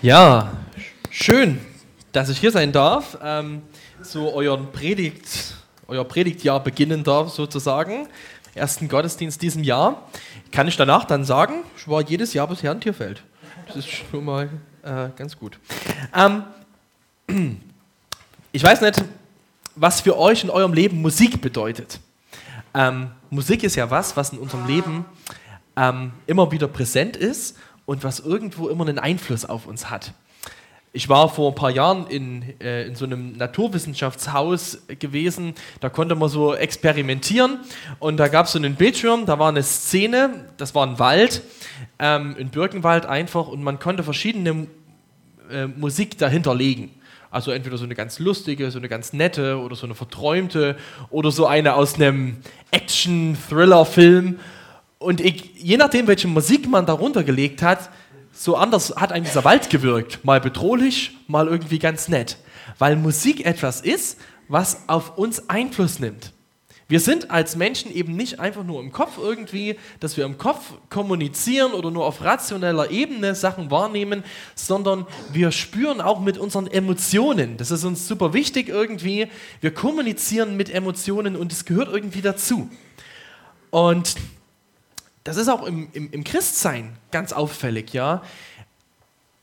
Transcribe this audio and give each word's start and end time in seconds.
Ja, 0.00 0.52
schön, 1.10 1.58
dass 2.12 2.28
ich 2.28 2.38
hier 2.38 2.52
sein 2.52 2.70
darf, 2.70 3.18
ähm, 3.20 3.62
so 4.00 4.32
euren 4.32 4.70
Predigt, 4.70 5.56
euer 5.88 6.04
Predigtjahr 6.04 6.62
beginnen 6.62 7.02
darf 7.02 7.30
sozusagen. 7.30 8.06
Ersten 8.54 8.88
Gottesdienst 8.88 9.42
diesem 9.42 9.64
Jahr. 9.64 10.08
Kann 10.52 10.68
ich 10.68 10.76
danach 10.76 11.04
dann 11.04 11.24
sagen, 11.24 11.64
ich 11.76 11.88
war 11.88 12.00
jedes 12.00 12.32
Jahr 12.32 12.46
bisher 12.46 12.70
in 12.70 12.80
Tierfeld. 12.80 13.24
Das 13.66 13.78
ist 13.78 13.88
schon 13.88 14.24
mal 14.24 14.48
äh, 14.84 15.08
ganz 15.16 15.36
gut. 15.36 15.58
Ähm, 16.14 16.44
ich 18.52 18.62
weiß 18.62 18.80
nicht, 18.82 19.02
was 19.74 20.00
für 20.00 20.16
euch 20.16 20.44
in 20.44 20.50
eurem 20.50 20.74
Leben 20.74 21.02
Musik 21.02 21.40
bedeutet. 21.40 21.98
Ähm, 22.72 23.10
Musik 23.30 23.64
ist 23.64 23.74
ja 23.74 23.90
was, 23.90 24.16
was 24.16 24.30
in 24.30 24.38
unserem 24.38 24.64
Leben 24.68 25.04
ähm, 25.76 26.12
immer 26.28 26.52
wieder 26.52 26.68
präsent 26.68 27.16
ist 27.16 27.56
und 27.88 28.04
was 28.04 28.20
irgendwo 28.20 28.68
immer 28.68 28.86
einen 28.86 28.98
Einfluss 28.98 29.46
auf 29.46 29.66
uns 29.66 29.88
hat. 29.88 30.12
Ich 30.92 31.08
war 31.08 31.30
vor 31.30 31.52
ein 31.52 31.54
paar 31.54 31.70
Jahren 31.70 32.06
in, 32.08 32.60
äh, 32.60 32.86
in 32.86 32.94
so 32.94 33.06
einem 33.06 33.32
Naturwissenschaftshaus 33.32 34.82
gewesen, 34.98 35.54
da 35.80 35.88
konnte 35.88 36.14
man 36.14 36.28
so 36.28 36.54
experimentieren 36.54 37.60
und 37.98 38.18
da 38.18 38.28
gab 38.28 38.44
es 38.44 38.52
so 38.52 38.58
einen 38.58 38.74
Bildschirm, 38.74 39.24
da 39.24 39.38
war 39.38 39.48
eine 39.48 39.62
Szene, 39.62 40.44
das 40.58 40.74
war 40.74 40.86
ein 40.86 40.98
Wald, 40.98 41.40
ähm, 41.98 42.36
ein 42.38 42.50
Birkenwald 42.50 43.06
einfach 43.06 43.48
und 43.48 43.62
man 43.62 43.78
konnte 43.78 44.02
verschiedene 44.02 44.66
äh, 45.50 45.66
Musik 45.66 46.18
dahinter 46.18 46.54
legen. 46.54 46.90
Also 47.30 47.52
entweder 47.52 47.78
so 47.78 47.84
eine 47.84 47.94
ganz 47.94 48.18
lustige, 48.18 48.70
so 48.70 48.78
eine 48.78 48.90
ganz 48.90 49.14
nette 49.14 49.58
oder 49.58 49.76
so 49.76 49.86
eine 49.86 49.94
verträumte 49.94 50.76
oder 51.08 51.30
so 51.30 51.46
eine 51.46 51.72
aus 51.72 51.94
einem 51.94 52.36
Action-Thriller-Film 52.70 54.38
und 54.98 55.20
ich, 55.20 55.54
je 55.56 55.76
nachdem, 55.76 56.06
welche 56.06 56.28
Musik 56.28 56.68
man 56.68 56.86
darunter 56.86 57.24
gelegt 57.24 57.62
hat, 57.62 57.90
so 58.32 58.56
anders 58.56 58.94
hat 58.96 59.12
einem 59.12 59.24
dieser 59.24 59.44
Wald 59.44 59.70
gewirkt. 59.70 60.24
Mal 60.24 60.40
bedrohlich, 60.40 61.16
mal 61.26 61.48
irgendwie 61.48 61.78
ganz 61.78 62.08
nett. 62.08 62.38
Weil 62.78 62.96
Musik 62.96 63.44
etwas 63.44 63.80
ist, 63.80 64.18
was 64.48 64.88
auf 64.88 65.18
uns 65.18 65.48
Einfluss 65.48 65.98
nimmt. 65.98 66.32
Wir 66.90 67.00
sind 67.00 67.30
als 67.30 67.54
Menschen 67.54 67.94
eben 67.94 68.16
nicht 68.16 68.40
einfach 68.40 68.64
nur 68.64 68.80
im 68.80 68.92
Kopf 68.92 69.18
irgendwie, 69.18 69.76
dass 70.00 70.16
wir 70.16 70.24
im 70.24 70.38
Kopf 70.38 70.72
kommunizieren 70.88 71.72
oder 71.72 71.90
nur 71.90 72.06
auf 72.06 72.24
rationeller 72.24 72.90
Ebene 72.90 73.34
Sachen 73.34 73.70
wahrnehmen, 73.70 74.24
sondern 74.54 75.06
wir 75.30 75.52
spüren 75.52 76.00
auch 76.00 76.20
mit 76.20 76.38
unseren 76.38 76.66
Emotionen. 76.66 77.58
Das 77.58 77.70
ist 77.70 77.84
uns 77.84 78.08
super 78.08 78.32
wichtig 78.32 78.70
irgendwie. 78.70 79.28
Wir 79.60 79.74
kommunizieren 79.74 80.56
mit 80.56 80.70
Emotionen 80.72 81.36
und 81.36 81.52
es 81.52 81.66
gehört 81.66 81.92
irgendwie 81.92 82.22
dazu. 82.22 82.70
Und 83.70 84.14
das 85.28 85.36
ist 85.36 85.48
auch 85.48 85.62
im, 85.66 85.88
im, 85.92 86.10
im 86.10 86.24
Christsein 86.24 86.96
ganz 87.10 87.34
auffällig, 87.34 87.92
ja. 87.92 88.22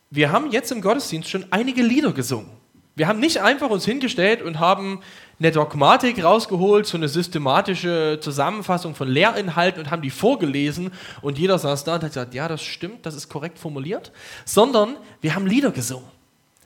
Wir 0.09 0.31
haben 0.31 0.49
jetzt 0.51 0.71
im 0.71 0.81
Gottesdienst 0.81 1.29
schon 1.29 1.45
einige 1.51 1.83
Lieder 1.83 2.11
gesungen. 2.11 2.49
Wir 2.95 3.07
haben 3.07 3.19
nicht 3.19 3.41
einfach 3.41 3.69
uns 3.69 3.85
hingestellt 3.85 4.41
und 4.41 4.59
haben 4.59 5.01
eine 5.37 5.51
Dogmatik 5.51 6.23
rausgeholt, 6.23 6.87
so 6.87 6.97
eine 6.97 7.07
systematische 7.07 8.19
Zusammenfassung 8.19 8.95
von 8.95 9.07
Lehrinhalten 9.07 9.79
und 9.81 9.91
haben 9.91 10.01
die 10.01 10.09
vorgelesen 10.09 10.91
und 11.21 11.37
jeder 11.37 11.59
saß 11.59 11.83
da 11.83 11.95
und 11.95 12.03
hat 12.03 12.09
gesagt, 12.09 12.33
ja, 12.33 12.47
das 12.47 12.63
stimmt, 12.63 13.05
das 13.05 13.13
ist 13.13 13.29
korrekt 13.29 13.59
formuliert, 13.59 14.11
sondern 14.43 14.95
wir 15.21 15.35
haben 15.35 15.45
Lieder 15.45 15.71
gesungen, 15.71 16.07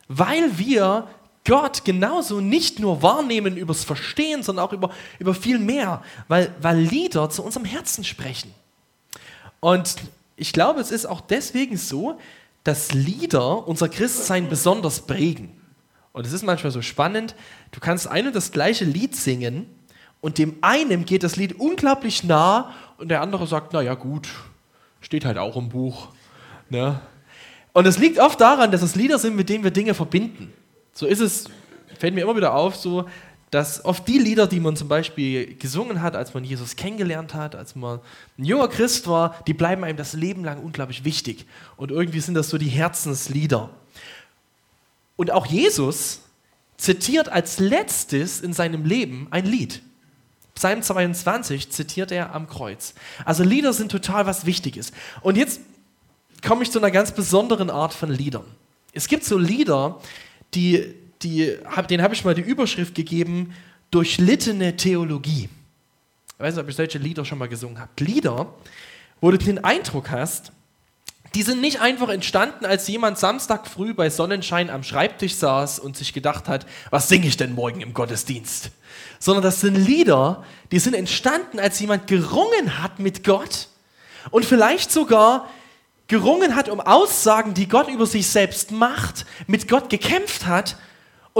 weil 0.08 0.56
wir 0.56 1.08
Gott 1.44 1.84
genauso 1.84 2.40
nicht 2.40 2.78
nur 2.78 3.02
wahrnehmen 3.02 3.56
übers 3.56 3.84
Verstehen, 3.84 4.42
sondern 4.42 4.64
auch 4.64 4.72
über, 4.72 4.90
über 5.18 5.34
viel 5.34 5.58
mehr, 5.58 6.02
weil, 6.28 6.54
weil 6.62 6.78
Lieder 6.78 7.28
zu 7.28 7.42
unserem 7.42 7.66
Herzen 7.66 8.04
sprechen. 8.04 8.54
Und 9.60 9.96
ich 10.36 10.52
glaube, 10.52 10.80
es 10.80 10.90
ist 10.90 11.06
auch 11.06 11.20
deswegen 11.20 11.76
so, 11.76 12.18
dass 12.64 12.92
Lieder 12.92 13.66
unser 13.66 13.88
Christsein 13.88 14.48
besonders 14.48 15.02
prägen. 15.02 15.50
Und 16.12 16.26
es 16.26 16.32
ist 16.32 16.42
manchmal 16.42 16.72
so 16.72 16.82
spannend, 16.82 17.34
du 17.70 17.80
kannst 17.80 18.08
ein 18.08 18.26
und 18.26 18.34
das 18.34 18.50
gleiche 18.52 18.84
Lied 18.84 19.14
singen 19.14 19.66
und 20.20 20.38
dem 20.38 20.56
einen 20.60 21.04
geht 21.04 21.22
das 21.22 21.36
Lied 21.36 21.58
unglaublich 21.58 22.24
nah 22.24 22.72
und 22.98 23.08
der 23.08 23.20
andere 23.22 23.46
sagt, 23.46 23.72
naja 23.72 23.94
gut, 23.94 24.28
steht 25.00 25.24
halt 25.24 25.38
auch 25.38 25.56
im 25.56 25.68
Buch. 25.68 26.08
Ne? 26.68 27.00
Und 27.72 27.86
es 27.86 27.98
liegt 27.98 28.18
oft 28.18 28.40
daran, 28.40 28.72
dass 28.72 28.82
es 28.82 28.96
Lieder 28.96 29.18
sind, 29.18 29.36
mit 29.36 29.48
denen 29.48 29.64
wir 29.64 29.70
Dinge 29.70 29.94
verbinden. 29.94 30.52
So 30.92 31.06
ist 31.06 31.20
es, 31.20 31.44
fällt 31.98 32.14
mir 32.14 32.22
immer 32.22 32.36
wieder 32.36 32.54
auf, 32.54 32.74
so, 32.76 33.08
dass 33.50 33.84
oft 33.84 34.06
die 34.06 34.18
Lieder, 34.18 34.46
die 34.46 34.60
man 34.60 34.76
zum 34.76 34.86
Beispiel 34.86 35.56
gesungen 35.56 36.02
hat, 36.02 36.14
als 36.14 36.34
man 36.34 36.44
Jesus 36.44 36.76
kennengelernt 36.76 37.34
hat, 37.34 37.56
als 37.56 37.74
man 37.74 38.00
ein 38.38 38.44
junger 38.44 38.68
Christ 38.68 39.08
war, 39.08 39.42
die 39.46 39.54
bleiben 39.54 39.82
einem 39.82 39.96
das 39.96 40.12
Leben 40.12 40.44
lang 40.44 40.62
unglaublich 40.62 41.04
wichtig. 41.04 41.46
Und 41.76 41.90
irgendwie 41.90 42.20
sind 42.20 42.34
das 42.34 42.48
so 42.48 42.58
die 42.58 42.68
Herzenslieder. 42.68 43.70
Und 45.16 45.32
auch 45.32 45.46
Jesus 45.46 46.22
zitiert 46.76 47.28
als 47.28 47.58
letztes 47.58 48.40
in 48.40 48.52
seinem 48.52 48.84
Leben 48.84 49.26
ein 49.30 49.44
Lied. 49.44 49.82
Psalm 50.54 50.82
22 50.82 51.70
zitiert 51.70 52.12
er 52.12 52.34
am 52.34 52.48
Kreuz. 52.48 52.94
Also 53.24 53.42
Lieder 53.42 53.72
sind 53.72 53.90
total 53.90 54.26
was 54.26 54.46
Wichtiges. 54.46 54.92
Und 55.22 55.36
jetzt 55.36 55.60
komme 56.46 56.62
ich 56.62 56.70
zu 56.70 56.78
einer 56.78 56.90
ganz 56.90 57.12
besonderen 57.12 57.68
Art 57.68 57.92
von 57.92 58.10
Liedern. 58.10 58.44
Es 58.92 59.08
gibt 59.08 59.24
so 59.24 59.38
Lieder, 59.38 60.00
die 60.54 60.94
die, 61.22 61.56
hab, 61.64 61.88
den 61.88 62.02
habe 62.02 62.14
ich 62.14 62.24
mal 62.24 62.34
die 62.34 62.40
Überschrift 62.40 62.94
gegeben, 62.94 63.54
durchlittene 63.90 64.76
Theologie. 64.76 65.48
Ich 66.34 66.40
weiß 66.40 66.54
nicht, 66.54 66.62
ob 66.62 66.68
ihr 66.68 66.74
solche 66.74 66.98
Lieder 66.98 67.24
schon 67.24 67.38
mal 67.38 67.48
gesungen 67.48 67.80
habt. 67.80 68.00
Lieder, 68.00 68.54
wo 69.20 69.30
du 69.30 69.38
den 69.38 69.62
Eindruck 69.62 70.10
hast, 70.10 70.52
die 71.34 71.42
sind 71.42 71.60
nicht 71.60 71.80
einfach 71.80 72.08
entstanden, 72.08 72.64
als 72.64 72.88
jemand 72.88 73.18
Samstag 73.18 73.68
früh 73.68 73.94
bei 73.94 74.10
Sonnenschein 74.10 74.68
am 74.68 74.82
Schreibtisch 74.82 75.36
saß 75.36 75.78
und 75.78 75.96
sich 75.96 76.12
gedacht 76.12 76.48
hat, 76.48 76.66
was 76.90 77.08
singe 77.08 77.26
ich 77.26 77.36
denn 77.36 77.54
morgen 77.54 77.80
im 77.80 77.94
Gottesdienst? 77.94 78.70
Sondern 79.20 79.44
das 79.44 79.60
sind 79.60 79.76
Lieder, 79.76 80.44
die 80.72 80.80
sind 80.80 80.94
entstanden, 80.94 81.60
als 81.60 81.78
jemand 81.78 82.08
gerungen 82.08 82.82
hat 82.82 82.98
mit 82.98 83.22
Gott 83.22 83.68
und 84.30 84.44
vielleicht 84.44 84.90
sogar 84.90 85.48
gerungen 86.08 86.56
hat 86.56 86.68
um 86.68 86.80
Aussagen, 86.80 87.54
die 87.54 87.68
Gott 87.68 87.88
über 87.88 88.06
sich 88.06 88.26
selbst 88.26 88.72
macht, 88.72 89.24
mit 89.46 89.68
Gott 89.68 89.88
gekämpft 89.88 90.46
hat 90.46 90.76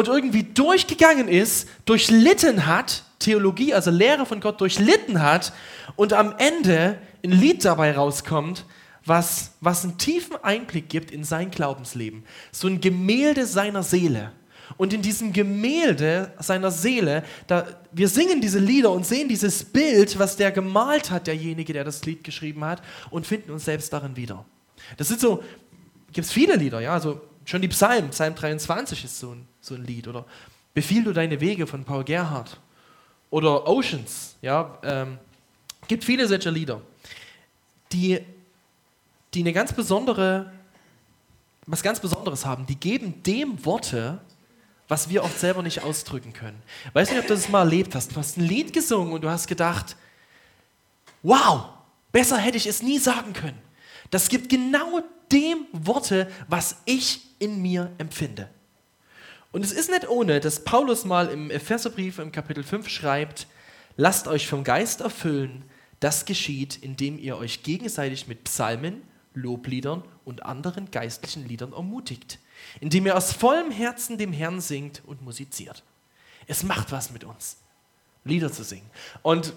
und 0.00 0.08
irgendwie 0.08 0.44
durchgegangen 0.44 1.28
ist, 1.28 1.68
durchlitten 1.84 2.66
hat, 2.66 3.04
Theologie, 3.18 3.74
also 3.74 3.90
Lehre 3.90 4.24
von 4.24 4.40
Gott 4.40 4.60
durchlitten 4.60 5.20
hat 5.20 5.52
und 5.94 6.14
am 6.14 6.34
Ende 6.38 6.96
ein 7.22 7.32
Lied 7.32 7.64
dabei 7.66 7.92
rauskommt, 7.92 8.64
was, 9.04 9.52
was 9.60 9.84
einen 9.84 9.98
tiefen 9.98 10.36
Einblick 10.42 10.88
gibt 10.88 11.10
in 11.10 11.22
sein 11.22 11.50
Glaubensleben. 11.50 12.24
So 12.50 12.66
ein 12.66 12.80
Gemälde 12.80 13.44
seiner 13.44 13.82
Seele. 13.82 14.32
Und 14.78 14.94
in 14.94 15.02
diesem 15.02 15.34
Gemälde 15.34 16.32
seiner 16.38 16.70
Seele, 16.70 17.24
da, 17.46 17.66
wir 17.92 18.08
singen 18.08 18.40
diese 18.40 18.58
Lieder 18.58 18.90
und 18.92 19.04
sehen 19.04 19.28
dieses 19.28 19.64
Bild, 19.64 20.18
was 20.18 20.36
der 20.36 20.50
gemalt 20.50 21.10
hat, 21.10 21.26
derjenige, 21.26 21.74
der 21.74 21.84
das 21.84 22.06
Lied 22.06 22.24
geschrieben 22.24 22.64
hat, 22.64 22.80
und 23.10 23.26
finden 23.26 23.50
uns 23.50 23.66
selbst 23.66 23.92
darin 23.92 24.16
wieder. 24.16 24.46
Das 24.96 25.08
sind 25.08 25.20
so, 25.20 25.42
gibt 26.12 26.26
es 26.26 26.32
viele 26.32 26.56
Lieder, 26.56 26.80
ja, 26.80 26.94
also 26.94 27.20
schon 27.44 27.62
die 27.62 27.68
Psalmen, 27.68 28.10
Psalm 28.10 28.34
23 28.34 29.04
ist 29.04 29.18
so 29.18 29.32
ein 29.32 29.46
so 29.60 29.74
ein 29.74 29.84
Lied. 29.84 30.08
Oder 30.08 30.24
Befiehl 30.74 31.04
du 31.04 31.12
deine 31.12 31.40
Wege 31.40 31.66
von 31.66 31.84
Paul 31.84 32.04
Gerhardt. 32.04 32.58
Oder 33.30 33.66
Oceans. 33.68 34.36
Ja, 34.42 34.78
ähm, 34.82 35.18
gibt 35.86 36.04
viele 36.04 36.26
solcher 36.26 36.50
Lieder, 36.50 36.80
die, 37.92 38.20
die 39.34 39.40
eine 39.40 39.52
ganz 39.52 39.72
besondere, 39.72 40.52
was 41.66 41.82
ganz 41.82 42.00
Besonderes 42.00 42.44
haben. 42.44 42.66
Die 42.66 42.76
geben 42.76 43.22
dem 43.22 43.64
Worte, 43.64 44.20
was 44.88 45.08
wir 45.08 45.22
oft 45.22 45.38
selber 45.38 45.62
nicht 45.62 45.82
ausdrücken 45.82 46.32
können. 46.32 46.60
Weißt 46.92 47.12
du, 47.12 47.18
ob 47.18 47.26
du 47.26 47.34
das 47.34 47.48
mal 47.48 47.60
erlebt 47.60 47.94
hast? 47.94 48.12
Du 48.12 48.16
hast 48.16 48.36
ein 48.36 48.44
Lied 48.44 48.72
gesungen 48.72 49.12
und 49.12 49.22
du 49.22 49.30
hast 49.30 49.46
gedacht, 49.46 49.96
wow, 51.22 51.66
besser 52.10 52.38
hätte 52.38 52.56
ich 52.56 52.66
es 52.66 52.82
nie 52.82 52.98
sagen 52.98 53.32
können. 53.32 53.58
Das 54.10 54.28
gibt 54.28 54.48
genau 54.48 55.02
dem 55.30 55.66
Worte, 55.72 56.28
was 56.48 56.76
ich 56.84 57.29
in 57.40 57.60
mir 57.60 57.90
empfinde. 57.98 58.48
Und 59.52 59.64
es 59.64 59.72
ist 59.72 59.90
nicht 59.90 60.08
ohne, 60.08 60.38
dass 60.38 60.62
Paulus 60.62 61.04
mal 61.04 61.28
im 61.28 61.50
Epheserbrief 61.50 62.20
im 62.20 62.30
Kapitel 62.30 62.62
5 62.62 62.88
schreibt, 62.88 63.48
lasst 63.96 64.28
euch 64.28 64.46
vom 64.46 64.62
Geist 64.62 65.00
erfüllen, 65.00 65.64
das 65.98 66.24
geschieht, 66.24 66.78
indem 66.80 67.18
ihr 67.18 67.36
euch 67.36 67.64
gegenseitig 67.64 68.28
mit 68.28 68.44
Psalmen, 68.44 69.02
Lobliedern 69.34 70.02
und 70.24 70.44
anderen 70.44 70.90
geistlichen 70.90 71.46
Liedern 71.46 71.72
ermutigt, 71.72 72.38
indem 72.80 73.06
ihr 73.06 73.16
aus 73.16 73.32
vollem 73.32 73.70
Herzen 73.70 74.18
dem 74.18 74.32
Herrn 74.32 74.60
singt 74.60 75.02
und 75.06 75.22
musiziert. 75.22 75.82
Es 76.46 76.62
macht 76.62 76.90
was 76.92 77.12
mit 77.12 77.24
uns, 77.24 77.58
Lieder 78.24 78.52
zu 78.52 78.64
singen. 78.64 78.88
Und 79.22 79.52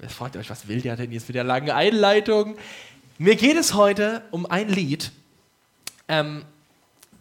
jetzt 0.00 0.14
fragt 0.14 0.36
euch, 0.36 0.50
was 0.50 0.68
will 0.68 0.80
der 0.80 0.96
denn 0.96 1.12
jetzt 1.12 1.28
mit 1.28 1.34
der 1.36 1.44
langen 1.44 1.70
Einleitung? 1.70 2.56
Mir 3.18 3.36
geht 3.36 3.56
es 3.56 3.74
heute 3.74 4.22
um 4.30 4.46
ein 4.46 4.68
Lied, 4.68 5.12
ähm, 6.08 6.44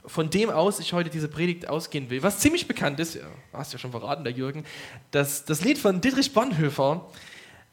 von 0.07 0.29
dem 0.29 0.49
aus 0.49 0.79
ich 0.79 0.93
heute 0.93 1.09
diese 1.09 1.27
Predigt 1.27 1.67
ausgehen 1.67 2.09
will, 2.09 2.23
was 2.23 2.39
ziemlich 2.39 2.67
bekannt 2.67 2.99
ist, 2.99 3.19
hast 3.53 3.73
ja 3.73 3.79
schon 3.79 3.91
verraten, 3.91 4.23
der 4.23 4.33
Jürgen, 4.33 4.65
das, 5.11 5.45
das 5.45 5.63
Lied 5.63 5.77
von 5.77 6.01
Dietrich 6.01 6.33
Bonhoeffer, 6.33 7.05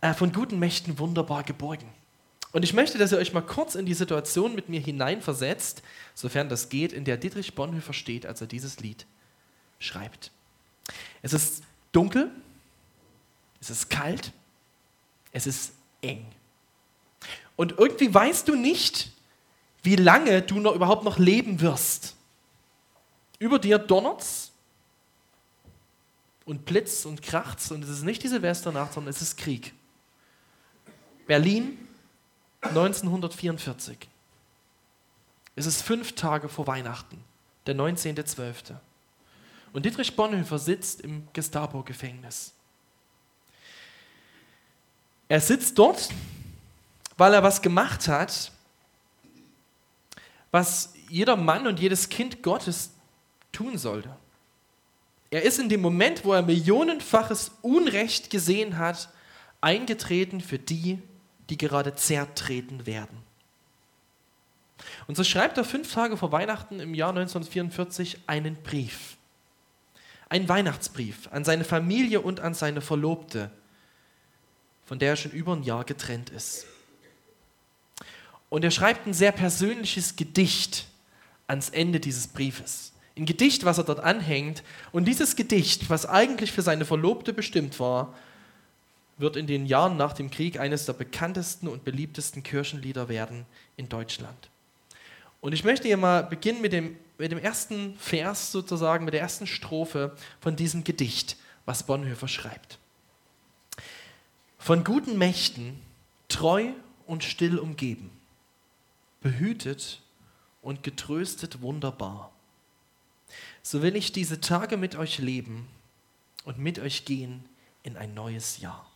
äh, 0.00 0.12
von 0.12 0.32
guten 0.32 0.58
Mächten 0.58 0.98
wunderbar 0.98 1.44
geborgen. 1.44 1.88
Und 2.52 2.62
ich 2.62 2.72
möchte, 2.72 2.98
dass 2.98 3.12
ihr 3.12 3.18
euch 3.18 3.32
mal 3.32 3.40
kurz 3.40 3.74
in 3.74 3.86
die 3.86 3.94
Situation 3.94 4.54
mit 4.54 4.68
mir 4.68 4.80
hineinversetzt, 4.80 5.82
sofern 6.14 6.48
das 6.48 6.68
geht, 6.68 6.92
in 6.92 7.04
der 7.04 7.16
Dietrich 7.16 7.54
Bonhoeffer 7.54 7.92
steht, 7.92 8.26
als 8.26 8.40
er 8.40 8.46
dieses 8.46 8.80
Lied 8.80 9.06
schreibt. 9.78 10.30
Es 11.22 11.32
ist 11.32 11.62
dunkel, 11.92 12.30
es 13.60 13.70
ist 13.70 13.90
kalt, 13.90 14.32
es 15.32 15.46
ist 15.46 15.72
eng. 16.02 16.26
Und 17.56 17.78
irgendwie 17.78 18.12
weißt 18.12 18.46
du 18.48 18.56
nicht, 18.56 19.10
wie 19.82 19.96
lange 19.96 20.42
du 20.42 20.60
noch 20.60 20.74
überhaupt 20.74 21.04
noch 21.04 21.18
leben 21.18 21.60
wirst. 21.60 22.14
Über 23.38 23.58
dir 23.58 23.78
donnert's 23.78 24.52
und 26.44 26.64
blitzt 26.64 27.06
und 27.06 27.22
kracht's 27.22 27.70
und 27.70 27.82
es 27.82 27.90
ist 27.90 28.02
nicht 28.02 28.22
die 28.22 28.28
Silvesternacht, 28.28 28.92
sondern 28.92 29.10
es 29.10 29.22
ist 29.22 29.36
Krieg. 29.36 29.72
Berlin 31.26 31.78
1944. 32.60 34.08
Es 35.56 35.66
ist 35.66 35.82
fünf 35.82 36.14
Tage 36.14 36.48
vor 36.48 36.66
Weihnachten, 36.66 37.22
der 37.66 37.76
19.12. 37.76 38.74
Und 39.72 39.84
Dietrich 39.84 40.14
Bonhoeffer 40.14 40.58
sitzt 40.58 41.00
im 41.00 41.28
Gestapo-Gefängnis. 41.32 42.52
Er 45.28 45.40
sitzt 45.40 45.78
dort, 45.78 46.10
weil 47.16 47.34
er 47.34 47.42
was 47.42 47.62
gemacht 47.62 48.08
hat, 48.08 48.52
was 50.50 50.94
jeder 51.08 51.36
Mann 51.36 51.66
und 51.66 51.80
jedes 51.80 52.08
Kind 52.08 52.42
Gottes 52.42 52.93
tun 53.54 53.78
sollte. 53.78 54.14
Er 55.30 55.42
ist 55.42 55.58
in 55.58 55.68
dem 55.68 55.80
Moment, 55.80 56.24
wo 56.24 56.32
er 56.32 56.42
millionenfaches 56.42 57.52
Unrecht 57.62 58.30
gesehen 58.30 58.78
hat, 58.78 59.08
eingetreten 59.60 60.40
für 60.40 60.58
die, 60.58 61.00
die 61.50 61.56
gerade 61.56 61.94
zertreten 61.94 62.86
werden. 62.86 63.18
Und 65.06 65.16
so 65.16 65.24
schreibt 65.24 65.58
er 65.58 65.64
fünf 65.64 65.92
Tage 65.92 66.16
vor 66.16 66.32
Weihnachten 66.32 66.80
im 66.80 66.94
Jahr 66.94 67.10
1944 67.10 68.20
einen 68.26 68.56
Brief. 68.62 69.16
Einen 70.28 70.48
Weihnachtsbrief 70.48 71.28
an 71.32 71.44
seine 71.44 71.64
Familie 71.64 72.20
und 72.20 72.40
an 72.40 72.54
seine 72.54 72.80
Verlobte, 72.80 73.50
von 74.86 74.98
der 74.98 75.10
er 75.10 75.16
schon 75.16 75.32
über 75.32 75.54
ein 75.54 75.62
Jahr 75.62 75.84
getrennt 75.84 76.30
ist. 76.30 76.66
Und 78.48 78.64
er 78.64 78.70
schreibt 78.70 79.06
ein 79.06 79.14
sehr 79.14 79.32
persönliches 79.32 80.16
Gedicht 80.16 80.86
ans 81.46 81.70
Ende 81.70 82.00
dieses 82.00 82.28
Briefes. 82.28 82.93
Ein 83.16 83.26
Gedicht, 83.26 83.64
was 83.64 83.78
er 83.78 83.84
dort 83.84 84.00
anhängt. 84.00 84.62
Und 84.90 85.06
dieses 85.06 85.36
Gedicht, 85.36 85.88
was 85.88 86.06
eigentlich 86.06 86.52
für 86.52 86.62
seine 86.62 86.84
Verlobte 86.84 87.32
bestimmt 87.32 87.78
war, 87.78 88.14
wird 89.16 89.36
in 89.36 89.46
den 89.46 89.66
Jahren 89.66 89.96
nach 89.96 90.12
dem 90.12 90.30
Krieg 90.30 90.58
eines 90.58 90.86
der 90.86 90.94
bekanntesten 90.94 91.68
und 91.68 91.84
beliebtesten 91.84 92.42
Kirchenlieder 92.42 93.08
werden 93.08 93.46
in 93.76 93.88
Deutschland. 93.88 94.50
Und 95.40 95.52
ich 95.52 95.62
möchte 95.62 95.86
hier 95.86 95.96
mal 95.96 96.22
beginnen 96.22 96.60
mit 96.60 96.72
dem, 96.72 96.96
mit 97.18 97.30
dem 97.30 97.38
ersten 97.38 97.96
Vers 97.98 98.50
sozusagen, 98.50 99.04
mit 99.04 99.14
der 99.14 99.20
ersten 99.20 99.46
Strophe 99.46 100.16
von 100.40 100.56
diesem 100.56 100.82
Gedicht, 100.84 101.36
was 101.66 101.84
Bonhoeffer 101.84 102.28
schreibt. 102.28 102.78
Von 104.58 104.82
guten 104.82 105.18
Mächten 105.18 105.78
treu 106.28 106.70
und 107.06 107.22
still 107.22 107.58
umgeben, 107.58 108.10
behütet 109.20 110.00
und 110.62 110.82
getröstet 110.82 111.60
wunderbar. 111.60 112.33
So 113.66 113.80
will 113.80 113.96
ich 113.96 114.12
diese 114.12 114.42
Tage 114.42 114.76
mit 114.76 114.94
euch 114.94 115.18
leben 115.18 115.66
und 116.44 116.58
mit 116.58 116.78
euch 116.78 117.06
gehen 117.06 117.42
in 117.82 117.96
ein 117.96 118.12
neues 118.12 118.60
Jahr. 118.60 118.86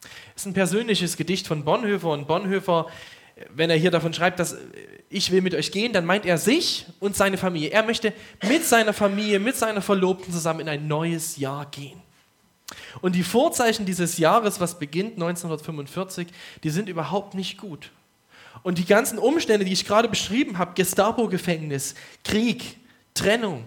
Das 0.00 0.42
ist 0.42 0.46
ein 0.46 0.54
persönliches 0.54 1.16
Gedicht 1.16 1.48
von 1.48 1.64
Bonhoeffer 1.64 2.10
und 2.10 2.28
Bonhoeffer, 2.28 2.86
wenn 3.50 3.68
er 3.68 3.76
hier 3.76 3.90
davon 3.90 4.14
schreibt, 4.14 4.38
dass 4.38 4.56
ich 5.10 5.32
will 5.32 5.42
mit 5.42 5.56
euch 5.56 5.72
gehen, 5.72 5.92
dann 5.92 6.06
meint 6.06 6.24
er 6.24 6.38
sich 6.38 6.86
und 7.00 7.16
seine 7.16 7.36
Familie. 7.36 7.70
Er 7.70 7.82
möchte 7.82 8.12
mit 8.48 8.64
seiner 8.64 8.92
Familie, 8.92 9.40
mit 9.40 9.56
seiner 9.56 9.82
Verlobten 9.82 10.32
zusammen 10.32 10.60
in 10.60 10.68
ein 10.68 10.86
neues 10.86 11.36
Jahr 11.36 11.66
gehen. 11.66 12.00
Und 13.00 13.16
die 13.16 13.24
Vorzeichen 13.24 13.86
dieses 13.86 14.18
Jahres, 14.18 14.60
was 14.60 14.78
beginnt 14.78 15.14
1945, 15.14 16.28
die 16.62 16.70
sind 16.70 16.88
überhaupt 16.88 17.34
nicht 17.34 17.58
gut. 17.58 17.90
Und 18.62 18.78
die 18.78 18.86
ganzen 18.86 19.18
Umstände, 19.18 19.64
die 19.64 19.72
ich 19.72 19.84
gerade 19.84 20.08
beschrieben 20.08 20.58
habe, 20.58 20.74
Gestapo-Gefängnis, 20.74 21.96
Krieg, 22.22 22.76
Trennung, 23.14 23.66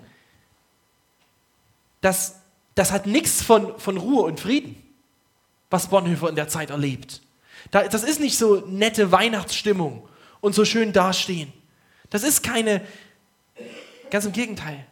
das, 2.01 2.35
das 2.75 2.91
hat 2.91 3.05
nichts 3.05 3.41
von, 3.41 3.77
von 3.79 3.97
Ruhe 3.97 4.23
und 4.23 4.39
Frieden, 4.39 4.81
was 5.69 5.87
Bonhoeffer 5.87 6.29
in 6.29 6.35
der 6.35 6.47
Zeit 6.47 6.69
erlebt. 6.69 7.21
das 7.71 8.03
ist 8.03 8.19
nicht 8.19 8.37
so 8.37 8.63
nette 8.67 9.11
Weihnachtsstimmung 9.11 10.07
und 10.41 10.55
so 10.55 10.65
schön 10.65 10.93
dastehen. 10.93 11.53
Das 12.09 12.23
ist 12.23 12.41
keine, 12.41 12.81
ganz 14.09 14.25
im 14.25 14.31
Gegenteil. 14.31 14.85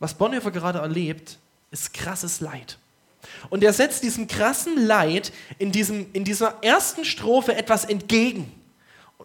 Was 0.00 0.14
Bonhoeffer 0.14 0.50
gerade 0.50 0.80
erlebt, 0.80 1.38
ist 1.70 1.94
krasses 1.94 2.40
Leid. 2.40 2.78
Und 3.50 3.62
er 3.62 3.72
setzt 3.72 4.02
diesem 4.02 4.26
krassen 4.26 4.86
Leid 4.86 5.32
in, 5.58 5.72
diesem, 5.72 6.06
in 6.12 6.24
dieser 6.24 6.58
ersten 6.62 7.04
Strophe 7.04 7.54
etwas 7.54 7.84
entgegen. 7.84 8.52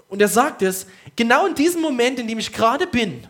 Und 0.08 0.22
er 0.22 0.28
sagt 0.28 0.62
es, 0.62 0.86
genau 1.16 1.46
in 1.46 1.56
diesem 1.56 1.82
Moment, 1.82 2.20
in 2.20 2.28
dem 2.28 2.40
ich 2.40 2.54
gerade 2.54 2.88
bin, 2.88 3.28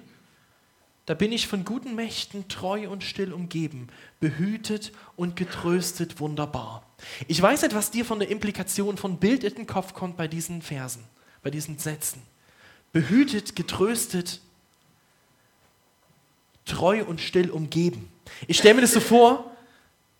da 1.10 1.16
bin 1.16 1.32
ich 1.32 1.48
von 1.48 1.66
guten 1.66 1.96
Mächten 1.96 2.48
treu 2.50 2.88
und 2.88 3.04
still 3.04 3.34
umgeben, 3.34 3.88
behütet 4.20 4.92
und 5.16 5.36
getröstet 5.36 6.20
wunderbar. 6.20 6.86
Ich 7.28 7.42
weiß 7.42 7.64
nicht, 7.64 7.74
was 7.74 7.90
dir 7.90 8.06
von 8.06 8.20
der 8.20 8.30
Implikation 8.30 8.96
von 8.96 9.18
Bild 9.18 9.44
in 9.44 9.56
den 9.56 9.66
Kopf 9.66 9.96
kommt 9.96 10.18
bei 10.18 10.28
diesen 10.28 10.62
Versen, 10.62 11.04
bei 11.42 11.50
diesen 11.50 11.80
Sätzen. 11.80 12.22
Behütet, 12.92 13.56
getröstet, 13.56 14.40
treu 16.66 17.04
und 17.04 17.22
still 17.22 17.50
umgeben. 17.50 18.12
Ich 18.46 18.60
stelle 18.60 18.76
mir 18.76 18.82
das 18.82 18.94
so 18.94 19.00
vor, 19.00 19.50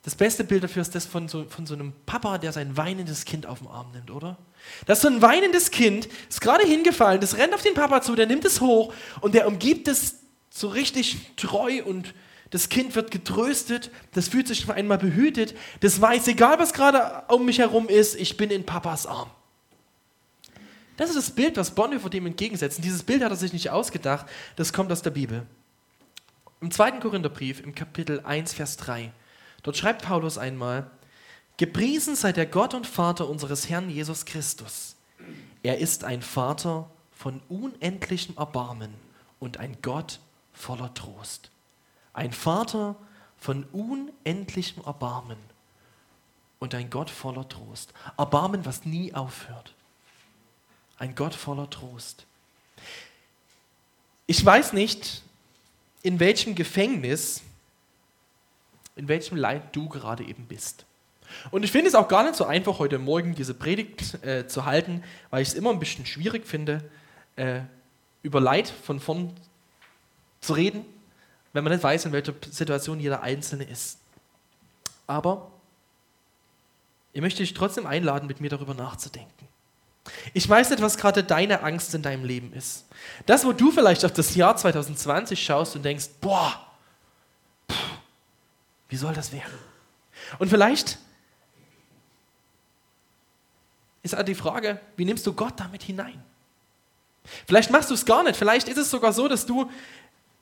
das 0.02 0.16
beste 0.16 0.44
Bild 0.44 0.64
dafür 0.64 0.82
ist 0.82 0.96
das 0.96 1.06
von 1.06 1.28
so, 1.28 1.46
von 1.46 1.68
so 1.68 1.76
einem 1.76 1.94
Papa, 2.08 2.40
der 2.40 2.52
sein 2.52 2.76
weinendes 2.78 3.26
Kind 3.26 3.46
auf 3.46 3.60
den 3.60 3.68
Arm 3.68 3.92
nimmt, 3.92 4.10
oder? 4.10 4.40
Das 4.88 4.98
ist 4.98 5.02
so 5.04 5.10
ein 5.10 5.22
weinendes 5.22 5.70
Kind, 5.70 6.10
ist 6.28 6.42
gerade 6.42 6.66
hingefallen, 6.66 7.22
das 7.22 7.38
rennt 7.38 7.54
auf 7.54 7.62
den 7.62 7.76
Papa 7.76 8.02
zu, 8.02 8.16
der 8.16 8.26
nimmt 8.26 8.44
es 8.44 8.60
hoch 8.60 8.92
und 9.22 9.36
der 9.36 9.48
umgibt 9.48 9.88
es 9.88 10.16
so 10.50 10.68
richtig 10.68 11.36
treu 11.36 11.84
und 11.84 12.14
das 12.50 12.70
Kind 12.70 12.96
wird 12.96 13.12
getröstet, 13.12 13.92
das 14.14 14.28
fühlt 14.28 14.48
sich 14.48 14.64
auf 14.64 14.76
einmal 14.76 14.98
behütet, 14.98 15.56
das 15.82 16.02
weiß, 16.02 16.28
egal 16.28 16.58
was 16.60 16.74
gerade 16.74 17.24
um 17.34 17.46
mich 17.46 17.60
herum 17.60 17.88
ist, 17.88 18.16
ich 18.16 18.38
bin 18.38 18.50
in 18.50 18.66
Papas 18.66 19.06
Arm. 19.06 19.30
Das 20.98 21.10
ist 21.10 21.18
das 21.18 21.32
Bild, 21.32 21.56
was 21.58 21.76
Bonhoeffer 21.76 22.10
dem 22.10 22.26
entgegensetzt. 22.26 22.84
Dieses 22.84 23.04
Bild 23.04 23.24
hat 23.24 23.32
er 23.32 23.38
sich 23.38 23.54
nicht 23.54 23.70
ausgedacht, 23.70 24.26
das 24.56 24.74
kommt 24.74 24.92
aus 24.92 25.02
der 25.02 25.12
Bibel. 25.12 25.46
Im 26.60 26.72
zweiten 26.72 27.00
Korintherbrief, 27.00 27.62
im 27.62 27.74
Kapitel 27.74 28.20
1, 28.22 28.54
Vers 28.54 28.76
3, 28.78 29.14
dort 29.64 29.78
schreibt 29.78 30.02
Paulus 30.02 30.38
einmal, 30.38 30.90
Gepriesen 31.56 32.16
sei 32.16 32.32
der 32.32 32.46
Gott 32.46 32.74
und 32.74 32.88
Vater 32.88 33.30
unseres 33.30 33.70
Herrn 33.70 33.90
Jesus 33.90 34.26
Christus. 34.26 34.96
Er 35.62 35.78
ist 35.78 36.04
ein 36.04 36.22
Vater 36.22 36.90
von 37.12 37.42
unendlichem 37.50 38.38
Erbarmen 38.38 38.94
und 39.40 39.58
ein 39.58 39.78
Gott 39.82 40.20
voller 40.60 40.94
Trost. 40.94 41.50
Ein 42.14 42.34
Vater 42.34 42.96
von 43.38 43.64
unendlichem 43.72 44.84
Erbarmen 44.84 45.38
und 46.60 46.76
ein 46.76 46.90
Gott 46.90 47.10
voller 47.10 47.48
Trost. 47.48 47.94
Erbarmen, 48.18 48.66
was 48.66 48.86
nie 48.86 49.14
aufhört. 49.14 49.74
Ein 50.98 51.16
Gott 51.16 51.34
voller 51.34 51.70
Trost. 51.70 52.26
Ich 54.28 54.46
weiß 54.46 54.74
nicht, 54.74 55.24
in 56.04 56.20
welchem 56.20 56.56
Gefängnis, 56.56 57.42
in 58.98 59.08
welchem 59.08 59.38
Leid 59.38 59.74
du 59.76 59.88
gerade 59.88 60.26
eben 60.26 60.46
bist. 60.46 60.86
Und 61.52 61.64
ich 61.64 61.72
finde 61.72 61.88
es 61.88 61.96
auch 61.96 62.10
gar 62.10 62.24
nicht 62.24 62.36
so 62.36 62.46
einfach, 62.46 62.80
heute 62.80 63.00
Morgen 63.00 63.34
diese 63.34 63.54
Predigt 63.54 64.22
äh, 64.26 64.48
zu 64.48 64.66
halten, 64.66 65.04
weil 65.30 65.42
ich 65.42 65.50
es 65.50 65.54
immer 65.54 65.70
ein 65.70 65.80
bisschen 65.80 66.06
schwierig 66.06 66.46
finde, 66.46 66.84
äh, 67.38 67.62
über 68.24 68.42
Leid 68.42 68.68
von 68.68 69.00
vorn 69.00 69.34
zu 70.42 70.54
reden, 70.54 70.86
wenn 71.54 71.64
man 71.64 71.74
nicht 71.74 71.84
weiß, 71.84 72.06
in 72.06 72.12
welcher 72.12 72.34
Situation 72.50 73.00
jeder 73.00 73.22
Einzelne 73.22 73.64
ist. 73.64 74.00
Aber 75.08 75.52
ich 77.14 77.22
möchte 77.22 77.40
dich 77.42 77.54
trotzdem 77.54 77.86
einladen, 77.86 78.28
mit 78.28 78.40
mir 78.40 78.50
darüber 78.50 78.74
nachzudenken. 78.74 79.48
Ich 80.34 80.48
weiß 80.48 80.70
nicht, 80.70 80.82
was 80.82 80.98
gerade 80.98 81.24
deine 81.24 81.62
Angst 81.64 81.94
in 81.94 82.02
deinem 82.02 82.24
Leben 82.24 82.54
ist. 82.54 82.86
Das, 83.26 83.46
wo 83.46 83.52
du 83.52 83.72
vielleicht 83.72 84.06
auf 84.06 84.14
das 84.14 84.36
Jahr 84.36 84.56
2020 84.56 85.44
schaust 85.44 85.76
und 85.76 85.84
denkst, 85.84 86.10
boah, 86.22 86.66
pff, 87.70 87.78
wie 88.90 88.96
soll 88.96 89.14
das 89.14 89.32
werden? 89.32 89.54
Und 90.38 90.50
vielleicht 90.50 90.98
ist 94.02 94.16
die 94.28 94.36
Frage, 94.36 94.80
wie 94.96 95.06
nimmst 95.06 95.26
du 95.28 95.34
Gott 95.34 95.60
damit 95.60 95.84
hinein? 95.84 96.24
Vielleicht 97.48 97.70
machst 97.70 97.90
du 97.90 97.94
es 97.94 98.06
gar 98.06 98.24
nicht. 98.24 98.36
Vielleicht 98.36 98.68
ist 98.68 98.78
es 98.78 98.90
sogar 98.90 99.14
so, 99.14 99.28
dass 99.28 99.46
du 99.46 99.70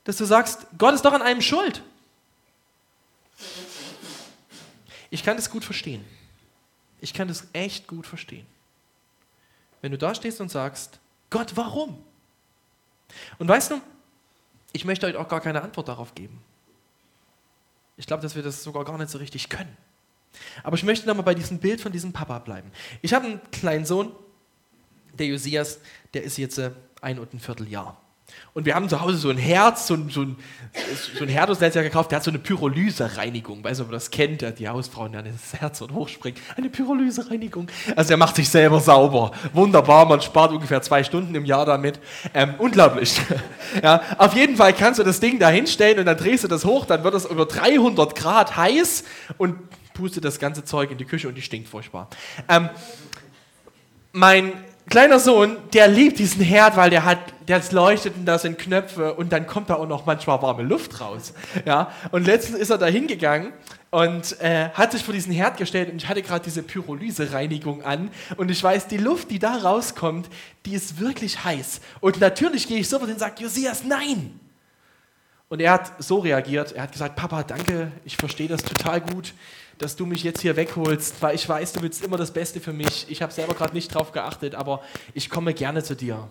dass 0.08 0.16
du 0.16 0.24
sagst, 0.24 0.66
Gott 0.78 0.94
ist 0.94 1.04
doch 1.04 1.12
an 1.12 1.20
einem 1.20 1.42
schuld. 1.42 1.82
Ich 5.10 5.22
kann 5.22 5.36
das 5.36 5.50
gut 5.50 5.66
verstehen. 5.66 6.02
Ich 7.02 7.12
kann 7.12 7.28
das 7.28 7.46
echt 7.52 7.86
gut 7.86 8.06
verstehen. 8.06 8.46
wenn 9.82 9.92
du 9.92 9.98
da 9.98 10.14
stehst 10.14 10.40
und 10.40 10.48
sagst, 10.48 10.98
Gott, 11.28 11.56
warum? 11.56 12.02
Und 13.38 13.48
weißt 13.48 13.72
du, 13.72 13.82
ich 14.72 14.86
möchte 14.86 15.06
euch 15.06 15.16
auch 15.16 15.28
gar 15.28 15.42
keine 15.42 15.60
Antwort 15.60 15.88
darauf 15.88 16.14
geben. 16.14 16.40
Ich 17.98 18.06
glaube, 18.06 18.22
dass 18.22 18.34
wir 18.34 18.42
das 18.42 18.62
sogar 18.62 18.86
gar 18.86 18.96
nicht 18.96 19.10
so 19.10 19.18
richtig 19.18 19.50
können. 19.50 19.76
Aber 20.62 20.76
ich 20.76 20.84
möchte 20.84 21.06
nochmal 21.06 21.24
bei 21.24 21.34
diesem 21.34 21.58
Bild 21.58 21.82
von 21.82 21.92
diesem 21.92 22.14
Papa 22.14 22.38
bleiben. 22.38 22.72
Ich 23.02 23.12
habe 23.12 23.26
einen 23.26 23.50
kleinen 23.50 23.84
Sohn, 23.84 24.10
der 25.12 25.26
Josias, 25.26 25.80
der 26.14 26.22
ist 26.22 26.38
jetzt 26.38 26.56
äh, 26.56 26.70
ein 27.02 27.18
und 27.18 27.34
ein 27.34 27.40
Vierteljahr. 27.40 28.00
Und 28.54 28.66
wir 28.66 28.74
haben 28.74 28.88
zu 28.88 29.00
Hause 29.00 29.18
so 29.18 29.30
ein 29.30 29.38
Herz, 29.38 29.86
so 29.86 29.94
ein, 29.94 30.10
so 30.10 30.22
ein, 30.22 30.36
so 31.16 31.24
ein 31.24 31.28
Herd, 31.28 31.60
der 31.60 31.82
gekauft, 31.82 32.10
der 32.10 32.16
hat 32.16 32.24
so 32.24 32.30
eine 32.30 32.38
Pyrolyse-Reinigung. 32.38 33.62
Weiß 33.62 33.78
nicht, 33.78 33.84
ob 33.84 33.88
man 33.88 33.94
das 33.94 34.10
kennt, 34.10 34.44
die 34.58 34.68
Hausfrauen, 34.68 35.12
die 35.12 35.30
das 35.30 35.60
Herz 35.60 35.80
und 35.80 35.92
hochspringen. 35.92 36.40
Eine 36.56 36.68
Pyrolyse-Reinigung. 36.68 37.68
Also 37.94 38.12
er 38.12 38.16
macht 38.16 38.36
sich 38.36 38.48
selber 38.48 38.80
sauber. 38.80 39.30
Wunderbar, 39.52 40.06
man 40.06 40.20
spart 40.20 40.52
ungefähr 40.52 40.82
zwei 40.82 41.04
Stunden 41.04 41.34
im 41.34 41.44
Jahr 41.44 41.66
damit. 41.66 42.00
Ähm, 42.34 42.54
unglaublich. 42.58 43.20
ja, 43.82 44.02
auf 44.18 44.34
jeden 44.34 44.56
Fall 44.56 44.72
kannst 44.72 44.98
du 44.98 45.04
das 45.04 45.20
Ding 45.20 45.38
da 45.38 45.50
hinstellen 45.50 46.00
und 46.00 46.06
dann 46.06 46.16
drehst 46.16 46.44
du 46.44 46.48
das 46.48 46.64
hoch, 46.64 46.84
dann 46.84 47.04
wird 47.04 47.14
es 47.14 47.26
über 47.26 47.46
300 47.46 48.14
Grad 48.14 48.56
heiß 48.56 49.04
und 49.36 49.56
pustet 49.94 50.24
das 50.24 50.38
ganze 50.38 50.64
Zeug 50.64 50.90
in 50.90 50.98
die 50.98 51.04
Küche 51.04 51.28
und 51.28 51.34
die 51.34 51.42
stinkt 51.42 51.68
furchtbar. 51.68 52.08
Ähm, 52.48 52.68
mein 54.12 54.52
kleiner 54.88 55.18
Sohn, 55.18 55.56
der 55.72 55.88
liebt 55.88 56.18
diesen 56.18 56.42
Herd, 56.42 56.76
weil 56.76 56.90
der 56.90 57.04
hat, 57.04 57.18
der 57.46 57.62
leuchtet 57.70 58.14
und 58.16 58.26
da 58.26 58.38
sind 58.38 58.58
Knöpfe 58.58 59.14
und 59.14 59.32
dann 59.32 59.46
kommt 59.46 59.70
da 59.70 59.74
auch 59.74 59.88
noch 59.88 60.06
manchmal 60.06 60.40
warme 60.42 60.62
Luft 60.62 61.00
raus. 61.00 61.32
Ja? 61.64 61.92
Und 62.10 62.26
letztens 62.26 62.58
ist 62.58 62.70
er 62.70 62.78
da 62.78 62.86
hingegangen 62.86 63.52
und 63.90 64.40
äh, 64.40 64.68
hat 64.70 64.92
sich 64.92 65.02
vor 65.02 65.14
diesen 65.14 65.32
Herd 65.32 65.56
gestellt 65.56 65.90
und 65.90 65.96
ich 65.96 66.08
hatte 66.08 66.22
gerade 66.22 66.44
diese 66.44 66.62
Pyrolyse-Reinigung 66.62 67.82
an 67.82 68.10
und 68.36 68.50
ich 68.50 68.62
weiß, 68.62 68.86
die 68.88 68.98
Luft, 68.98 69.30
die 69.30 69.38
da 69.38 69.56
rauskommt, 69.56 70.28
die 70.66 70.74
ist 70.74 71.00
wirklich 71.00 71.44
heiß. 71.44 71.80
Und 72.00 72.20
natürlich 72.20 72.68
gehe 72.68 72.78
ich 72.78 72.88
sofort 72.88 73.10
und 73.10 73.18
sage, 73.18 73.42
Josias, 73.42 73.84
nein! 73.84 74.38
Und 75.50 75.60
er 75.60 75.72
hat 75.72 75.92
so 75.98 76.18
reagiert, 76.18 76.72
er 76.72 76.82
hat 76.82 76.92
gesagt, 76.92 77.16
Papa, 77.16 77.42
danke, 77.42 77.90
ich 78.04 78.18
verstehe 78.18 78.48
das 78.48 78.62
total 78.62 79.00
gut 79.00 79.32
dass 79.78 79.96
du 79.96 80.06
mich 80.06 80.22
jetzt 80.24 80.40
hier 80.40 80.56
wegholst, 80.56 81.22
weil 81.22 81.34
ich 81.34 81.48
weiß, 81.48 81.72
du 81.72 81.82
willst 81.82 82.04
immer 82.04 82.16
das 82.16 82.32
Beste 82.32 82.60
für 82.60 82.72
mich. 82.72 83.06
Ich 83.08 83.22
habe 83.22 83.32
selber 83.32 83.54
gerade 83.54 83.74
nicht 83.74 83.94
drauf 83.94 84.12
geachtet, 84.12 84.54
aber 84.54 84.82
ich 85.14 85.30
komme 85.30 85.54
gerne 85.54 85.82
zu 85.82 85.94
dir. 85.94 86.28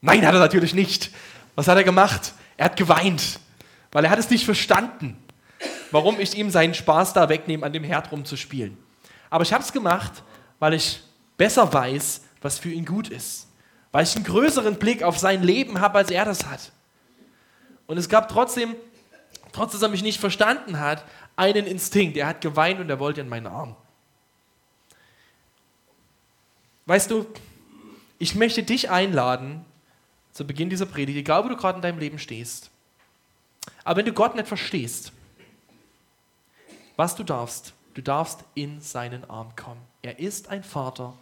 Nein, 0.00 0.26
hat 0.26 0.34
er 0.34 0.40
natürlich 0.40 0.74
nicht. 0.74 1.10
Was 1.54 1.68
hat 1.68 1.76
er 1.76 1.84
gemacht? 1.84 2.34
Er 2.56 2.66
hat 2.66 2.76
geweint, 2.76 3.40
weil 3.92 4.04
er 4.04 4.10
hat 4.10 4.18
es 4.18 4.30
nicht 4.30 4.44
verstanden, 4.44 5.16
warum 5.90 6.20
ich 6.20 6.36
ihm 6.36 6.50
seinen 6.50 6.74
Spaß 6.74 7.14
da 7.14 7.28
wegnehme, 7.28 7.64
an 7.64 7.72
dem 7.72 7.84
Herd 7.84 8.12
rumzuspielen. 8.12 8.76
Aber 9.30 9.42
ich 9.42 9.52
habe 9.52 9.64
es 9.64 9.72
gemacht, 9.72 10.22
weil 10.58 10.74
ich 10.74 11.02
besser 11.36 11.72
weiß, 11.72 12.22
was 12.42 12.58
für 12.58 12.70
ihn 12.70 12.84
gut 12.84 13.08
ist. 13.08 13.48
Weil 13.92 14.04
ich 14.04 14.14
einen 14.14 14.24
größeren 14.24 14.76
Blick 14.76 15.02
auf 15.02 15.18
sein 15.18 15.42
Leben 15.42 15.80
habe, 15.80 15.98
als 15.98 16.10
er 16.10 16.24
das 16.24 16.46
hat. 16.46 16.72
Und 17.86 17.98
es 17.98 18.08
gab 18.08 18.28
trotzdem, 18.28 18.74
trotz 19.56 19.72
dass 19.72 19.80
er 19.80 19.88
mich 19.88 20.02
nicht 20.02 20.20
verstanden 20.20 20.78
hat, 20.78 21.02
einen 21.34 21.66
Instinkt. 21.66 22.16
Er 22.18 22.26
hat 22.26 22.42
geweint 22.42 22.78
und 22.78 22.90
er 22.90 22.98
wollte 22.98 23.22
in 23.22 23.28
meinen 23.28 23.46
Arm. 23.46 23.74
Weißt 26.84 27.10
du, 27.10 27.26
ich 28.18 28.34
möchte 28.34 28.62
dich 28.62 28.90
einladen, 28.90 29.64
zu 30.32 30.46
Beginn 30.46 30.68
dieser 30.68 30.84
Predigt, 30.84 31.18
egal 31.18 31.42
wo 31.42 31.48
du 31.48 31.56
gerade 31.56 31.76
in 31.76 31.82
deinem 31.82 31.98
Leben 31.98 32.18
stehst, 32.18 32.70
aber 33.82 33.98
wenn 33.98 34.06
du 34.06 34.12
Gott 34.12 34.34
nicht 34.34 34.46
verstehst, 34.46 35.10
was 36.96 37.16
du 37.16 37.24
darfst, 37.24 37.72
du 37.94 38.02
darfst 38.02 38.44
in 38.54 38.82
seinen 38.82 39.28
Arm 39.30 39.56
kommen. 39.56 39.80
Er 40.02 40.18
ist 40.18 40.48
ein 40.48 40.62
Vater, 40.62 41.14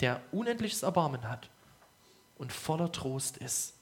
der 0.00 0.20
unendliches 0.32 0.82
Erbarmen 0.82 1.28
hat 1.28 1.48
und 2.38 2.52
voller 2.52 2.90
Trost 2.90 3.36
ist. 3.36 3.74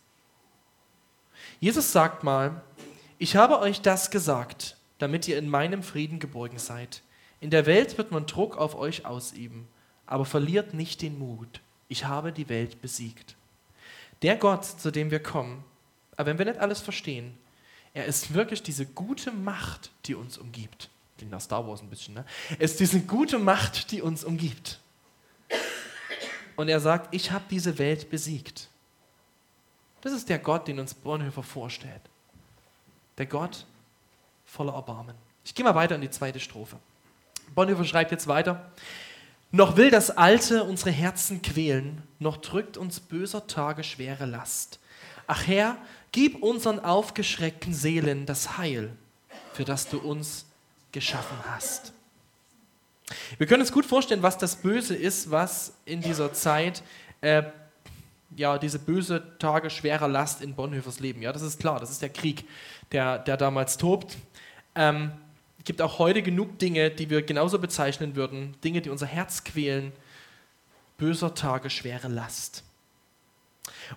Jesus 1.60 1.92
sagt 1.92 2.24
mal, 2.24 2.60
ich 3.18 3.36
habe 3.36 3.58
euch 3.60 3.80
das 3.80 4.10
gesagt, 4.10 4.76
damit 4.98 5.28
ihr 5.28 5.38
in 5.38 5.48
meinem 5.48 5.82
Frieden 5.82 6.18
geborgen 6.18 6.58
seid. 6.58 7.02
In 7.40 7.50
der 7.50 7.66
Welt 7.66 7.98
wird 7.98 8.10
man 8.10 8.26
Druck 8.26 8.56
auf 8.56 8.74
euch 8.74 9.06
ausüben, 9.06 9.68
aber 10.06 10.24
verliert 10.24 10.74
nicht 10.74 11.02
den 11.02 11.18
Mut. 11.18 11.60
Ich 11.88 12.04
habe 12.04 12.32
die 12.32 12.48
Welt 12.48 12.80
besiegt. 12.80 13.36
Der 14.22 14.36
Gott, 14.36 14.64
zu 14.64 14.90
dem 14.90 15.10
wir 15.10 15.20
kommen, 15.20 15.64
aber 16.16 16.26
wenn 16.26 16.38
wir 16.38 16.46
nicht 16.46 16.58
alles 16.58 16.80
verstehen, 16.80 17.36
er 17.94 18.06
ist 18.06 18.34
wirklich 18.34 18.62
diese 18.62 18.86
gute 18.86 19.30
Macht, 19.30 19.90
die 20.06 20.14
uns 20.14 20.38
umgibt. 20.38 20.90
Klingt 21.16 21.32
nach 21.32 21.40
Star 21.40 21.66
Wars 21.66 21.80
ein 21.80 21.90
bisschen, 21.90 22.14
ne? 22.14 22.24
Er 22.50 22.60
ist 22.60 22.78
diese 22.80 23.00
gute 23.00 23.38
Macht, 23.38 23.90
die 23.90 24.02
uns 24.02 24.24
umgibt. 24.24 24.80
Und 26.56 26.68
er 26.68 26.80
sagt, 26.80 27.14
ich 27.14 27.30
habe 27.30 27.44
diese 27.50 27.78
Welt 27.78 28.10
besiegt. 28.10 28.68
Das 30.00 30.12
ist 30.12 30.28
der 30.28 30.38
Gott, 30.38 30.68
den 30.68 30.78
uns 30.78 30.94
Bonhoeffer 30.94 31.42
vorstellt. 31.42 32.02
Der 33.18 33.26
Gott, 33.26 33.66
voller 34.46 34.74
Erbarmen. 34.74 35.14
Ich 35.44 35.54
gehe 35.54 35.64
mal 35.64 35.74
weiter 35.74 35.96
in 35.96 36.00
die 36.00 36.10
zweite 36.10 36.40
Strophe. 36.40 36.76
Bonhoeffer 37.54 37.84
schreibt 37.84 38.12
jetzt 38.12 38.28
weiter. 38.28 38.70
Noch 39.50 39.76
will 39.76 39.90
das 39.90 40.10
Alte 40.10 40.64
unsere 40.64 40.90
Herzen 40.90 41.42
quälen, 41.42 42.02
noch 42.18 42.36
drückt 42.36 42.76
uns 42.76 43.00
böser 43.00 43.46
Tage 43.46 43.82
schwere 43.82 44.26
Last. 44.26 44.78
Ach 45.26 45.46
Herr, 45.46 45.78
gib 46.12 46.42
unseren 46.42 46.80
aufgeschreckten 46.80 47.72
Seelen 47.72 48.26
das 48.26 48.58
Heil, 48.58 48.94
für 49.54 49.64
das 49.64 49.88
du 49.88 49.98
uns 49.98 50.46
geschaffen 50.92 51.38
hast. 51.46 51.92
Wir 53.38 53.46
können 53.46 53.62
uns 53.62 53.72
gut 53.72 53.86
vorstellen, 53.86 54.22
was 54.22 54.36
das 54.36 54.56
Böse 54.56 54.94
ist, 54.94 55.30
was 55.30 55.72
in 55.86 56.02
dieser 56.02 56.34
Zeit 56.34 56.82
äh, 57.22 57.42
ja, 58.36 58.58
diese 58.58 58.78
böse 58.78 59.38
Tage 59.38 59.70
schwerer 59.70 60.08
Last 60.08 60.42
in 60.42 60.54
Bonhoeffers 60.54 61.00
Leben. 61.00 61.22
Ja, 61.22 61.32
das 61.32 61.42
ist 61.42 61.60
klar, 61.60 61.80
das 61.80 61.90
ist 61.90 62.02
der 62.02 62.10
Krieg, 62.10 62.44
der, 62.92 63.18
der 63.18 63.36
damals 63.36 63.76
tobt. 63.76 64.16
Ähm, 64.74 65.12
es 65.58 65.64
gibt 65.64 65.82
auch 65.82 65.98
heute 65.98 66.22
genug 66.22 66.58
Dinge, 66.58 66.90
die 66.90 67.10
wir 67.10 67.22
genauso 67.22 67.58
bezeichnen 67.58 68.16
würden, 68.16 68.54
Dinge, 68.62 68.80
die 68.80 68.90
unser 68.90 69.06
Herz 69.06 69.44
quälen, 69.44 69.92
böser 70.96 71.34
Tage, 71.34 71.70
schwere 71.70 72.08
Last. 72.08 72.64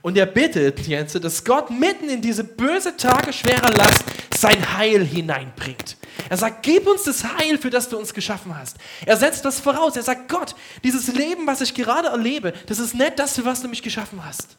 Und 0.02 0.18
er 0.18 0.26
bittet 0.26 0.88
jetzt, 0.88 1.22
dass 1.24 1.44
Gott 1.44 1.70
mitten 1.70 2.10
in 2.10 2.22
diese 2.22 2.44
böse 2.44 2.96
Tage, 2.98 3.34
schwere 3.34 3.72
Last 3.72 4.04
sein 4.34 4.78
Heil 4.78 5.06
hineinbringt. 5.06 5.98
Er 6.30 6.38
sagt, 6.38 6.64
gib 6.64 6.88
uns 6.88 7.04
das 7.04 7.24
Heil, 7.24 7.58
für 7.58 7.70
das 7.70 7.90
du 7.90 7.98
uns 7.98 8.14
geschaffen 8.14 8.58
hast. 8.58 8.78
Er 9.06 9.18
setzt 9.18 9.46
das 9.46 9.60
voraus. 9.60 9.96
Er 9.96 10.04
sagt, 10.04 10.30
Gott, 10.30 10.56
dieses 10.84 11.08
Leben, 11.14 11.48
was 11.48 11.62
ich 11.62 11.74
gerade 11.74 12.10
erlebe, 12.10 12.54
das 12.68 12.80
ist 12.80 12.94
nicht 12.94 13.20
das, 13.20 13.36
für 13.36 13.46
was 13.46 13.62
du 13.62 13.68
mich 13.68 13.82
geschaffen 13.82 14.24
hast. 14.24 14.58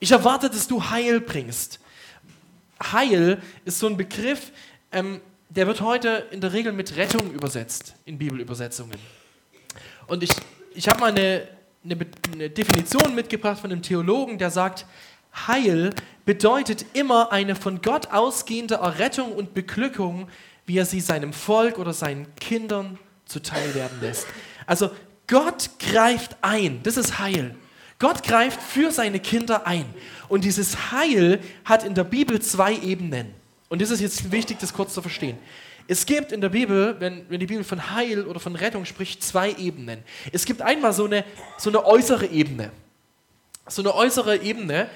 Ich 0.00 0.12
erwarte, 0.12 0.48
dass 0.48 0.68
du 0.68 0.90
Heil 0.90 1.20
bringst. 1.20 1.80
Heil 2.80 3.42
ist 3.64 3.78
so 3.78 3.88
ein 3.88 3.96
Begriff, 3.96 4.52
ähm, 4.92 5.20
der 5.48 5.66
wird 5.66 5.80
heute 5.80 6.26
in 6.30 6.40
der 6.40 6.52
Regel 6.52 6.72
mit 6.72 6.96
Rettung 6.96 7.32
übersetzt 7.32 7.94
in 8.04 8.18
Bibelübersetzungen. 8.18 8.98
Und 10.06 10.22
ich, 10.22 10.30
ich 10.74 10.88
habe 10.88 11.00
mal 11.00 11.10
eine, 11.10 11.48
eine, 11.84 11.96
eine 12.32 12.50
Definition 12.50 13.14
mitgebracht 13.14 13.60
von 13.60 13.72
einem 13.72 13.82
Theologen, 13.82 14.38
der 14.38 14.50
sagt, 14.50 14.86
Heil 15.46 15.94
bedeutet 16.24 16.84
immer 16.94 17.32
eine 17.32 17.54
von 17.54 17.80
Gott 17.80 18.08
ausgehende 18.12 18.76
Errettung 18.76 19.32
und 19.32 19.54
Beglückung, 19.54 20.28
wie 20.68 20.76
er 20.76 20.84
sie 20.84 21.00
seinem 21.00 21.32
Volk 21.32 21.78
oder 21.78 21.94
seinen 21.94 22.34
Kindern 22.36 22.98
zuteil 23.24 23.74
werden 23.74 23.98
lässt. 24.02 24.26
Also 24.66 24.90
Gott 25.26 25.70
greift 25.78 26.36
ein, 26.42 26.80
das 26.82 26.98
ist 26.98 27.18
Heil. 27.18 27.54
Gott 27.98 28.22
greift 28.22 28.60
für 28.62 28.92
seine 28.92 29.18
Kinder 29.18 29.66
ein. 29.66 29.86
Und 30.28 30.44
dieses 30.44 30.92
Heil 30.92 31.40
hat 31.64 31.84
in 31.84 31.94
der 31.94 32.04
Bibel 32.04 32.40
zwei 32.40 32.76
Ebenen. 32.76 33.34
Und 33.70 33.80
das 33.80 33.90
ist 33.90 34.00
jetzt 34.00 34.30
wichtig, 34.30 34.58
das 34.60 34.74
kurz 34.74 34.92
zu 34.92 35.00
verstehen. 35.00 35.38
Es 35.88 36.04
gibt 36.04 36.32
in 36.32 36.42
der 36.42 36.50
Bibel, 36.50 36.96
wenn, 37.00 37.24
wenn 37.30 37.40
die 37.40 37.46
Bibel 37.46 37.64
von 37.64 37.94
Heil 37.94 38.26
oder 38.26 38.38
von 38.38 38.54
Rettung 38.54 38.84
spricht, 38.84 39.22
zwei 39.22 39.52
Ebenen. 39.52 40.02
Es 40.32 40.44
gibt 40.44 40.60
einmal 40.60 40.92
so 40.92 41.06
eine, 41.06 41.24
so 41.56 41.70
eine 41.70 41.84
äußere 41.84 42.26
Ebene. 42.26 42.72
So 43.66 43.80
eine 43.80 43.94
äußere 43.94 44.42
Ebene, 44.42 44.88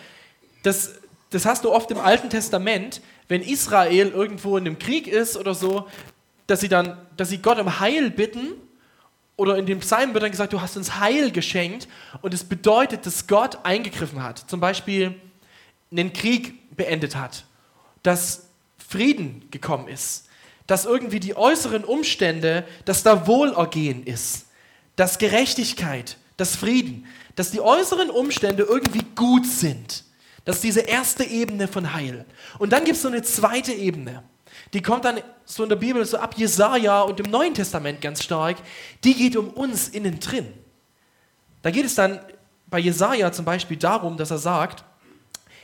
das, 0.63 1.02
das 1.33 1.47
hast 1.47 1.65
du 1.65 1.73
oft 1.73 1.91
im 1.91 1.99
Alten 1.99 2.31
Testament, 2.31 3.01
wenn 3.29 3.43
Israel 3.43 4.09
irgendwo 4.09 4.57
in 4.57 4.67
einem 4.67 4.79
Krieg 4.79 5.07
ist 5.07 5.37
oder 5.37 5.55
so, 5.55 5.89
dass 6.47 6.61
sie 6.61 6.69
dann, 6.69 6.99
dass 7.17 7.31
sie 7.31 7.39
Gott 7.39 7.59
um 7.59 7.81
Heil 7.81 8.11
bitten 8.11 8.53
oder 9.37 9.57
in 9.57 9.67
dem 9.67 9.81
Psalm 9.81 10.13
wird 10.13 10.23
dann 10.23 10.31
gesagt, 10.31 10.53
du 10.53 10.61
hast 10.61 10.77
uns 10.77 11.01
Heil 11.01 11.31
geschenkt 11.31 11.89
und 12.21 12.35
es 12.35 12.45
bedeutet, 12.45 13.07
dass 13.07 13.27
Gott 13.27 13.65
eingegriffen 13.65 14.23
hat. 14.23 14.39
Zum 14.47 14.61
Beispiel 14.61 15.15
einen 15.91 16.13
Krieg 16.13 16.77
beendet 16.77 17.17
hat, 17.17 17.45
dass 18.03 18.49
Frieden 18.77 19.49
gekommen 19.51 19.89
ist, 19.89 20.29
dass 20.67 20.85
irgendwie 20.85 21.21
die 21.21 21.37
äußeren 21.37 21.85
Umstände, 21.85 22.65
dass 22.85 23.03
da 23.03 23.27
Wohlergehen 23.27 24.05
ist, 24.05 24.47
dass 24.97 25.19
Gerechtigkeit, 25.19 26.19
dass 26.37 26.57
Frieden, 26.57 27.07
dass 27.37 27.51
die 27.51 27.61
äußeren 27.61 28.11
Umstände 28.11 28.65
irgendwie 28.65 29.05
gut 29.15 29.47
sind. 29.47 30.05
Das 30.45 30.57
ist 30.57 30.65
diese 30.65 30.81
erste 30.81 31.25
Ebene 31.25 31.69
von 31.69 31.93
Heil. 31.93 32.25
Und 32.59 32.73
dann 32.73 32.85
gibt 32.85 32.97
es 32.97 33.03
so 33.03 33.09
eine 33.09 33.23
zweite 33.23 33.73
Ebene. 33.73 34.25
Die 34.73 34.83
kommt 34.83 35.05
dann 35.05 35.21
so 35.45 35.63
in 35.63 35.69
der 35.69 35.77
Bibel, 35.77 36.05
so 36.05 36.19
ab 36.19 36.35
Jesaja 36.37 37.03
und 37.03 37.21
im 37.21 37.31
Neuen 37.31 37.55
Testament 37.55 38.01
ganz 38.01 38.23
stark. 38.23 38.57
Die 39.05 39.15
geht 39.15 39.37
um 39.37 39.51
uns 39.51 39.89
innen 39.89 40.19
drin. 40.19 40.53
Da 41.63 41.71
geht 41.71 41.85
es 41.85 41.95
dann 41.95 42.21
bei 42.67 42.79
Jesaja 42.79 43.33
zum 43.33 43.45
Beispiel 43.45 43.77
darum, 43.77 44.17
dass 44.17 44.31
er 44.31 44.39
sagt: 44.39 44.85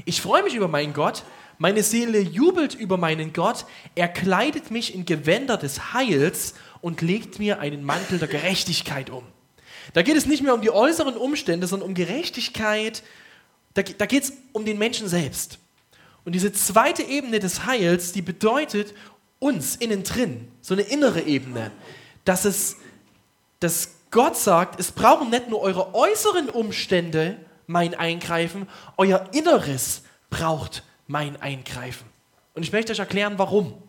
Ich 0.05 0.21
freue 0.21 0.43
mich 0.43 0.55
über 0.55 0.69
meinen 0.69 0.93
Gott, 0.93 1.25
meine 1.59 1.83
Seele 1.83 2.21
jubelt 2.21 2.75
über 2.75 2.97
meinen 2.97 3.33
Gott, 3.33 3.65
er 3.97 4.09
kleidet 4.09 4.71
mich 4.71 4.95
in 4.95 5.05
Gewänder 5.05 5.57
des 5.57 5.93
Heils 5.93 6.55
und 6.81 7.03
legt 7.03 7.39
mir 7.41 7.59
einen 7.59 7.85
Mantel 7.85 8.19
der 8.19 8.29
Gerechtigkeit 8.29 9.11
um. 9.11 9.25
Da 9.93 10.03
geht 10.03 10.17
es 10.17 10.27
nicht 10.27 10.43
mehr 10.43 10.55
um 10.55 10.61
die 10.61 10.71
äußeren 10.71 11.17
Umstände, 11.17 11.67
sondern 11.67 11.89
um 11.89 11.95
Gerechtigkeit. 11.95 13.03
Da, 13.79 13.85
da 13.85 14.07
geht 14.07 14.25
es 14.25 14.33
um 14.53 14.65
den 14.65 14.77
Menschen 14.77 15.07
selbst. 15.07 15.61
Und 16.25 16.33
diese 16.33 16.53
zweite 16.53 17.05
Ebene 17.05 17.39
des 17.39 17.65
Heils, 17.65 18.11
die 18.11 18.23
bedeutet 18.23 18.93
uns 19.39 19.77
innen 19.77 20.03
drin, 20.03 20.51
so 20.61 20.75
eine 20.75 20.83
innere 20.83 21.21
Ebene, 21.21 21.71
dass 22.25 22.45
es, 22.45 22.77
dass 23.61 23.91
Gott 24.11 24.37
sagt, 24.37 24.81
es 24.81 24.91
brauchen 24.91 25.31
nicht 25.31 25.49
nur 25.49 25.61
eure 25.61 25.95
äußeren 25.95 26.51
Umstände 26.51 27.37
mein 27.69 27.95
Eingreifen, 27.95 28.67
euer 28.97 29.31
Inneres 29.33 30.03
braucht 30.29 30.83
mein 31.07 31.41
Eingreifen. 31.41 32.09
Und 32.55 32.65
ich 32.65 32.73
möchte 32.73 32.91
euch 32.91 32.99
erklären, 32.99 33.35
warum. 33.37 33.81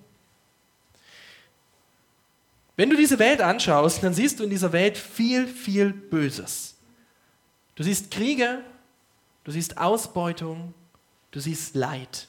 Wenn 2.76 2.92
du 2.92 2.96
diese 2.96 3.18
Welt 3.18 3.42
anschaust, 3.42 4.04
dann 4.04 4.14
siehst 4.14 4.40
du 4.40 4.44
in 4.44 4.52
dieser 4.52 4.72
Welt 4.72 5.00
viel, 5.00 5.48
viel 5.48 5.94
Böses. 5.94 6.76
Du 7.74 7.82
siehst 7.82 8.12
Kriege, 8.12 8.64
du 9.44 9.52
siehst 9.52 9.78
Ausbeutung, 9.78 10.74
du 11.32 11.40
siehst 11.40 11.76
Leid. 11.76 12.28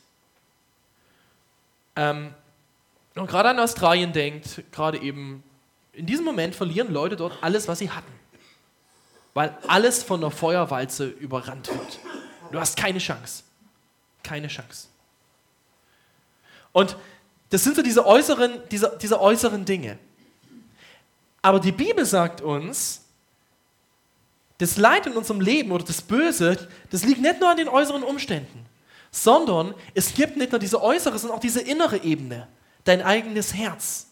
Ähm, 1.96 2.34
und 3.14 3.26
gerade 3.26 3.50
an 3.50 3.58
Australien 3.58 4.12
denkt, 4.12 4.62
gerade 4.72 4.98
eben 4.98 5.42
in 5.92 6.06
diesem 6.06 6.24
Moment 6.24 6.54
verlieren 6.54 6.92
Leute 6.92 7.16
dort 7.16 7.42
alles, 7.42 7.68
was 7.68 7.80
sie 7.80 7.90
hatten. 7.90 8.12
Weil 9.34 9.56
alles 9.68 10.02
von 10.02 10.20
der 10.20 10.30
Feuerwalze 10.30 11.06
überrannt 11.06 11.68
wird. 11.68 11.98
Du 12.52 12.58
hast 12.58 12.76
keine 12.76 12.98
Chance. 12.98 13.44
Keine 14.22 14.48
Chance. 14.48 14.88
Und 16.72 16.96
das 17.50 17.64
sind 17.64 17.76
so 17.76 17.82
diese 17.82 18.06
äußeren, 18.06 18.60
diese, 18.70 18.96
diese 19.00 19.20
äußeren 19.20 19.64
Dinge. 19.64 19.98
Aber 21.42 21.58
die 21.58 21.72
Bibel 21.72 22.04
sagt 22.04 22.40
uns, 22.40 23.04
das 24.60 24.76
Leid 24.76 25.06
in 25.06 25.16
unserem 25.16 25.40
Leben 25.40 25.72
oder 25.72 25.84
das 25.84 26.02
Böse, 26.02 26.68
das 26.90 27.02
liegt 27.02 27.22
nicht 27.22 27.40
nur 27.40 27.48
an 27.48 27.56
den 27.56 27.68
äußeren 27.68 28.02
Umständen, 28.02 28.66
sondern 29.10 29.74
es 29.94 30.12
gibt 30.12 30.36
nicht 30.36 30.52
nur 30.52 30.58
diese 30.58 30.82
äußere, 30.82 31.18
sondern 31.18 31.38
auch 31.38 31.42
diese 31.42 31.62
innere 31.62 32.04
Ebene, 32.04 32.46
dein 32.84 33.00
eigenes 33.00 33.54
Herz. 33.54 34.08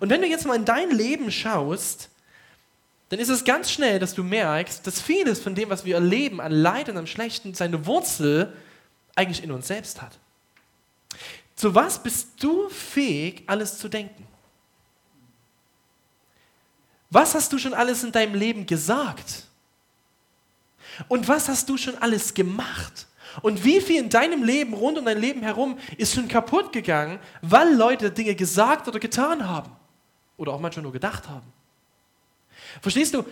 Und 0.00 0.10
wenn 0.10 0.20
du 0.20 0.26
jetzt 0.26 0.46
mal 0.46 0.56
in 0.56 0.64
dein 0.64 0.90
Leben 0.90 1.30
schaust, 1.30 2.10
dann 3.08 3.20
ist 3.20 3.28
es 3.28 3.44
ganz 3.44 3.70
schnell, 3.70 4.00
dass 4.00 4.14
du 4.14 4.24
merkst, 4.24 4.84
dass 4.84 5.00
vieles 5.00 5.38
von 5.38 5.54
dem, 5.54 5.70
was 5.70 5.84
wir 5.84 5.94
erleben 5.94 6.40
an 6.40 6.50
Leid 6.50 6.88
und 6.88 6.96
am 6.96 7.06
Schlechten, 7.06 7.54
seine 7.54 7.86
Wurzel 7.86 8.52
eigentlich 9.14 9.44
in 9.44 9.52
uns 9.52 9.68
selbst 9.68 10.02
hat. 10.02 10.18
Zu 11.54 11.72
was 11.76 12.02
bist 12.02 12.30
du 12.40 12.68
fähig, 12.68 13.44
alles 13.46 13.78
zu 13.78 13.88
denken? 13.88 14.26
Was 17.10 17.36
hast 17.36 17.52
du 17.52 17.58
schon 17.58 17.74
alles 17.74 18.02
in 18.02 18.10
deinem 18.10 18.34
Leben 18.34 18.66
gesagt? 18.66 19.46
Und 21.08 21.28
was 21.28 21.48
hast 21.48 21.68
du 21.68 21.76
schon 21.76 21.96
alles 21.98 22.34
gemacht? 22.34 23.06
Und 23.42 23.64
wie 23.64 23.80
viel 23.80 24.00
in 24.00 24.10
deinem 24.10 24.42
Leben, 24.44 24.74
rund 24.74 24.98
um 24.98 25.04
dein 25.04 25.18
Leben 25.18 25.42
herum, 25.42 25.78
ist 25.96 26.14
schon 26.14 26.28
kaputt 26.28 26.72
gegangen, 26.72 27.18
weil 27.42 27.74
Leute 27.74 28.10
Dinge 28.10 28.34
gesagt 28.34 28.86
oder 28.86 29.00
getan 29.00 29.48
haben? 29.48 29.72
Oder 30.36 30.52
auch 30.52 30.60
manchmal 30.60 30.82
nur 30.84 30.92
gedacht 30.92 31.28
haben. 31.28 31.46
Verstehst 32.80 33.14
du? 33.14 33.24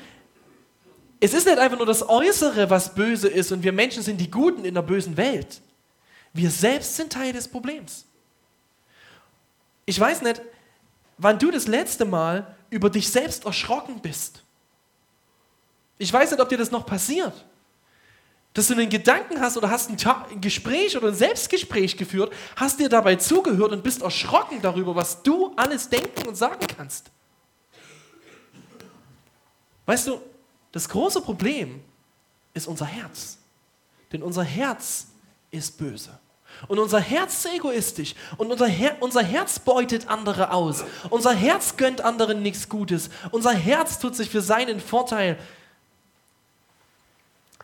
Es 1.21 1.35
ist 1.35 1.47
nicht 1.47 1.59
einfach 1.59 1.77
nur 1.77 1.87
das 1.87 2.09
Äußere, 2.09 2.69
was 2.69 2.95
böse 2.95 3.29
ist 3.29 3.53
und 3.53 3.63
wir 3.63 3.73
Menschen 3.73 4.03
sind 4.03 4.21
die 4.21 4.31
Guten 4.31 4.65
in 4.65 4.75
der 4.75 4.83
bösen 4.83 5.17
Welt. 5.17 5.61
Wir 6.33 6.51
selbst 6.51 6.97
sind 6.97 7.13
Teil 7.13 7.33
des 7.33 7.47
Problems. 7.47 8.07
Ich 9.87 9.99
weiß 9.99 10.23
nicht, 10.23 10.43
wann 11.19 11.39
du 11.39 11.51
das 11.53 11.69
letzte 11.69 12.05
Mal 12.05 12.57
über 12.71 12.91
dich 12.91 13.09
selbst 13.09 13.45
erschrocken 13.45 14.01
bist. 14.01 14.43
Ich 15.99 16.13
weiß 16.13 16.33
nicht, 16.33 16.41
ob 16.41 16.49
dir 16.49 16.59
das 16.59 16.73
noch 16.73 16.87
passiert 16.87 17.45
dass 18.55 18.69
du 18.69 18.75
einen 18.75 18.91
Gedanken 18.91 19.41
hast 19.41 19.57
oder 19.57 19.71
hast 19.71 19.91
ein, 19.91 20.41
Gespräch 20.41 20.97
oder 20.97 21.09
ein 21.09 21.15
Selbstgespräch 21.15 21.97
geführt, 21.97 22.33
hast 22.57 22.79
dir 22.79 22.89
dabei 22.89 23.17
zugehört 23.17 23.73
und 23.73 23.83
bist 23.83 24.03
erschrocken 24.03 24.61
darüber, 24.61 24.95
was 24.95 25.23
du 25.23 25.53
alles 25.57 25.89
denken 25.89 26.29
und 26.29 26.37
sagen 26.37 26.67
kannst. 26.77 27.11
Weißt 29.87 30.07
du, 30.07 30.21
das 30.71 30.89
große 30.89 31.23
Problem 31.23 31.81
ist 32.55 32.67
unser 32.67 32.87
Herz. 32.87 33.39
Denn 34.13 34.23
unser 34.23 34.45
Herz 34.45 35.07
ist 35.51 35.79
böse. 35.79 36.19
Und 36.69 36.79
unser 36.79 37.01
Herz 37.01 37.45
ist 37.45 37.55
egoistisch. 37.55 38.15
Und 38.37 38.53
unser, 38.53 38.67
Her 38.67 38.97
unser 39.01 39.23
Herz 39.23 39.59
beutet 39.59 40.09
andere 40.09 40.53
aus. 40.53 40.85
Unser 41.11 41.33
Herz 41.33 41.77
gönnt 41.77 42.03
anderen 42.03 42.43
nichts 42.43 42.69
Gutes. 42.69 43.09
Unser 43.31 43.53
Herz 43.53 43.99
tut 43.99 44.15
sich 44.15 44.29
für 44.29 44.43
seinen 44.43 44.79
Vorteil 44.79 45.39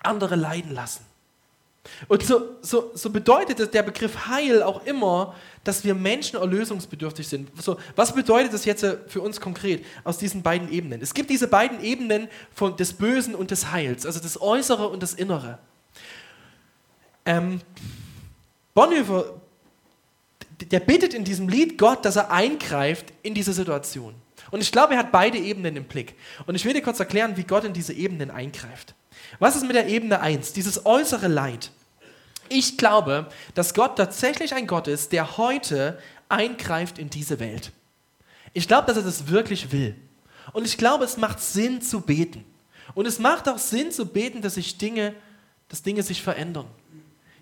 andere 0.03 0.37
leiden 0.37 0.73
lassen. 0.73 1.05
Und 2.07 2.23
so, 2.23 2.57
so, 2.61 2.91
so 2.95 3.11
bedeutet 3.11 3.73
der 3.73 3.83
Begriff 3.83 4.27
Heil 4.27 4.63
auch 4.63 4.85
immer, 4.85 5.35
dass 5.65 5.85
wir 5.85 5.95
Menschen 5.95 6.39
erlösungsbedürftig 6.39 7.27
sind. 7.27 7.51
So, 7.61 7.79
was 7.97 8.15
bedeutet 8.15 8.53
das 8.53 8.65
jetzt 8.65 8.87
für 9.09 9.21
uns 9.21 9.41
konkret 9.41 9.85
aus 10.05 10.19
diesen 10.19 10.43
beiden 10.43 10.71
Ebenen? 10.71 11.01
Es 11.01 11.15
gibt 11.15 11.31
diese 11.31 11.49
beiden 11.49 11.83
Ebenen 11.83 12.29
von, 12.55 12.77
des 12.77 12.93
Bösen 12.93 13.35
und 13.35 13.51
des 13.51 13.73
Heils, 13.73 14.07
also 14.07 14.21
das 14.21 14.41
Äußere 14.41 14.89
und 14.89 15.03
das 15.03 15.15
Innere. 15.15 15.59
Ähm, 17.25 17.61
Bonhoeffer, 18.75 19.41
der 20.71 20.81
bittet 20.81 21.15
in 21.15 21.25
diesem 21.25 21.49
Lied 21.49 21.79
Gott, 21.79 22.05
dass 22.05 22.17
er 22.17 22.31
eingreift 22.31 23.13
in 23.23 23.35
diese 23.35 23.53
Situation. 23.53 24.15
Und 24.51 24.61
ich 24.61 24.73
glaube, 24.73 24.95
er 24.95 25.01
hat 25.01 25.13
beide 25.13 25.39
Ebenen 25.39 25.77
im 25.77 25.85
Blick. 25.85 26.15
Und 26.47 26.55
ich 26.55 26.65
will 26.65 26.73
dir 26.73 26.83
kurz 26.83 27.01
erklären, 27.01 27.37
wie 27.37 27.45
Gott 27.45 27.65
in 27.65 27.73
diese 27.73 27.93
Ebenen 27.93 28.31
eingreift. 28.31 28.95
Was 29.39 29.57
ist 29.57 29.67
mit 29.67 29.77
der 29.77 29.89
Ebene 29.89 30.21
1, 30.21 30.53
dieses 30.53 30.87
äußere 30.87 31.29
Leid? 31.29 31.71
Ich 32.49 32.79
glaube, 32.79 33.29
dass 33.55 33.75
Gott 33.75 33.97
tatsächlich 33.97 34.55
ein 34.55 34.67
Gott 34.67 34.89
ist, 34.89 35.13
der 35.13 35.37
heute 35.37 35.99
eingreift 36.29 36.99
in 36.99 37.11
diese 37.11 37.41
Welt. 37.41 37.73
Ich 38.55 38.67
glaube, 38.67 38.87
dass 38.87 38.97
er 38.97 39.03
das 39.03 39.29
wirklich 39.29 39.71
will. 39.73 39.95
Und 40.53 40.65
ich 40.67 40.79
glaube, 40.79 41.05
es 41.05 41.17
macht 41.17 41.41
Sinn 41.41 41.83
zu 41.83 42.01
beten. 42.01 42.45
Und 42.95 43.07
es 43.07 43.19
macht 43.19 43.49
auch 43.49 43.59
Sinn 43.59 43.93
zu 43.93 44.07
beten, 44.07 44.41
dass 44.41 44.55
sich 44.55 44.79
Dinge, 44.79 45.15
dass 45.69 45.83
Dinge 45.83 46.03
sich 46.03 46.23
verändern. 46.23 46.67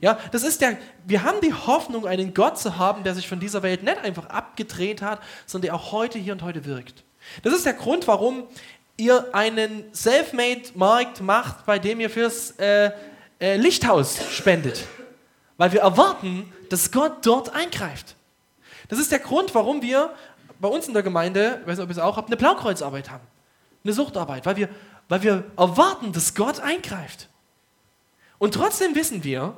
Ja, 0.00 0.18
das 0.32 0.42
ist 0.42 0.60
der, 0.60 0.76
wir 1.06 1.22
haben 1.22 1.40
die 1.40 1.54
Hoffnung, 1.54 2.06
einen 2.06 2.34
Gott 2.34 2.58
zu 2.58 2.76
haben, 2.76 3.02
der 3.02 3.14
sich 3.14 3.28
von 3.28 3.40
dieser 3.40 3.62
Welt 3.62 3.82
nicht 3.82 3.98
einfach 3.98 4.26
abgedreht 4.56 5.02
hat, 5.02 5.20
sondern 5.44 5.66
der 5.66 5.74
auch 5.74 5.92
heute 5.92 6.18
hier 6.18 6.32
und 6.32 6.42
heute 6.42 6.64
wirkt. 6.64 7.04
Das 7.42 7.52
ist 7.52 7.66
der 7.66 7.74
Grund, 7.74 8.08
warum 8.08 8.46
ihr 8.96 9.34
einen 9.34 9.84
Selfmade-Markt 9.92 11.20
macht, 11.20 11.66
bei 11.66 11.78
dem 11.78 12.00
ihr 12.00 12.08
fürs 12.08 12.52
äh, 12.52 12.90
äh, 13.38 13.56
Lichthaus 13.56 14.18
spendet. 14.32 14.86
Weil 15.58 15.72
wir 15.72 15.80
erwarten, 15.80 16.50
dass 16.70 16.90
Gott 16.90 17.26
dort 17.26 17.54
eingreift. 17.54 18.16
Das 18.88 18.98
ist 18.98 19.12
der 19.12 19.18
Grund, 19.18 19.54
warum 19.54 19.82
wir 19.82 20.14
bei 20.58 20.68
uns 20.68 20.88
in 20.88 20.94
der 20.94 21.02
Gemeinde, 21.02 21.58
ich 21.60 21.66
weiß 21.66 21.76
nicht, 21.76 21.84
ob 21.84 21.90
ihr 21.90 21.92
es 21.92 21.98
auch 21.98 22.16
habt, 22.16 22.28
eine 22.28 22.36
Blaukreuzarbeit 22.36 23.10
haben. 23.10 23.26
Eine 23.84 23.92
Suchtarbeit, 23.92 24.46
weil 24.46 24.56
wir, 24.56 24.68
weil 25.08 25.22
wir 25.22 25.44
erwarten, 25.58 26.12
dass 26.12 26.34
Gott 26.34 26.60
eingreift. 26.60 27.28
Und 28.38 28.54
trotzdem 28.54 28.94
wissen 28.94 29.22
wir, 29.22 29.54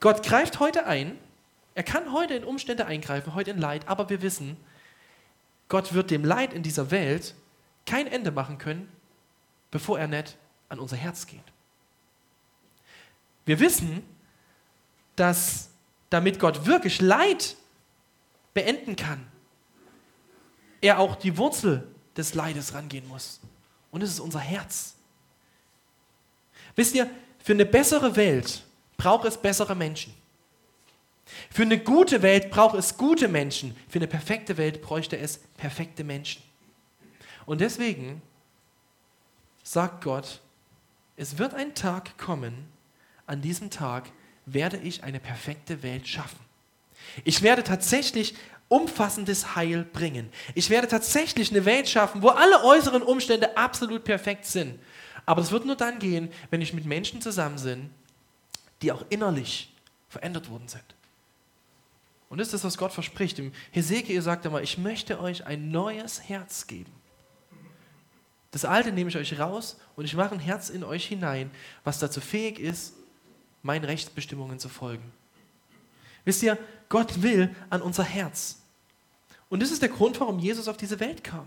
Gott 0.00 0.22
greift 0.22 0.60
heute 0.60 0.86
ein. 0.86 1.18
Er 1.76 1.82
kann 1.82 2.10
heute 2.10 2.32
in 2.32 2.42
Umstände 2.42 2.86
eingreifen, 2.86 3.34
heute 3.34 3.50
in 3.50 3.58
Leid, 3.58 3.86
aber 3.86 4.08
wir 4.08 4.22
wissen, 4.22 4.56
Gott 5.68 5.92
wird 5.92 6.10
dem 6.10 6.24
Leid 6.24 6.54
in 6.54 6.62
dieser 6.62 6.90
Welt 6.90 7.34
kein 7.84 8.06
Ende 8.06 8.30
machen 8.30 8.56
können, 8.56 8.90
bevor 9.70 9.98
er 9.98 10.08
nicht 10.08 10.38
an 10.70 10.78
unser 10.78 10.96
Herz 10.96 11.26
geht. 11.26 11.44
Wir 13.44 13.60
wissen, 13.60 14.02
dass 15.16 15.68
damit 16.08 16.40
Gott 16.40 16.64
wirklich 16.64 17.02
Leid 17.02 17.56
beenden 18.54 18.96
kann, 18.96 19.26
er 20.80 20.98
auch 20.98 21.14
die 21.16 21.36
Wurzel 21.36 21.86
des 22.16 22.32
Leides 22.32 22.72
rangehen 22.72 23.06
muss. 23.06 23.38
Und 23.90 24.02
es 24.02 24.12
ist 24.12 24.20
unser 24.20 24.40
Herz. 24.40 24.94
Wisst 26.74 26.94
ihr, 26.94 27.10
für 27.38 27.52
eine 27.52 27.66
bessere 27.66 28.16
Welt 28.16 28.64
braucht 28.96 29.26
es 29.26 29.36
bessere 29.36 29.74
Menschen. 29.74 30.15
Für 31.50 31.62
eine 31.62 31.78
gute 31.78 32.22
Welt 32.22 32.50
braucht 32.50 32.76
es 32.76 32.96
gute 32.96 33.28
Menschen. 33.28 33.76
Für 33.88 33.98
eine 33.98 34.06
perfekte 34.06 34.56
Welt 34.56 34.82
bräuchte 34.82 35.18
es 35.18 35.38
perfekte 35.56 36.04
Menschen. 36.04 36.42
Und 37.46 37.60
deswegen 37.60 38.22
sagt 39.62 40.04
Gott, 40.04 40.40
es 41.16 41.38
wird 41.38 41.54
ein 41.54 41.74
Tag 41.74 42.16
kommen, 42.18 42.68
an 43.26 43.40
diesem 43.40 43.70
Tag 43.70 44.10
werde 44.44 44.76
ich 44.76 45.02
eine 45.02 45.18
perfekte 45.18 45.82
Welt 45.82 46.06
schaffen. 46.06 46.38
Ich 47.24 47.42
werde 47.42 47.64
tatsächlich 47.64 48.34
umfassendes 48.68 49.54
Heil 49.56 49.84
bringen. 49.84 50.30
Ich 50.54 50.70
werde 50.70 50.88
tatsächlich 50.88 51.50
eine 51.50 51.64
Welt 51.64 51.88
schaffen, 51.88 52.22
wo 52.22 52.28
alle 52.28 52.64
äußeren 52.64 53.02
Umstände 53.02 53.56
absolut 53.56 54.04
perfekt 54.04 54.44
sind. 54.44 54.78
Aber 55.24 55.40
das 55.40 55.50
wird 55.50 55.64
nur 55.64 55.76
dann 55.76 55.98
gehen, 55.98 56.30
wenn 56.50 56.60
ich 56.60 56.72
mit 56.72 56.84
Menschen 56.84 57.20
zusammen 57.20 57.60
bin, 57.62 57.90
die 58.82 58.92
auch 58.92 59.04
innerlich 59.08 59.72
verändert 60.08 60.50
worden 60.50 60.68
sind. 60.68 60.95
Und 62.28 62.38
das 62.38 62.48
ist 62.48 62.54
das, 62.54 62.64
was 62.64 62.78
Gott 62.78 62.92
verspricht. 62.92 63.38
Im 63.38 63.52
Hesekiel 63.70 64.20
sagt 64.20 64.44
er 64.44 64.50
mal, 64.50 64.62
ich 64.62 64.78
möchte 64.78 65.20
euch 65.20 65.46
ein 65.46 65.70
neues 65.70 66.28
Herz 66.28 66.66
geben. 66.66 66.92
Das 68.50 68.64
alte 68.64 68.90
nehme 68.92 69.10
ich 69.10 69.16
euch 69.16 69.38
raus 69.38 69.78
und 69.96 70.04
ich 70.06 70.14
mache 70.14 70.34
ein 70.34 70.40
Herz 70.40 70.70
in 70.70 70.82
euch 70.82 71.06
hinein, 71.06 71.50
was 71.84 71.98
dazu 71.98 72.20
fähig 72.20 72.58
ist, 72.58 72.94
meinen 73.62 73.84
Rechtsbestimmungen 73.84 74.58
zu 74.58 74.68
folgen. 74.68 75.12
Wisst 76.24 76.42
ihr, 76.42 76.58
Gott 76.88 77.22
will 77.22 77.54
an 77.70 77.82
unser 77.82 78.04
Herz. 78.04 78.60
Und 79.48 79.60
das 79.62 79.70
ist 79.70 79.82
der 79.82 79.88
Grund, 79.88 80.18
warum 80.20 80.38
Jesus 80.38 80.68
auf 80.68 80.76
diese 80.76 80.98
Welt 81.00 81.22
kam. 81.22 81.46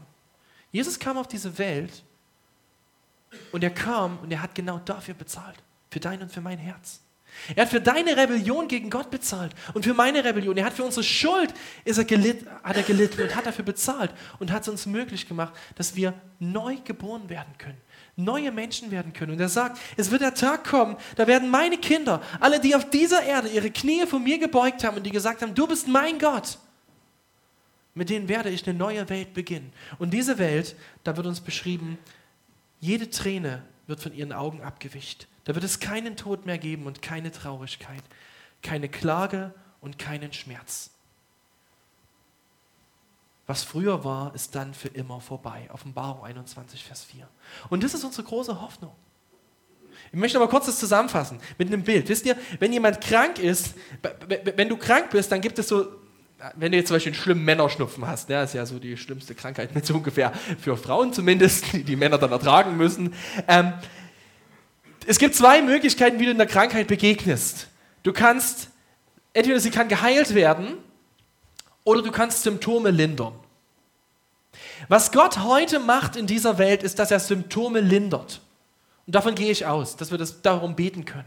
Jesus 0.71 0.99
kam 0.99 1.17
auf 1.17 1.27
diese 1.27 1.57
Welt 1.57 2.03
und 3.51 3.63
er 3.63 3.71
kam 3.71 4.19
und 4.19 4.31
er 4.31 4.41
hat 4.41 4.55
genau 4.55 4.79
dafür 4.79 5.13
bezahlt. 5.13 5.57
Für 5.89 5.99
dein 5.99 6.21
und 6.21 6.31
für 6.31 6.41
mein 6.41 6.59
Herz. 6.59 7.01
Er 7.55 7.63
hat 7.63 7.69
für 7.69 7.81
deine 7.81 8.15
Rebellion 8.15 8.67
gegen 8.67 8.89
Gott 8.89 9.09
bezahlt 9.09 9.53
und 9.73 9.83
für 9.83 9.93
meine 9.93 10.23
Rebellion. 10.23 10.57
Er 10.57 10.65
hat 10.65 10.73
für 10.73 10.83
unsere 10.83 11.03
Schuld 11.03 11.53
ist 11.85 11.97
er 11.97 12.05
gelit, 12.05 12.45
hat 12.63 12.77
er 12.77 12.83
gelitten 12.83 13.21
und 13.21 13.35
hat 13.35 13.45
dafür 13.45 13.65
bezahlt 13.65 14.11
und 14.39 14.51
hat 14.51 14.63
es 14.63 14.69
uns 14.69 14.85
möglich 14.85 15.27
gemacht, 15.27 15.53
dass 15.75 15.95
wir 15.95 16.13
neu 16.39 16.77
geboren 16.83 17.29
werden 17.29 17.53
können, 17.57 17.77
neue 18.15 18.51
Menschen 18.51 18.91
werden 18.91 19.13
können. 19.13 19.33
Und 19.33 19.39
er 19.39 19.49
sagt, 19.49 19.79
es 19.97 20.11
wird 20.11 20.21
der 20.21 20.33
Tag 20.33 20.63
kommen, 20.65 20.95
da 21.15 21.27
werden 21.27 21.49
meine 21.49 21.77
Kinder, 21.77 22.21
alle, 22.39 22.59
die 22.59 22.75
auf 22.75 22.89
dieser 22.89 23.23
Erde 23.23 23.49
ihre 23.49 23.71
Knie 23.71 24.05
vor 24.05 24.19
mir 24.19 24.37
gebeugt 24.37 24.83
haben 24.83 24.97
und 24.97 25.03
die 25.03 25.11
gesagt 25.11 25.41
haben, 25.41 25.55
du 25.55 25.67
bist 25.67 25.87
mein 25.87 26.19
Gott, 26.19 26.57
mit 27.93 28.09
denen 28.09 28.29
werde 28.29 28.49
ich 28.49 28.67
eine 28.67 28.77
neue 28.77 29.09
Welt 29.09 29.33
beginnen. 29.33 29.73
Und 29.97 30.11
diese 30.11 30.37
Welt, 30.37 30.75
da 31.03 31.17
wird 31.17 31.27
uns 31.27 31.41
beschrieben, 31.41 31.97
jede 32.79 33.09
Träne 33.09 33.63
wird 33.87 33.99
von 33.99 34.13
ihren 34.13 34.31
Augen 34.31 34.61
abgewischt. 34.61 35.27
Da 35.49 35.55
wird 35.55 35.65
es 35.65 35.79
keinen 35.79 36.15
Tod 36.15 36.45
mehr 36.45 36.59
geben 36.59 36.85
und 36.85 37.01
keine 37.01 37.31
Traurigkeit, 37.31 38.03
keine 38.61 38.87
Klage 38.87 39.51
und 39.81 39.97
keinen 39.97 40.31
Schmerz. 40.31 40.91
Was 43.47 43.63
früher 43.63 44.03
war, 44.03 44.35
ist 44.35 44.53
dann 44.53 44.75
für 44.75 44.89
immer 44.89 45.19
vorbei. 45.21 45.67
Offenbarung 45.73 46.23
21, 46.23 46.83
Vers 46.83 47.03
4. 47.05 47.27
Und 47.69 47.83
das 47.83 47.95
ist 47.95 48.03
unsere 48.03 48.27
große 48.27 48.61
Hoffnung. 48.61 48.91
Ich 50.11 50.19
möchte 50.19 50.37
aber 50.37 50.47
kurz 50.47 50.67
das 50.67 50.77
zusammenfassen 50.77 51.39
mit 51.57 51.69
einem 51.69 51.81
Bild. 51.81 52.07
Wisst 52.09 52.27
ihr, 52.27 52.37
wenn 52.59 52.71
jemand 52.71 53.01
krank 53.01 53.39
ist, 53.39 53.73
wenn 54.55 54.69
du 54.69 54.77
krank 54.77 55.09
bist, 55.09 55.31
dann 55.31 55.41
gibt 55.41 55.57
es 55.57 55.67
so, 55.67 55.87
wenn 56.57 56.71
du 56.71 56.77
jetzt 56.77 56.89
zum 56.89 56.95
Beispiel 56.97 57.13
einen 57.13 57.21
schlimmen 57.21 57.43
Männerschnupfen 57.43 58.05
hast, 58.05 58.29
das 58.29 58.51
ist 58.51 58.53
ja 58.53 58.67
so 58.67 58.77
die 58.77 58.95
schlimmste 58.97 59.33
Krankheit 59.33 59.71
so 59.83 59.95
ungefähr 59.95 60.31
für 60.59 60.77
Frauen 60.77 61.11
zumindest, 61.11 61.73
die 61.73 61.83
die 61.83 61.95
Männer 61.95 62.19
dann 62.19 62.31
ertragen 62.31 62.77
müssen. 62.77 63.15
Ähm, 63.47 63.73
es 65.09 65.17
gibt 65.17 65.33
zwei 65.33 65.63
Möglichkeiten, 65.63 66.19
wie 66.19 66.25
du 66.25 66.31
in 66.31 66.37
der 66.37 66.45
Krankheit 66.45 66.85
begegnest. 66.85 67.65
Du 68.03 68.13
kannst, 68.13 68.69
entweder 69.33 69.59
sie 69.59 69.71
kann 69.71 69.87
geheilt 69.87 70.35
werden 70.35 70.77
oder 71.83 72.03
du 72.03 72.11
kannst 72.11 72.43
Symptome 72.43 72.91
lindern. 72.91 73.33
Was 74.87 75.11
Gott 75.11 75.39
heute 75.39 75.79
macht 75.79 76.15
in 76.15 76.27
dieser 76.27 76.59
Welt, 76.59 76.83
ist, 76.83 76.99
dass 76.99 77.09
er 77.09 77.19
Symptome 77.19 77.79
lindert. 77.79 78.41
Und 79.07 79.15
davon 79.15 79.33
gehe 79.33 79.49
ich 79.49 79.65
aus, 79.65 79.95
dass 79.95 80.11
wir 80.11 80.19
das 80.19 80.43
darum 80.43 80.75
beten 80.75 81.05
können. 81.05 81.25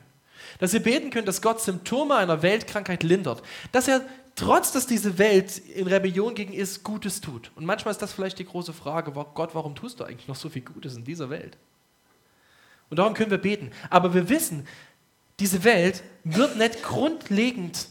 Dass 0.60 0.72
wir 0.72 0.80
beten 0.80 1.10
können, 1.10 1.26
dass 1.26 1.42
Gott 1.42 1.60
Symptome 1.60 2.14
einer 2.14 2.40
Weltkrankheit 2.42 3.02
lindert. 3.02 3.42
Dass 3.72 3.88
er, 3.88 4.02
trotz 4.36 4.70
dass 4.70 4.86
diese 4.86 5.18
Welt 5.18 5.58
in 5.58 5.88
Rebellion 5.88 6.36
gegen 6.36 6.52
ist, 6.52 6.84
Gutes 6.84 7.20
tut. 7.20 7.50
Und 7.56 7.64
manchmal 7.64 7.90
ist 7.90 8.00
das 8.00 8.12
vielleicht 8.12 8.38
die 8.38 8.46
große 8.46 8.74
Frage, 8.74 9.10
Gott, 9.10 9.56
warum 9.56 9.74
tust 9.74 9.98
du 9.98 10.04
eigentlich 10.04 10.28
noch 10.28 10.36
so 10.36 10.48
viel 10.48 10.62
Gutes 10.62 10.94
in 10.94 11.02
dieser 11.02 11.30
Welt? 11.30 11.56
Und 12.92 12.98
darum 12.98 13.14
können 13.14 13.30
wir 13.30 13.38
beten. 13.38 13.70
Aber 13.88 14.12
wir 14.12 14.28
wissen, 14.28 14.68
diese 15.40 15.64
Welt 15.64 16.02
wird 16.24 16.58
nicht 16.58 16.82
grundlegend 16.82 17.88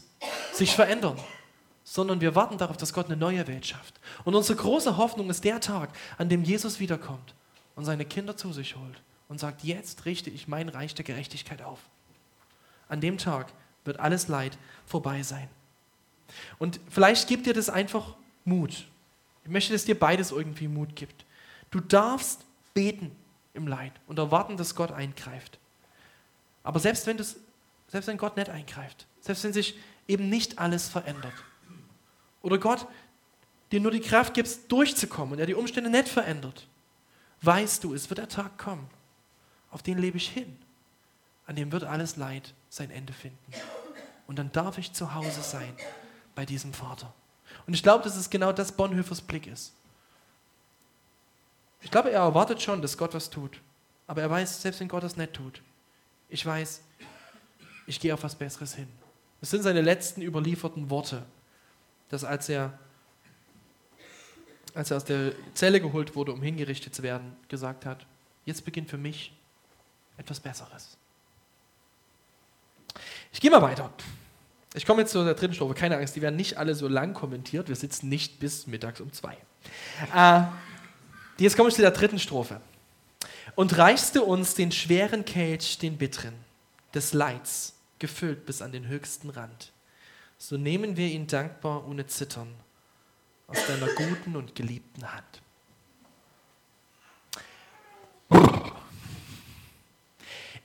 sich 0.52 0.76
verändern, 0.76 1.18
sondern 1.82 2.20
wir 2.20 2.36
warten 2.36 2.56
darauf, 2.56 2.76
dass 2.76 2.92
Gott 2.92 3.06
eine 3.06 3.16
neue 3.16 3.48
Welt 3.48 3.66
schafft. 3.66 3.98
Und 4.22 4.36
unsere 4.36 4.56
große 4.56 4.96
Hoffnung 4.96 5.28
ist 5.28 5.42
der 5.42 5.60
Tag, 5.60 5.90
an 6.18 6.28
dem 6.28 6.44
Jesus 6.44 6.78
wiederkommt 6.78 7.34
und 7.74 7.84
seine 7.84 8.04
Kinder 8.04 8.36
zu 8.36 8.52
sich 8.52 8.76
holt 8.76 9.02
und 9.28 9.40
sagt, 9.40 9.64
jetzt 9.64 10.04
richte 10.04 10.30
ich 10.30 10.46
mein 10.46 10.68
Reich 10.68 10.94
der 10.94 11.04
Gerechtigkeit 11.04 11.62
auf. 11.62 11.80
An 12.88 13.00
dem 13.00 13.18
Tag 13.18 13.52
wird 13.84 13.98
alles 13.98 14.28
Leid 14.28 14.56
vorbei 14.86 15.24
sein. 15.24 15.48
Und 16.60 16.78
vielleicht 16.88 17.26
gibt 17.26 17.46
dir 17.46 17.54
das 17.54 17.70
einfach 17.70 18.14
Mut. 18.44 18.84
Ich 19.42 19.50
möchte, 19.50 19.72
dass 19.72 19.84
dir 19.84 19.98
beides 19.98 20.30
irgendwie 20.30 20.68
Mut 20.68 20.94
gibt. 20.94 21.24
Du 21.72 21.80
darfst 21.80 22.44
beten 22.72 23.10
im 23.54 23.66
Leid 23.66 23.92
und 24.06 24.18
erwarten, 24.18 24.56
dass 24.56 24.74
Gott 24.74 24.92
eingreift. 24.92 25.58
Aber 26.62 26.78
selbst 26.78 27.06
wenn, 27.06 27.16
das, 27.16 27.36
selbst 27.88 28.06
wenn 28.06 28.18
Gott 28.18 28.36
nicht 28.36 28.48
eingreift, 28.48 29.06
selbst 29.20 29.44
wenn 29.44 29.52
sich 29.52 29.78
eben 30.08 30.28
nicht 30.28 30.58
alles 30.58 30.88
verändert, 30.88 31.34
oder 32.40 32.58
Gott 32.58 32.86
dir 33.70 33.80
nur 33.80 33.92
die 33.92 34.00
Kraft 34.00 34.34
gibt, 34.34 34.70
durchzukommen 34.70 35.34
und 35.34 35.38
er 35.38 35.46
die 35.46 35.54
Umstände 35.54 35.90
nicht 35.90 36.08
verändert, 36.08 36.66
weißt 37.42 37.84
du, 37.84 37.94
es 37.94 38.10
wird 38.10 38.18
der 38.18 38.28
Tag 38.28 38.58
kommen, 38.58 38.88
auf 39.70 39.82
den 39.82 39.98
lebe 39.98 40.16
ich 40.16 40.28
hin, 40.28 40.58
an 41.46 41.56
dem 41.56 41.72
wird 41.72 41.84
alles 41.84 42.16
Leid 42.16 42.54
sein 42.68 42.90
Ende 42.90 43.12
finden. 43.12 43.38
Und 44.26 44.38
dann 44.38 44.52
darf 44.52 44.78
ich 44.78 44.92
zu 44.92 45.14
Hause 45.14 45.42
sein 45.42 45.74
bei 46.34 46.46
diesem 46.46 46.72
Vater. 46.72 47.12
Und 47.66 47.74
ich 47.74 47.82
glaube, 47.82 48.04
dass 48.04 48.16
es 48.16 48.30
genau 48.30 48.52
das 48.52 48.72
Bonhoeffers 48.72 49.20
Blick 49.20 49.46
ist. 49.46 49.72
Ich 51.82 51.90
glaube, 51.90 52.10
er 52.10 52.20
erwartet 52.20 52.62
schon, 52.62 52.80
dass 52.80 52.96
Gott 52.96 53.14
was 53.14 53.30
tut. 53.30 53.60
Aber 54.06 54.22
er 54.22 54.30
weiß, 54.30 54.62
selbst 54.62 54.80
wenn 54.80 54.88
Gott 54.88 55.02
das 55.02 55.16
nicht 55.16 55.32
tut, 55.32 55.62
ich 56.28 56.44
weiß, 56.44 56.82
ich 57.86 58.00
gehe 58.00 58.14
auf 58.14 58.22
was 58.22 58.34
Besseres 58.34 58.74
hin. 58.74 58.88
Das 59.40 59.50
sind 59.50 59.62
seine 59.62 59.80
letzten 59.80 60.22
überlieferten 60.22 60.88
Worte, 60.90 61.24
dass 62.08 62.24
als 62.24 62.48
er, 62.48 62.78
als 64.74 64.90
er 64.90 64.96
aus 64.98 65.04
der 65.04 65.32
Zelle 65.54 65.80
geholt 65.80 66.14
wurde, 66.14 66.32
um 66.32 66.42
hingerichtet 66.42 66.94
zu 66.94 67.02
werden, 67.02 67.36
gesagt 67.48 67.86
hat, 67.86 68.06
jetzt 68.44 68.64
beginnt 68.64 68.88
für 68.88 68.98
mich 68.98 69.32
etwas 70.16 70.40
Besseres. 70.40 70.96
Ich 73.32 73.40
gehe 73.40 73.50
mal 73.50 73.62
weiter. 73.62 73.90
Ich 74.74 74.86
komme 74.86 75.02
jetzt 75.02 75.12
zu 75.12 75.24
der 75.24 75.34
dritten 75.34 75.54
Strophe. 75.54 75.74
Keine 75.74 75.96
Angst, 75.98 76.16
die 76.16 76.22
werden 76.22 76.36
nicht 76.36 76.56
alle 76.56 76.74
so 76.74 76.88
lang 76.88 77.12
kommentiert. 77.14 77.68
Wir 77.68 77.76
sitzen 77.76 78.08
nicht 78.08 78.38
bis 78.40 78.66
mittags 78.66 79.00
um 79.00 79.12
zwei. 79.12 79.36
Äh, 80.14 80.44
Jetzt 81.42 81.56
komme 81.56 81.70
ich 81.70 81.74
zu 81.74 81.82
der 81.82 81.90
dritten 81.90 82.20
Strophe. 82.20 82.60
Und 83.56 83.76
reichst 83.76 84.14
du 84.14 84.22
uns 84.22 84.54
den 84.54 84.70
schweren 84.70 85.24
Kelch, 85.24 85.76
den 85.76 85.98
bitteren, 85.98 86.34
des 86.94 87.12
Leids, 87.14 87.74
gefüllt 87.98 88.46
bis 88.46 88.62
an 88.62 88.70
den 88.70 88.86
höchsten 88.86 89.28
Rand, 89.28 89.72
so 90.38 90.56
nehmen 90.56 90.96
wir 90.96 91.08
ihn 91.08 91.26
dankbar 91.26 91.86
ohne 91.88 92.06
Zittern 92.06 92.54
aus 93.48 93.58
deiner 93.66 93.88
guten 93.88 94.36
und 94.36 94.54
geliebten 94.54 95.02
Hand. 95.12 95.42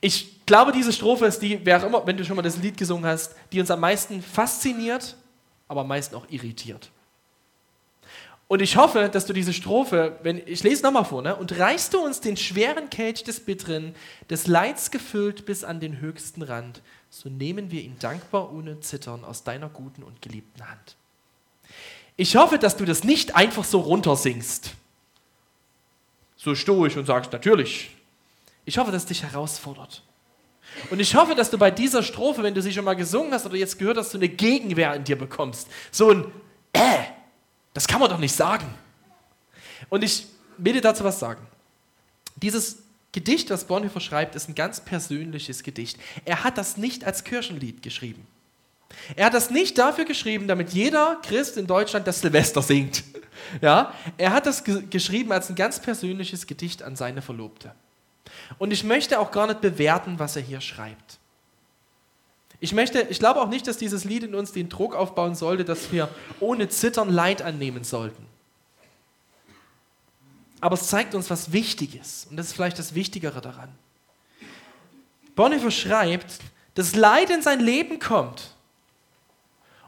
Ich 0.00 0.46
glaube, 0.46 0.70
diese 0.70 0.92
Strophe 0.92 1.26
ist 1.26 1.40
die, 1.40 1.64
wer 1.66 1.80
auch 1.80 1.86
immer, 1.86 2.06
wenn 2.06 2.16
du 2.16 2.24
schon 2.24 2.36
mal 2.36 2.42
das 2.42 2.56
Lied 2.56 2.76
gesungen 2.76 3.04
hast, 3.04 3.34
die 3.50 3.58
uns 3.58 3.70
am 3.72 3.80
meisten 3.80 4.22
fasziniert, 4.22 5.16
aber 5.66 5.80
am 5.80 5.88
meisten 5.88 6.14
auch 6.14 6.26
irritiert. 6.28 6.90
Und 8.48 8.62
ich 8.62 8.78
hoffe, 8.78 9.10
dass 9.10 9.26
du 9.26 9.34
diese 9.34 9.52
Strophe, 9.52 10.18
wenn, 10.22 10.40
ich 10.46 10.62
lese 10.62 10.82
nochmal 10.82 11.04
vor, 11.04 11.20
ne? 11.20 11.36
und 11.36 11.58
reichst 11.58 11.92
du 11.92 11.98
uns 11.98 12.20
den 12.22 12.38
schweren 12.38 12.88
Kelch 12.88 13.22
des 13.22 13.40
Bitteren, 13.40 13.94
des 14.30 14.46
Leids 14.46 14.90
gefüllt 14.90 15.44
bis 15.44 15.64
an 15.64 15.80
den 15.80 16.00
höchsten 16.00 16.40
Rand, 16.42 16.80
so 17.10 17.28
nehmen 17.28 17.70
wir 17.70 17.82
ihn 17.82 17.96
dankbar 17.98 18.52
ohne 18.52 18.80
Zittern 18.80 19.22
aus 19.24 19.44
deiner 19.44 19.68
guten 19.68 20.02
und 20.02 20.22
geliebten 20.22 20.66
Hand. 20.66 20.96
Ich 22.16 22.36
hoffe, 22.36 22.58
dass 22.58 22.78
du 22.78 22.86
das 22.86 23.04
nicht 23.04 23.36
einfach 23.36 23.64
so 23.64 23.80
runtersingst, 23.80 24.74
so 26.36 26.54
stoisch 26.54 26.96
und 26.96 27.04
sagst, 27.04 27.32
natürlich. 27.32 27.94
Ich 28.64 28.78
hoffe, 28.78 28.92
dass 28.92 29.02
es 29.02 29.08
dich 29.08 29.22
herausfordert. 29.22 30.02
Und 30.90 31.00
ich 31.00 31.14
hoffe, 31.14 31.34
dass 31.34 31.50
du 31.50 31.58
bei 31.58 31.70
dieser 31.70 32.02
Strophe, 32.02 32.42
wenn 32.42 32.54
du 32.54 32.62
sie 32.62 32.72
schon 32.72 32.84
mal 32.84 32.96
gesungen 32.96 33.32
hast 33.32 33.44
oder 33.44 33.56
jetzt 33.56 33.78
gehört 33.78 33.98
hast, 33.98 34.10
so 34.12 34.18
eine 34.18 34.28
Gegenwehr 34.28 34.94
in 34.94 35.04
dir 35.04 35.16
bekommst. 35.16 35.68
So 35.90 36.10
ein 36.10 36.32
Äh 36.72 37.17
das 37.74 37.86
kann 37.86 38.00
man 38.00 38.10
doch 38.10 38.18
nicht 38.18 38.34
sagen. 38.34 38.66
Und 39.88 40.02
ich 40.02 40.26
will 40.56 40.72
dir 40.72 40.80
dazu 40.80 41.04
was 41.04 41.18
sagen. 41.18 41.46
Dieses 42.36 42.78
Gedicht, 43.12 43.50
das 43.50 43.64
Bonhoeffer 43.64 44.00
schreibt, 44.00 44.34
ist 44.34 44.48
ein 44.48 44.54
ganz 44.54 44.80
persönliches 44.80 45.62
Gedicht. 45.62 45.98
Er 46.24 46.44
hat 46.44 46.58
das 46.58 46.76
nicht 46.76 47.04
als 47.04 47.24
Kirchenlied 47.24 47.82
geschrieben. 47.82 48.26
Er 49.16 49.26
hat 49.26 49.34
das 49.34 49.50
nicht 49.50 49.78
dafür 49.78 50.04
geschrieben, 50.04 50.48
damit 50.48 50.72
jeder 50.72 51.18
Christ 51.22 51.56
in 51.56 51.66
Deutschland 51.66 52.06
das 52.06 52.20
Silvester 52.20 52.62
singt. 52.62 53.04
Ja? 53.62 53.94
Er 54.18 54.32
hat 54.32 54.46
das 54.46 54.64
ge 54.64 54.82
geschrieben 54.90 55.30
als 55.30 55.48
ein 55.48 55.54
ganz 55.54 55.80
persönliches 55.80 56.48
Gedicht 56.48 56.82
an 56.82 56.96
seine 56.96 57.22
Verlobte. 57.22 57.72
Und 58.58 58.72
ich 58.72 58.82
möchte 58.82 59.20
auch 59.20 59.30
gar 59.30 59.46
nicht 59.46 59.60
bewerten, 59.60 60.18
was 60.18 60.34
er 60.34 60.42
hier 60.42 60.60
schreibt. 60.60 61.17
Ich 62.60 62.72
möchte, 62.72 63.02
ich 63.02 63.18
glaube 63.18 63.40
auch 63.40 63.48
nicht, 63.48 63.66
dass 63.66 63.78
dieses 63.78 64.04
Lied 64.04 64.24
in 64.24 64.34
uns 64.34 64.52
den 64.52 64.68
Druck 64.68 64.94
aufbauen 64.94 65.34
sollte, 65.34 65.64
dass 65.64 65.92
wir 65.92 66.08
ohne 66.40 66.68
Zittern 66.68 67.08
Leid 67.08 67.42
annehmen 67.42 67.84
sollten. 67.84 68.26
Aber 70.60 70.74
es 70.74 70.88
zeigt 70.88 71.14
uns, 71.14 71.30
was 71.30 71.52
wichtig 71.52 71.94
ist. 71.94 72.30
Und 72.30 72.36
das 72.36 72.48
ist 72.48 72.52
vielleicht 72.54 72.78
das 72.78 72.94
Wichtigere 72.94 73.40
daran. 73.40 73.72
Bonhoeffer 75.36 75.70
schreibt, 75.70 76.40
dass 76.74 76.96
Leid 76.96 77.30
in 77.30 77.42
sein 77.42 77.60
Leben 77.60 78.00
kommt. 78.00 78.54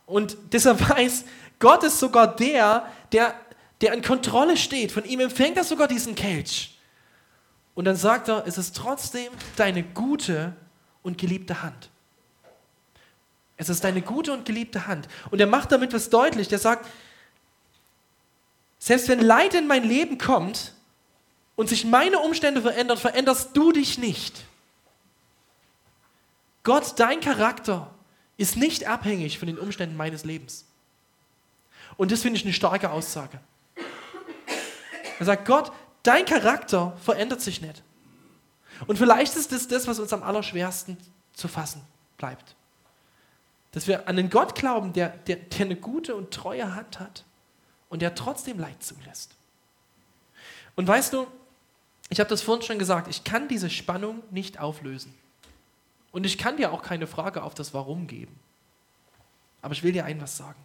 Und 0.07 0.37
deshalb 0.53 0.89
weiß, 0.97 1.25
Gott 1.59 1.83
ist 1.83 1.99
sogar 1.99 2.37
der, 2.37 2.87
der, 3.11 3.35
der 3.81 3.95
in 3.95 4.03
Kontrolle 4.03 4.57
steht. 4.57 4.93
Von 4.93 5.05
ihm 5.05 5.19
empfängt 5.19 5.57
er 5.57 5.65
sogar 5.65 5.89
diesen 5.89 6.15
Kelch. 6.15 6.79
Und 7.75 7.85
dann 7.85 7.97
sagt 7.97 8.29
er, 8.29 8.47
es 8.47 8.59
ist 8.59 8.77
trotzdem 8.77 9.33
deine 9.57 9.83
gute 9.83 10.55
und 11.03 11.19
geliebte 11.19 11.63
Hand. 11.63 11.91
Es 13.61 13.69
ist 13.69 13.85
deine 13.85 14.01
gute 14.01 14.33
und 14.33 14.47
geliebte 14.47 14.87
Hand. 14.87 15.07
Und 15.31 15.39
er 15.39 15.47
macht 15.47 15.71
damit 15.71 15.93
was 15.93 16.09
deutlich. 16.09 16.49
Der 16.49 16.59
sagt, 16.59 16.89
selbst 18.79 19.07
wenn 19.09 19.21
Leid 19.21 19.53
in 19.53 19.67
mein 19.67 19.85
Leben 19.87 20.17
kommt 20.17 20.73
und 21.57 21.69
sich 21.69 21.85
meine 21.85 22.21
Umstände 22.21 22.63
verändern, 22.63 22.97
veränderst 22.97 23.51
du 23.53 23.71
dich 23.71 23.99
nicht. 23.99 24.47
Gott, 26.63 26.95
dein 26.99 27.21
Charakter 27.21 27.91
ist 28.39 28.57
nicht 28.57 28.87
abhängig 28.87 29.39
von 29.39 29.47
den 29.47 29.59
Umständen 29.59 29.95
meines 29.95 30.25
Lebens. 30.25 30.65
Und 31.99 32.13
das 32.13 32.23
finde 32.23 32.39
ich 32.39 32.45
eine 32.47 32.55
starke 32.55 32.91
Aussage. 32.91 33.41
Er 35.19 35.27
sagt, 35.27 35.45
Gott, 35.45 35.71
dein 36.03 36.25
Charakter 36.25 36.97
verändert 37.05 37.43
sich 37.43 37.61
nicht. 37.61 37.83
Und 38.87 38.97
vielleicht 38.97 39.37
ist 39.37 39.53
das 39.53 39.69
das, 39.69 39.87
was 39.87 39.99
uns 39.99 40.15
am 40.15 40.23
allerschwersten 40.23 40.97
zu 41.35 41.47
fassen 41.47 41.83
bleibt. 42.17 42.57
Dass 43.73 43.87
wir 43.87 44.09
an 44.09 44.19
einen 44.19 44.31
Gott 44.31 44.55
glauben, 44.55 44.93
der, 44.93 45.11
der, 45.11 45.37
der 45.37 45.67
eine 45.67 45.77
gute 45.77 46.17
und 46.17 46.33
treue 46.33 46.75
Hand 46.75 46.99
hat 46.99 47.25
und 47.89 48.03
der 48.03 48.15
trotzdem 48.15 48.59
Leid 48.59 48.83
zulässt. 48.83 49.37
Und 50.77 50.89
weißt 50.89 51.13
du, 51.13 51.27
ich 52.09 52.19
habe 52.19 52.29
das 52.29 52.43
vorhin 52.43 52.67
schon 52.67 52.79
gesagt, 52.79 53.09
ich 53.09 53.23
kann 53.23 53.49
diese 53.49 53.71
Spannung 53.71 54.23
nicht 54.31 54.59
auflösen. 54.59 55.15
Und 56.11 56.27
ich 56.27 56.39
kann 56.39 56.57
dir 56.57 56.73
auch 56.73 56.83
keine 56.83 57.07
Frage 57.07 57.43
auf 57.43 57.55
das 57.55 57.73
Warum 57.73 58.07
geben. 58.07 58.39
Aber 59.63 59.73
ich 59.73 59.83
will 59.83 59.93
dir 59.93 60.05
ein 60.05 60.21
was 60.21 60.37
sagen. 60.37 60.59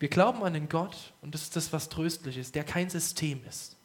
Wir 0.00 0.08
glauben 0.08 0.42
an 0.42 0.56
einen 0.56 0.68
Gott, 0.68 1.12
und 1.20 1.32
das 1.32 1.42
ist 1.42 1.54
das, 1.54 1.72
was 1.72 1.88
tröstlich 1.88 2.36
ist, 2.36 2.56
der 2.56 2.64
kein 2.64 2.90
System 2.90 3.44
ist. 3.48 3.76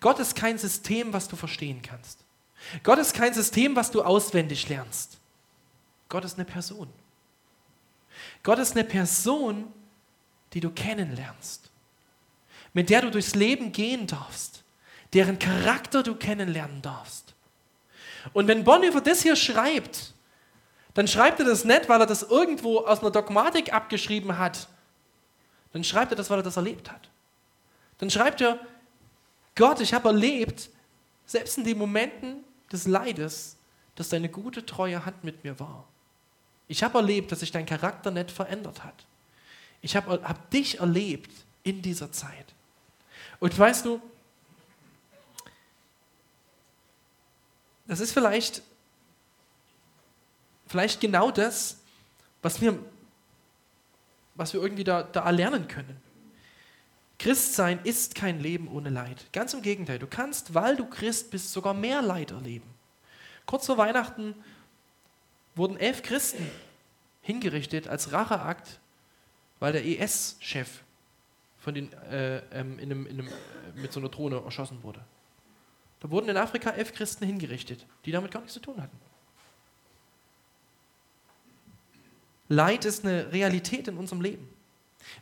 Gott 0.00 0.20
ist 0.20 0.36
kein 0.36 0.58
System, 0.58 1.12
was 1.12 1.26
du 1.26 1.34
verstehen 1.34 1.82
kannst. 1.82 2.24
Gott 2.84 2.98
ist 2.98 3.14
kein 3.14 3.34
System, 3.34 3.74
was 3.74 3.90
du 3.90 4.02
auswendig 4.02 4.68
lernst. 4.68 5.18
Gott 6.08 6.24
ist 6.24 6.34
eine 6.34 6.44
Person. 6.44 6.88
Gott 8.42 8.58
ist 8.58 8.72
eine 8.72 8.84
Person, 8.84 9.72
die 10.52 10.60
du 10.60 10.70
kennenlernst, 10.70 11.70
mit 12.72 12.90
der 12.90 13.02
du 13.02 13.10
durchs 13.10 13.34
Leben 13.34 13.72
gehen 13.72 14.06
darfst, 14.06 14.64
deren 15.12 15.38
Charakter 15.38 16.02
du 16.02 16.14
kennenlernen 16.14 16.82
darfst. 16.82 17.34
Und 18.32 18.48
wenn 18.48 18.64
Bonhoeffer 18.64 19.00
das 19.00 19.22
hier 19.22 19.36
schreibt, 19.36 20.14
dann 20.94 21.06
schreibt 21.06 21.38
er 21.38 21.46
das 21.46 21.64
nicht, 21.64 21.88
weil 21.88 22.00
er 22.00 22.06
das 22.06 22.22
irgendwo 22.24 22.78
aus 22.78 23.00
einer 23.00 23.10
Dogmatik 23.10 23.72
abgeschrieben 23.72 24.38
hat. 24.38 24.68
Dann 25.72 25.84
schreibt 25.84 26.12
er 26.12 26.16
das, 26.16 26.30
weil 26.30 26.40
er 26.40 26.42
das 26.42 26.56
erlebt 26.56 26.90
hat. 26.90 27.08
Dann 27.98 28.10
schreibt 28.10 28.40
er, 28.40 28.58
Gott, 29.54 29.80
ich 29.80 29.92
habe 29.94 30.08
erlebt, 30.08 30.70
selbst 31.26 31.58
in 31.58 31.64
den 31.64 31.78
Momenten 31.78 32.44
des 32.72 32.86
Leides, 32.86 33.56
dass 33.94 34.08
deine 34.08 34.28
gute, 34.28 34.64
treue 34.64 35.04
Hand 35.04 35.24
mit 35.24 35.44
mir 35.44 35.58
war. 35.60 35.86
Ich 36.68 36.82
habe 36.82 36.98
erlebt, 36.98 37.32
dass 37.32 37.40
sich 37.40 37.50
dein 37.50 37.66
Charakter 37.66 38.10
nicht 38.10 38.30
verändert 38.30 38.84
hat. 38.84 39.06
Ich 39.80 39.96
habe 39.96 40.20
hab 40.22 40.50
dich 40.50 40.80
erlebt 40.80 41.30
in 41.62 41.82
dieser 41.82 42.12
Zeit. 42.12 42.54
Und 43.40 43.58
weißt 43.58 43.86
du, 43.86 44.00
das 47.86 48.00
ist 48.00 48.12
vielleicht, 48.12 48.62
vielleicht 50.66 51.00
genau 51.00 51.30
das, 51.30 51.78
was 52.42 52.60
wir, 52.60 52.78
was 54.34 54.52
wir 54.52 54.60
irgendwie 54.60 54.84
da, 54.84 55.02
da 55.02 55.24
erlernen 55.24 55.68
können. 55.68 56.00
Christsein 57.18 57.80
ist 57.82 58.14
kein 58.14 58.40
Leben 58.40 58.68
ohne 58.68 58.90
Leid. 58.90 59.26
Ganz 59.32 59.54
im 59.54 59.62
Gegenteil, 59.62 59.98
du 59.98 60.06
kannst, 60.06 60.54
weil 60.54 60.76
du 60.76 60.86
Christ 60.86 61.30
bist, 61.30 61.52
sogar 61.52 61.74
mehr 61.74 62.02
Leid 62.02 62.30
erleben. 62.30 62.68
Kurz 63.46 63.66
vor 63.66 63.78
Weihnachten 63.78 64.34
wurden 65.58 65.76
elf 65.76 66.02
Christen 66.02 66.48
hingerichtet 67.22 67.88
als 67.88 68.12
Racheakt, 68.12 68.80
weil 69.60 69.72
der 69.72 69.84
ES-Chef 69.84 70.68
von 71.58 71.74
den, 71.74 71.92
äh, 71.92 72.38
ähm, 72.52 72.78
in 72.78 72.90
einem, 72.90 73.06
in 73.06 73.18
einem, 73.18 73.28
äh, 73.28 73.32
mit 73.80 73.92
so 73.92 74.00
einer 74.00 74.08
Drohne 74.08 74.40
erschossen 74.42 74.82
wurde. 74.82 75.04
Da 76.00 76.10
wurden 76.10 76.28
in 76.28 76.36
Afrika 76.36 76.70
elf 76.70 76.94
Christen 76.94 77.26
hingerichtet, 77.26 77.84
die 78.04 78.12
damit 78.12 78.30
gar 78.30 78.40
nichts 78.40 78.54
zu 78.54 78.60
tun 78.60 78.80
hatten. 78.80 78.96
Leid 82.48 82.84
ist 82.84 83.04
eine 83.04 83.30
Realität 83.32 83.88
in 83.88 83.98
unserem 83.98 84.22
Leben. 84.22 84.48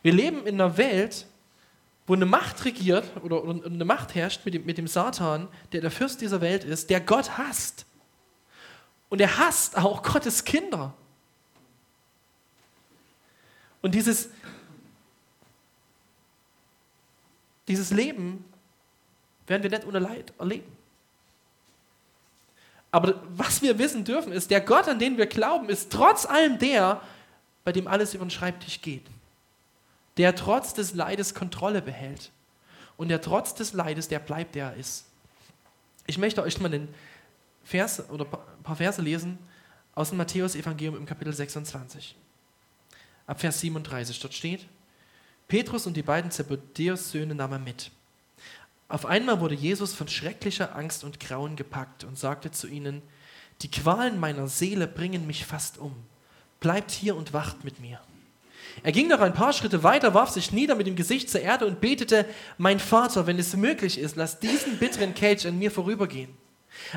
Wir 0.01 0.13
leben 0.13 0.45
in 0.45 0.55
einer 0.61 0.77
Welt, 0.77 1.25
wo 2.05 2.13
eine 2.13 2.25
Macht 2.25 2.63
regiert 2.63 3.03
oder, 3.21 3.43
oder 3.43 3.65
eine 3.65 3.85
Macht 3.85 4.15
herrscht 4.15 4.45
mit 4.45 4.53
dem, 4.53 4.65
mit 4.65 4.77
dem 4.77 4.87
Satan, 4.87 5.49
der 5.73 5.81
der 5.81 5.91
Fürst 5.91 6.21
dieser 6.21 6.39
Welt 6.39 6.63
ist, 6.63 6.89
der 6.89 7.01
Gott 7.01 7.37
hasst. 7.37 7.86
Und 9.09 9.21
er 9.21 9.37
hasst 9.37 9.77
auch 9.77 10.03
Gottes 10.03 10.43
Kinder. 10.43 10.93
Und 13.81 13.95
dieses, 13.95 14.29
dieses 17.67 17.91
Leben 17.91 18.43
werden 19.45 19.63
wir 19.63 19.69
nicht 19.69 19.85
ohne 19.85 19.99
Leid 19.99 20.33
erleben. 20.37 20.75
Aber 22.91 23.21
was 23.29 23.61
wir 23.61 23.77
wissen 23.77 24.03
dürfen, 24.03 24.31
ist, 24.31 24.49
der 24.49 24.61
Gott, 24.61 24.87
an 24.87 24.99
den 24.99 25.17
wir 25.17 25.27
glauben, 25.27 25.69
ist 25.69 25.91
trotz 25.91 26.25
allem 26.25 26.57
der, 26.57 27.01
bei 27.63 27.71
dem 27.71 27.87
alles 27.87 28.13
über 28.13 28.25
den 28.25 28.31
Schreibtisch 28.31 28.81
geht 28.81 29.05
der 30.17 30.35
trotz 30.35 30.73
des 30.73 30.93
Leides 30.93 31.33
Kontrolle 31.33 31.81
behält 31.81 32.31
und 32.97 33.09
der 33.09 33.21
trotz 33.21 33.53
des 33.53 33.73
Leides, 33.73 34.07
der 34.07 34.19
bleibt, 34.19 34.55
der 34.55 34.71
er 34.71 34.75
ist. 34.75 35.05
Ich 36.07 36.17
möchte 36.17 36.41
euch 36.41 36.59
mal 36.59 36.69
den 36.69 36.87
Vers 37.67 38.09
oder 38.09 38.23
ein 38.23 38.63
paar 38.63 38.77
Verse 38.77 39.01
lesen 39.01 39.37
aus 39.93 40.09
dem 40.09 40.19
Matthäus-Evangelium 40.19 40.95
im 40.95 41.05
Kapitel 41.05 41.33
26. 41.33 42.15
Ab 43.25 43.41
Vers 43.41 43.59
37 43.59 44.21
dort 44.21 44.33
steht: 44.33 44.65
Petrus 45.49 45.85
und 45.85 45.97
die 45.97 46.01
beiden 46.01 46.31
Zebedeus-Söhne 46.31 47.35
nahm 47.35 47.51
er 47.51 47.59
mit. 47.59 47.91
Auf 48.87 49.05
einmal 49.05 49.41
wurde 49.41 49.55
Jesus 49.55 49.93
von 49.93 50.07
schrecklicher 50.07 50.77
Angst 50.77 51.03
und 51.03 51.19
Grauen 51.19 51.57
gepackt 51.57 52.05
und 52.05 52.17
sagte 52.17 52.51
zu 52.51 52.67
ihnen: 52.67 53.01
Die 53.61 53.69
Qualen 53.69 54.17
meiner 54.17 54.47
Seele 54.47 54.87
bringen 54.87 55.27
mich 55.27 55.45
fast 55.45 55.77
um. 55.77 55.93
Bleibt 56.61 56.91
hier 56.91 57.17
und 57.17 57.33
wacht 57.33 57.65
mit 57.65 57.81
mir. 57.81 57.99
Er 58.83 58.93
ging 58.93 59.09
noch 59.09 59.19
ein 59.19 59.33
paar 59.33 59.51
Schritte 59.51 59.83
weiter, 59.83 60.13
warf 60.13 60.29
sich 60.29 60.53
nieder 60.53 60.75
mit 60.75 60.87
dem 60.87 60.95
Gesicht 60.95 61.29
zur 61.29 61.41
Erde 61.41 61.67
und 61.67 61.81
betete, 61.81 62.25
mein 62.57 62.79
Vater, 62.79 63.27
wenn 63.27 63.37
es 63.39 63.57
möglich 63.57 63.97
ist, 63.99 64.15
lass 64.15 64.39
diesen 64.39 64.77
bitteren 64.77 65.13
Kelch 65.13 65.45
an 65.45 65.59
mir 65.59 65.71
vorübergehen. 65.71 66.46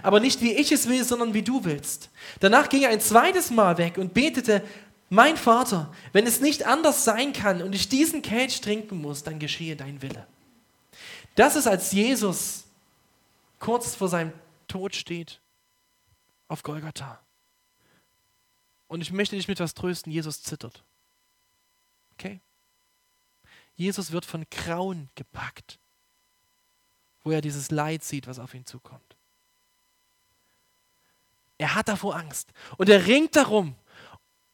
Aber 0.02 0.20
nicht 0.20 0.40
wie 0.42 0.52
ich 0.52 0.72
es 0.72 0.88
will, 0.88 1.04
sondern 1.04 1.34
wie 1.34 1.42
du 1.42 1.64
willst. 1.64 2.10
Danach 2.40 2.68
ging 2.68 2.82
er 2.82 2.90
ein 2.90 3.00
zweites 3.00 3.50
Mal 3.50 3.78
weg 3.78 3.98
und 3.98 4.14
betete, 4.14 4.62
mein 5.08 5.36
Vater, 5.36 5.92
wenn 6.12 6.26
es 6.26 6.40
nicht 6.40 6.66
anders 6.66 7.04
sein 7.04 7.32
kann 7.32 7.62
und 7.62 7.74
ich 7.74 7.88
diesen 7.88 8.22
Kelch 8.22 8.60
trinken 8.60 9.00
muss, 9.00 9.24
dann 9.24 9.38
geschehe 9.38 9.74
dein 9.74 10.02
Wille. 10.02 10.26
Das 11.34 11.56
ist, 11.56 11.66
als 11.66 11.92
Jesus 11.92 12.64
kurz 13.58 13.94
vor 13.94 14.08
seinem 14.08 14.32
Tod 14.68 14.94
steht 14.94 15.40
auf 16.48 16.62
Golgatha. 16.62 17.20
Und 18.86 19.00
ich 19.00 19.12
möchte 19.12 19.36
dich 19.36 19.48
mit 19.48 19.58
etwas 19.58 19.74
trösten, 19.74 20.12
Jesus 20.12 20.42
zittert. 20.42 20.84
Okay? 22.14 22.40
Jesus 23.76 24.12
wird 24.12 24.24
von 24.24 24.44
Grauen 24.50 25.08
gepackt, 25.14 25.78
wo 27.22 27.30
er 27.30 27.40
dieses 27.40 27.70
Leid 27.70 28.04
sieht, 28.04 28.26
was 28.26 28.38
auf 28.38 28.52
ihn 28.54 28.66
zukommt. 28.66 29.09
Er 31.60 31.74
hat 31.74 31.88
davor 31.88 32.16
Angst 32.16 32.48
und 32.78 32.88
er 32.88 33.06
ringt 33.06 33.36
darum. 33.36 33.74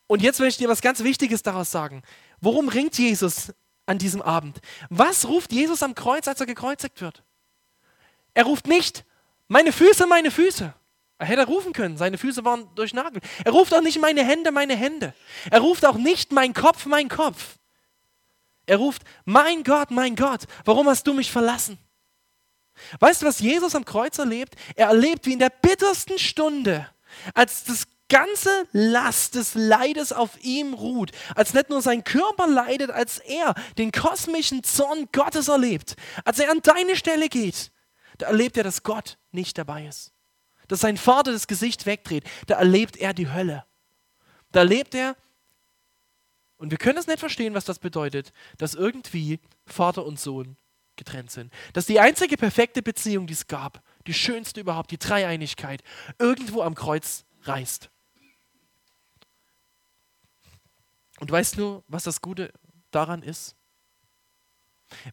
Und 0.09 0.23
jetzt 0.23 0.41
möchte 0.41 0.61
ich 0.61 0.67
dir 0.67 0.69
was 0.69 0.83
ganz 0.83 1.05
Wichtiges 1.05 1.41
daraus 1.41 1.71
sagen. 1.71 2.03
Worum 2.41 2.69
ringt 2.69 2.99
Jesus 2.99 3.53
an 3.87 3.99
diesem 3.99 4.21
Abend? 4.21 4.59
Was 4.91 5.29
ruft 5.29 5.53
Jesus 5.53 5.85
am 5.85 5.95
Kreuz, 5.95 6.27
als 6.27 6.41
er 6.41 6.47
gekreuzigt 6.47 7.01
wird? 7.01 7.23
Er 8.35 8.43
ruft 8.43 8.67
nicht, 8.67 9.05
meine 9.47 9.71
Füße, 9.71 10.05
meine 10.09 10.33
Füße. 10.33 10.75
Er 11.19 11.27
hätte 11.27 11.47
rufen 11.47 11.73
können, 11.73 11.97
seine 11.97 12.19
Füße 12.19 12.45
waren 12.45 12.75
durchnagelt. 12.75 13.23
Er 13.45 13.53
ruft 13.53 13.73
auch 13.73 13.83
nicht 13.83 14.01
meine 14.01 14.25
Hände, 14.25 14.51
meine 14.51 14.75
Hände. 14.75 15.15
Er 15.53 15.61
ruft 15.61 15.87
auch 15.87 15.99
nicht 15.99 16.33
mein 16.33 16.55
Kopf, 16.55 16.87
mein 16.87 17.09
Kopf. 17.09 17.57
Er 18.67 18.79
ruft, 18.79 19.03
mein 19.25 19.63
Gott, 19.63 19.93
mein 19.93 20.17
Gott, 20.17 20.41
warum 20.65 20.89
hast 20.89 21.07
du 21.07 21.15
mich 21.15 21.31
verlassen? 21.31 21.79
Weißt 22.99 23.23
du, 23.23 23.27
was 23.27 23.39
Jesus 23.39 23.77
am 23.77 23.85
Kreuz 23.85 24.19
erlebt? 24.19 24.57
Er 24.75 24.89
erlebt, 24.89 25.25
wie 25.27 25.35
in 25.35 25.39
der 25.39 25.51
bittersten 25.51 26.19
Stunde, 26.19 26.91
als 27.35 27.65
das 27.65 27.87
ganze 28.09 28.69
Last 28.73 29.35
des 29.35 29.55
Leides 29.55 30.13
auf 30.13 30.43
ihm 30.43 30.75
ruht, 30.75 31.11
als 31.35 31.55
nicht 31.55 31.71
nur 31.71 31.83
sein 31.83 32.05
Körper 32.05 32.47
leidet, 32.47 32.91
als 32.91 33.19
er 33.19 33.55
den 33.79 33.91
kosmischen 33.91 34.63
Zorn 34.63 35.09
Gottes 35.13 35.49
erlebt, 35.49 35.97
als 36.25 36.39
er 36.39 36.51
an 36.51 36.61
deine 36.63 36.97
Stelle 36.97 37.29
geht, 37.29 37.73
da 38.19 38.27
erlebt 38.27 38.57
er, 38.57 38.65
dass 38.65 38.83
Gott 38.83 39.19
nicht 39.33 39.59
dabei 39.59 39.87
ist, 39.87 40.13
dass 40.69 40.81
sein 40.81 40.97
Vater 40.97 41.33
das 41.33 41.47
Gesicht 41.47 41.87
wegdreht, 41.87 42.25
da 42.47 42.57
erlebt 42.57 42.97
er 42.97 43.13
die 43.13 43.31
Hölle. 43.31 43.65
Da 44.53 44.61
erlebt 44.61 44.95
er, 44.95 45.17
und 46.57 46.71
wir 46.71 46.79
können 46.79 46.99
es 46.99 47.07
nicht 47.07 47.21
verstehen, 47.21 47.55
was 47.55 47.65
das 47.65 47.79
bedeutet, 47.79 48.33
dass 48.57 48.75
irgendwie 48.75 49.41
Vater 49.67 50.07
und 50.07 50.19
Sohn 50.19 50.57
getrennt 50.97 51.31
sind. 51.31 51.53
Dass 51.73 51.87
die 51.87 52.01
einzige 52.01 52.37
perfekte 52.37 52.83
Beziehung, 52.83 53.27
die 53.27 53.35
es 53.35 53.47
gab, 53.47 53.83
die 54.07 54.15
schönste 54.15 54.61
überhaupt, 54.61 54.91
die 54.91 54.99
Dreieinigkeit, 54.99 55.83
irgendwo 56.19 56.63
am 56.63 56.75
Kreuz 56.75 57.25
reißt. 57.43 57.91
Und 61.19 61.31
weißt 61.31 61.59
du, 61.59 61.83
was 61.89 62.05
das 62.05 62.21
Gute 62.21 62.53
daran 62.91 63.23
ist? 63.23 63.57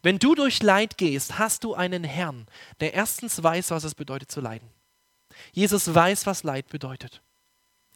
Wenn 0.02 0.18
du 0.18 0.34
durch 0.34 0.62
Leid 0.62 0.98
gehst, 0.98 1.38
hast 1.38 1.64
du 1.64 1.74
einen 1.74 2.04
Herrn, 2.04 2.46
der 2.80 2.94
erstens 2.94 3.42
weiß, 3.42 3.70
was 3.70 3.84
es 3.84 3.94
bedeutet 3.94 4.30
zu 4.30 4.40
leiden. 4.40 4.70
Jesus 5.52 5.92
weiß, 5.92 6.26
was 6.26 6.44
Leid 6.44 6.68
bedeutet. 6.68 7.22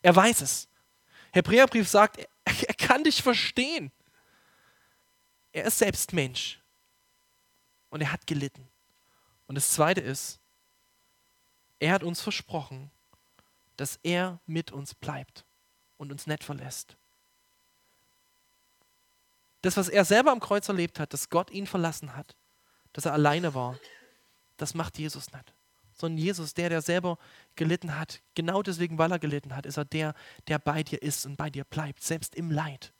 Er 0.02 0.14
weiß 0.16 0.40
es. 0.40 0.68
Hebräerbrief 1.32 1.88
sagt, 1.88 2.18
er, 2.18 2.28
er 2.44 2.74
kann 2.74 3.04
dich 3.04 3.22
verstehen. 3.22 3.92
Er 5.52 5.64
ist 5.64 5.78
selbst 5.78 6.12
Mensch. 6.12 6.57
Und 7.90 8.00
er 8.00 8.12
hat 8.12 8.26
gelitten. 8.26 8.68
Und 9.46 9.54
das 9.54 9.70
Zweite 9.70 10.00
ist, 10.00 10.38
er 11.78 11.92
hat 11.92 12.02
uns 12.02 12.20
versprochen, 12.20 12.90
dass 13.76 13.98
er 14.02 14.40
mit 14.46 14.72
uns 14.72 14.94
bleibt 14.94 15.44
und 15.96 16.12
uns 16.12 16.26
nicht 16.26 16.44
verlässt. 16.44 16.96
Das, 19.62 19.76
was 19.76 19.88
er 19.88 20.04
selber 20.04 20.32
am 20.32 20.40
Kreuz 20.40 20.68
erlebt 20.68 21.00
hat, 21.00 21.12
dass 21.12 21.30
Gott 21.30 21.50
ihn 21.50 21.66
verlassen 21.66 22.16
hat, 22.16 22.36
dass 22.92 23.06
er 23.06 23.12
alleine 23.12 23.54
war, 23.54 23.78
das 24.56 24.74
macht 24.74 24.98
Jesus 24.98 25.32
nicht. 25.32 25.54
Sondern 25.94 26.18
Jesus, 26.18 26.54
der, 26.54 26.68
der 26.68 26.82
selber 26.82 27.18
gelitten 27.56 27.98
hat, 27.98 28.20
genau 28.34 28.62
deswegen, 28.62 28.98
weil 28.98 29.10
er 29.10 29.18
gelitten 29.18 29.56
hat, 29.56 29.66
ist 29.66 29.76
er 29.76 29.84
der, 29.84 30.14
der 30.46 30.58
bei 30.58 30.82
dir 30.82 31.02
ist 31.02 31.26
und 31.26 31.36
bei 31.36 31.50
dir 31.50 31.64
bleibt, 31.64 32.02
selbst 32.02 32.34
im 32.36 32.50
Leid. 32.50 32.92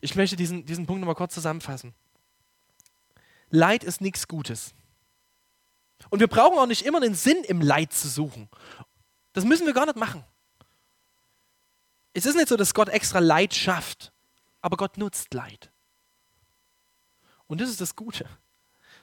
Ich 0.00 0.14
möchte 0.16 0.36
diesen, 0.36 0.66
diesen 0.66 0.86
Punkt 0.86 1.00
nochmal 1.00 1.14
kurz 1.14 1.34
zusammenfassen. 1.34 1.94
Leid 3.50 3.84
ist 3.84 4.00
nichts 4.00 4.28
Gutes. 4.28 4.74
Und 6.10 6.20
wir 6.20 6.28
brauchen 6.28 6.58
auch 6.58 6.66
nicht 6.66 6.82
immer 6.82 7.00
den 7.00 7.14
Sinn 7.14 7.42
im 7.44 7.60
Leid 7.60 7.92
zu 7.92 8.08
suchen. 8.08 8.48
Das 9.32 9.44
müssen 9.44 9.66
wir 9.66 9.72
gar 9.72 9.86
nicht 9.86 9.96
machen. 9.96 10.24
Es 12.12 12.26
ist 12.26 12.36
nicht 12.36 12.48
so, 12.48 12.56
dass 12.56 12.74
Gott 12.74 12.88
extra 12.88 13.18
Leid 13.18 13.54
schafft, 13.54 14.12
aber 14.60 14.76
Gott 14.76 14.96
nutzt 14.96 15.34
Leid. 15.34 15.70
Und 17.46 17.60
das 17.60 17.68
ist 17.70 17.80
das 17.80 17.94
Gute, 17.94 18.26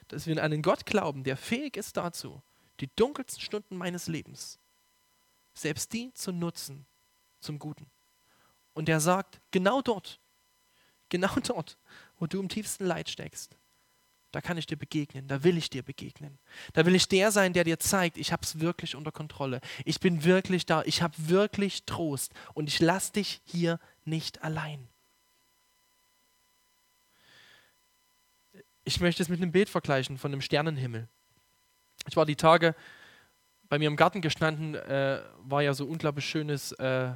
dass 0.08 0.26
wir 0.26 0.34
an 0.34 0.52
einen 0.52 0.62
Gott 0.62 0.84
glauben, 0.84 1.24
der 1.24 1.36
fähig 1.36 1.76
ist 1.76 1.96
dazu, 1.96 2.42
die 2.80 2.88
dunkelsten 2.96 3.40
Stunden 3.40 3.76
meines 3.76 4.08
Lebens, 4.08 4.58
selbst 5.54 5.92
die 5.92 6.12
zu 6.12 6.32
nutzen 6.32 6.86
zum 7.40 7.58
Guten. 7.58 7.90
Und 8.72 8.88
der 8.88 9.00
sagt, 9.00 9.40
genau 9.50 9.80
dort, 9.80 10.20
genau 11.08 11.34
dort, 11.44 11.78
wo 12.18 12.26
du 12.26 12.40
im 12.40 12.48
tiefsten 12.48 12.84
Leid 12.84 13.08
steckst, 13.08 13.56
da 14.34 14.40
kann 14.40 14.58
ich 14.58 14.66
dir 14.66 14.76
begegnen, 14.76 15.28
da 15.28 15.44
will 15.44 15.56
ich 15.56 15.70
dir 15.70 15.84
begegnen. 15.84 16.40
Da 16.72 16.84
will 16.84 16.96
ich 16.96 17.06
der 17.06 17.30
sein, 17.30 17.52
der 17.52 17.62
dir 17.62 17.78
zeigt, 17.78 18.16
ich 18.16 18.32
habe 18.32 18.42
es 18.42 18.58
wirklich 18.58 18.96
unter 18.96 19.12
Kontrolle. 19.12 19.60
Ich 19.84 20.00
bin 20.00 20.24
wirklich 20.24 20.66
da, 20.66 20.82
ich 20.82 21.02
habe 21.02 21.14
wirklich 21.16 21.84
Trost 21.84 22.32
und 22.52 22.66
ich 22.66 22.80
lasse 22.80 23.12
dich 23.12 23.40
hier 23.44 23.78
nicht 24.04 24.42
allein. 24.42 24.88
Ich 28.82 29.00
möchte 29.00 29.22
es 29.22 29.28
mit 29.28 29.40
einem 29.40 29.52
Bild 29.52 29.68
vergleichen 29.68 30.18
von 30.18 30.32
einem 30.32 30.40
Sternenhimmel. 30.40 31.08
Ich 32.08 32.16
war 32.16 32.26
die 32.26 32.36
Tage 32.36 32.74
bei 33.68 33.78
mir 33.78 33.86
im 33.86 33.96
Garten 33.96 34.20
gestanden, 34.20 34.74
äh, 34.74 35.22
war 35.38 35.62
ja 35.62 35.74
so 35.74 35.86
unglaublich 35.86 36.28
schönes, 36.28 36.72
äh, 36.72 37.12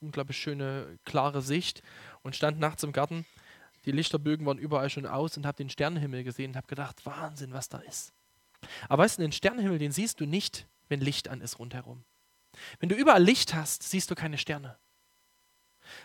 unglaublich 0.00 0.36
schöne, 0.36 0.98
klare 1.04 1.42
Sicht 1.42 1.84
und 2.22 2.34
stand 2.34 2.58
nachts 2.58 2.82
im 2.82 2.92
Garten 2.92 3.24
die 3.86 3.92
Lichterbögen 3.92 4.44
waren 4.44 4.58
überall 4.58 4.90
schon 4.90 5.06
aus 5.06 5.36
und 5.36 5.46
habe 5.46 5.56
den 5.56 5.70
Sternenhimmel 5.70 6.24
gesehen 6.24 6.50
und 6.50 6.56
habe 6.56 6.66
gedacht, 6.66 7.06
Wahnsinn, 7.06 7.52
was 7.52 7.68
da 7.68 7.78
ist. 7.78 8.12
Aber 8.88 9.04
weißt 9.04 9.18
du, 9.18 9.22
den 9.22 9.32
Sternenhimmel, 9.32 9.78
den 9.78 9.92
siehst 9.92 10.20
du 10.20 10.26
nicht, 10.26 10.66
wenn 10.88 11.00
Licht 11.00 11.28
an 11.28 11.40
ist 11.40 11.60
rundherum. 11.60 12.04
Wenn 12.80 12.88
du 12.88 12.96
überall 12.96 13.22
Licht 13.22 13.54
hast, 13.54 13.84
siehst 13.84 14.10
du 14.10 14.16
keine 14.16 14.38
Sterne. 14.38 14.76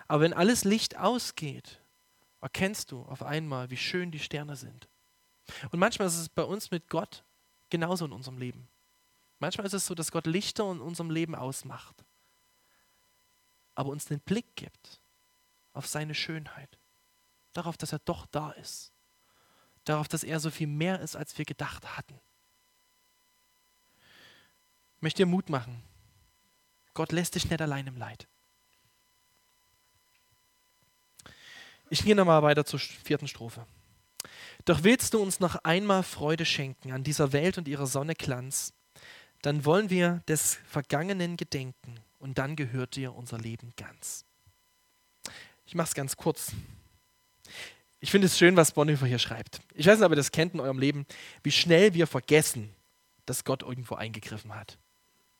Aber 0.08 0.22
wenn 0.22 0.34
alles 0.34 0.64
Licht 0.64 0.96
ausgeht, 0.96 1.82
erkennst 2.40 2.92
du 2.92 3.02
auf 3.04 3.24
einmal, 3.24 3.72
wie 3.72 3.78
schön 3.78 4.12
die 4.12 4.20
Sterne 4.20 4.56
sind. 4.56 4.88
Und 5.72 5.80
manchmal 5.80 6.08
ist 6.08 6.18
es 6.18 6.30
bei 6.30 6.44
uns 6.44 6.70
mit 6.70 6.88
Gott 6.88 7.24
genauso 7.72 8.06
in 8.06 8.12
unserem 8.12 8.38
Leben. 8.38 8.68
Manchmal 9.40 9.66
ist 9.66 9.74
es 9.74 9.88
so, 9.88 9.96
dass 9.96 10.12
Gott 10.12 10.28
Lichter 10.28 10.72
in 10.72 10.82
unserem 10.82 11.10
Leben 11.10 11.34
ausmacht, 11.34 12.06
aber 13.74 13.90
uns 13.90 14.06
den 14.06 14.20
Blick 14.20 14.56
gibt 14.56 15.02
auf 15.74 15.88
seine 15.88 16.14
Schönheit 16.14 16.81
darauf, 17.54 17.78
dass 17.78 17.92
er 17.92 18.00
doch 18.00 18.26
da 18.28 18.52
ist. 18.52 18.92
Darauf, 19.84 20.08
dass 20.08 20.24
er 20.24 20.40
so 20.40 20.52
viel 20.52 20.68
mehr 20.68 21.00
ist, 21.00 21.16
als 21.16 21.38
wir 21.38 21.46
gedacht 21.46 21.98
hatten. 21.98 22.20
Ich 24.98 25.02
möchte 25.02 25.24
dir 25.24 25.28
Mut 25.28 25.50
machen. 25.50 25.82
Gott 26.94 27.12
lässt 27.12 27.36
dich 27.36 27.50
nicht 27.50 27.62
allein 27.62 27.88
im 27.88 27.98
Leid. 27.98 28.28
Ich 31.90 32.04
gehe 32.04 32.16
nochmal 32.16 32.44
weiter 32.44 32.66
zur 32.66 32.80
vierten 32.80 33.28
Strophe. 33.28 33.66
Doch 34.66 34.84
willst 34.84 35.14
du 35.14 35.22
uns 35.22 35.40
noch 35.40 35.56
einmal 35.64 36.04
Freude 36.04 36.46
schenken 36.46 36.92
an 36.92 37.04
dieser 37.04 37.34
Welt 37.34 37.58
und 37.58 37.68
ihrer 37.68 37.88
Sonne 37.88 38.16
Glanz, 38.16 38.74
dann 39.42 39.66
wollen 39.66 39.90
wir 39.90 40.22
des 40.28 40.56
Vergangenen 40.68 41.36
gedenken 41.36 42.00
und 42.20 42.38
dann 42.38 42.56
gehört 42.56 42.96
dir 42.96 43.16
unser 43.16 43.40
Leben 43.40 43.74
ganz. 43.76 44.26
Ich 45.66 45.76
mache 45.76 45.88
es 45.88 45.94
ganz 45.96 46.16
kurz. 46.16 46.54
Ich 48.04 48.10
finde 48.10 48.26
es 48.26 48.38
schön, 48.38 48.58
was 48.58 48.72
Bonhoeffer 48.72 49.06
hier 49.06 49.20
schreibt. 49.20 49.62
Ich 49.76 49.86
weiß 49.86 50.00
nicht, 50.00 50.06
ob 50.06 50.12
ihr 50.12 50.16
das 50.16 50.32
kennt 50.32 50.56
in 50.56 50.60
eurem 50.60 50.80
Leben, 50.80 51.06
wie 51.44 51.52
schnell 51.52 51.94
wir 51.94 52.08
vergessen, 52.08 52.74
dass 53.28 53.44
Gott 53.44 53.62
irgendwo 53.62 53.94
eingegriffen 53.94 54.56
hat. 54.56 54.80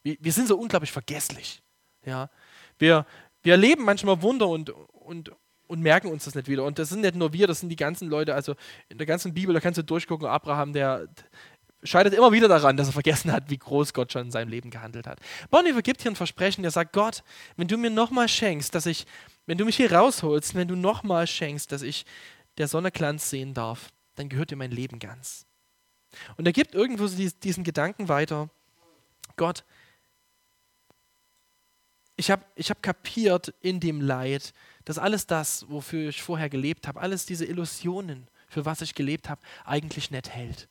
Wir, 0.04 0.16
wir 0.20 0.32
sind 0.32 0.48
so 0.48 0.58
unglaublich 0.58 0.92
vergesslich. 0.92 1.64
Ja? 2.06 2.30
Wir, 2.78 3.08
wir 3.42 3.54
erleben 3.54 3.84
manchmal 3.84 4.22
Wunder 4.22 4.48
und, 4.48 4.70
und, 4.70 5.32
und 5.66 5.82
merken 5.82 6.12
uns 6.12 6.26
das 6.26 6.36
nicht 6.36 6.48
wieder. 6.48 6.64
Und 6.64 6.78
das 6.78 6.90
sind 6.90 7.02
nicht 7.02 7.16
nur 7.16 7.34
wir, 7.34 7.48
das 7.48 7.62
sind 7.62 7.70
die 7.70 7.76
ganzen 7.76 8.08
Leute. 8.08 8.36
Also 8.36 8.54
in 8.90 9.00
der 9.00 9.08
ganzen 9.08 9.34
Bibel, 9.34 9.56
da 9.56 9.60
kannst 9.60 9.80
du 9.80 9.84
durchgucken, 9.84 10.28
Abraham, 10.28 10.72
der 10.72 11.08
scheitert 11.84 12.14
immer 12.14 12.32
wieder 12.32 12.48
daran, 12.48 12.78
dass 12.78 12.90
er 12.90 12.94
vergessen 12.94 13.32
hat, 13.32 13.50
wie 13.50 13.58
groß 13.58 13.92
Gott 13.96 14.12
schon 14.12 14.26
in 14.26 14.32
seinem 14.32 14.50
Leben 14.50 14.70
gehandelt 14.70 15.08
hat. 15.08 15.20
Bonhoeffer 15.50 15.82
gibt 15.82 16.04
hier 16.04 16.12
ein 16.12 16.16
Versprechen, 16.16 16.62
der 16.62 16.70
sagt, 16.70 16.94
Gott, 16.94 17.24
wenn 17.58 17.68
du 17.68 17.78
mir 17.80 17.90
nochmal 17.90 18.28
schenkst, 18.28 18.76
dass 18.76 18.86
ich, 18.86 19.08
wenn 19.48 19.58
du 19.58 19.66
mich 19.66 19.78
hier 19.78 19.92
rausholst, 19.92 20.54
wenn 20.54 20.68
du 20.68 20.76
nochmal 20.76 21.26
schenkst, 21.26 21.72
dass 21.72 21.82
ich 21.82 22.06
der 22.58 22.68
Sonne 22.68 22.92
Glanz 22.92 23.30
sehen 23.30 23.54
darf, 23.54 23.92
dann 24.16 24.30
gehört 24.30 24.52
dir 24.52 24.56
mein 24.56 24.72
Leben 24.72 25.00
ganz. 25.00 25.46
Und 26.38 26.46
er 26.46 26.54
gibt 26.54 26.76
irgendwo 26.76 27.08
diesen 27.08 27.64
Gedanken 27.64 28.10
weiter, 28.10 28.50
Gott, 29.38 29.64
ich 32.18 32.30
habe 32.30 32.44
ich 32.56 32.70
hab 32.70 32.84
kapiert 32.84 33.54
in 33.62 33.80
dem 33.80 34.02
Leid, 34.02 34.54
dass 34.86 35.00
alles 35.00 35.26
das, 35.26 35.68
wofür 35.70 36.10
ich 36.10 36.22
vorher 36.22 36.50
gelebt 36.50 36.88
habe, 36.88 37.00
alles 37.00 37.26
diese 37.26 37.46
Illusionen, 37.46 38.28
für 38.48 38.66
was 38.66 38.82
ich 38.82 38.94
gelebt 38.94 39.30
habe, 39.30 39.42
eigentlich 39.64 40.12
nicht 40.12 40.30
hält 40.30 40.68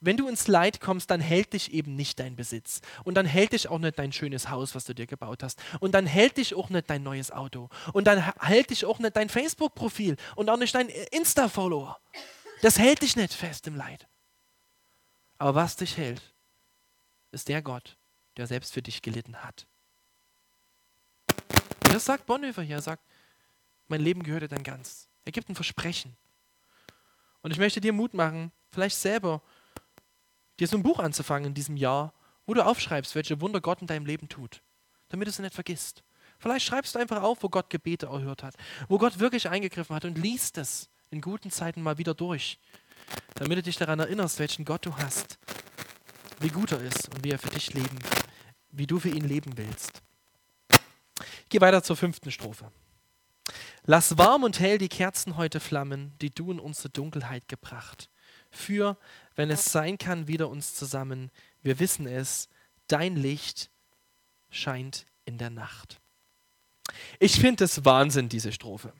wenn 0.00 0.16
du 0.16 0.28
ins 0.28 0.46
Leid 0.46 0.80
kommst, 0.80 1.10
dann 1.10 1.20
hält 1.20 1.52
dich 1.52 1.72
eben 1.72 1.94
nicht 1.94 2.18
dein 2.20 2.36
Besitz. 2.36 2.80
Und 3.04 3.14
dann 3.14 3.26
hält 3.26 3.52
dich 3.52 3.68
auch 3.68 3.78
nicht 3.78 3.98
dein 3.98 4.12
schönes 4.12 4.50
Haus, 4.50 4.74
was 4.74 4.84
du 4.84 4.94
dir 4.94 5.06
gebaut 5.06 5.42
hast. 5.42 5.58
Und 5.80 5.92
dann 5.92 6.06
hält 6.06 6.36
dich 6.36 6.54
auch 6.54 6.68
nicht 6.68 6.90
dein 6.90 7.02
neues 7.02 7.30
Auto. 7.30 7.70
Und 7.92 8.06
dann 8.06 8.22
hält 8.40 8.70
dich 8.70 8.84
auch 8.84 8.98
nicht 8.98 9.16
dein 9.16 9.28
Facebook-Profil 9.28 10.16
und 10.34 10.50
auch 10.50 10.58
nicht 10.58 10.74
dein 10.74 10.88
Insta-Follower. 10.88 11.98
Das 12.62 12.78
hält 12.78 13.02
dich 13.02 13.16
nicht 13.16 13.32
fest 13.32 13.66
im 13.66 13.74
Leid. 13.74 14.06
Aber 15.38 15.54
was 15.54 15.76
dich 15.76 15.96
hält, 15.96 16.22
ist 17.30 17.48
der 17.48 17.62
Gott, 17.62 17.96
der 18.36 18.46
selbst 18.46 18.72
für 18.74 18.82
dich 18.82 19.02
gelitten 19.02 19.36
hat. 19.42 19.66
Das 21.82 22.04
sagt 22.04 22.26
Bonhoeffer 22.26 22.62
hier. 22.62 22.76
Er 22.76 22.82
sagt, 22.82 23.02
mein 23.88 24.00
Leben 24.00 24.22
gehörte 24.22 24.48
dann 24.48 24.62
ganz. 24.62 25.08
Er 25.24 25.32
gibt 25.32 25.48
ein 25.48 25.54
Versprechen. 25.54 26.16
Und 27.42 27.50
ich 27.50 27.58
möchte 27.58 27.80
dir 27.80 27.92
Mut 27.92 28.14
machen, 28.14 28.52
vielleicht 28.70 28.96
selber 28.96 29.42
dir 30.58 30.68
so 30.68 30.76
ein 30.76 30.82
Buch 30.82 30.98
anzufangen 30.98 31.48
in 31.48 31.54
diesem 31.54 31.76
Jahr, 31.76 32.12
wo 32.46 32.54
du 32.54 32.64
aufschreibst, 32.64 33.14
welche 33.14 33.40
Wunder 33.40 33.60
Gott 33.60 33.80
in 33.80 33.86
deinem 33.86 34.06
Leben 34.06 34.28
tut, 34.28 34.62
damit 35.08 35.26
du 35.26 35.30
es 35.30 35.38
nicht 35.38 35.54
vergisst. 35.54 36.02
Vielleicht 36.38 36.66
schreibst 36.66 36.94
du 36.94 36.98
einfach 36.98 37.22
auf, 37.22 37.42
wo 37.42 37.48
Gott 37.48 37.70
Gebete 37.70 38.06
erhört 38.06 38.42
hat, 38.42 38.54
wo 38.88 38.98
Gott 38.98 39.18
wirklich 39.18 39.48
eingegriffen 39.48 39.96
hat 39.96 40.04
und 40.04 40.18
liest 40.18 40.58
es 40.58 40.88
in 41.10 41.20
guten 41.20 41.50
Zeiten 41.50 41.82
mal 41.82 41.98
wieder 41.98 42.14
durch, 42.14 42.58
damit 43.34 43.58
du 43.58 43.62
dich 43.62 43.76
daran 43.76 44.00
erinnerst, 44.00 44.38
welchen 44.38 44.64
Gott 44.64 44.84
du 44.84 44.96
hast, 44.96 45.38
wie 46.40 46.48
gut 46.48 46.72
er 46.72 46.80
ist 46.80 47.14
und 47.14 47.24
wie 47.24 47.30
er 47.30 47.38
für 47.38 47.50
dich 47.50 47.72
leben 47.72 47.98
wie 48.76 48.86
du 48.86 48.98
für 48.98 49.08
ihn 49.08 49.26
leben 49.26 49.56
willst. 49.56 50.02
Ich 51.44 51.48
gehe 51.48 51.60
weiter 51.60 51.82
zur 51.82 51.96
fünften 51.96 52.30
Strophe. 52.30 52.70
Lass 53.84 54.18
warm 54.18 54.42
und 54.42 54.58
hell 54.58 54.78
die 54.78 54.88
Kerzen 54.88 55.36
heute 55.36 55.60
flammen, 55.60 56.12
die 56.20 56.30
du 56.30 56.50
in 56.50 56.58
unsere 56.58 56.90
Dunkelheit 56.90 57.48
gebracht. 57.48 58.10
Für, 58.50 58.96
wenn 59.34 59.50
es 59.50 59.66
sein 59.66 59.98
kann, 59.98 60.28
wieder 60.28 60.48
uns 60.48 60.74
zusammen. 60.74 61.30
Wir 61.62 61.78
wissen 61.78 62.06
es, 62.06 62.48
dein 62.88 63.16
Licht 63.16 63.70
scheint 64.50 65.06
in 65.24 65.38
der 65.38 65.50
Nacht. 65.50 66.00
Ich 67.18 67.40
finde 67.40 67.64
es 67.64 67.84
Wahnsinn, 67.84 68.28
diese 68.28 68.52
Strophe. 68.52 68.92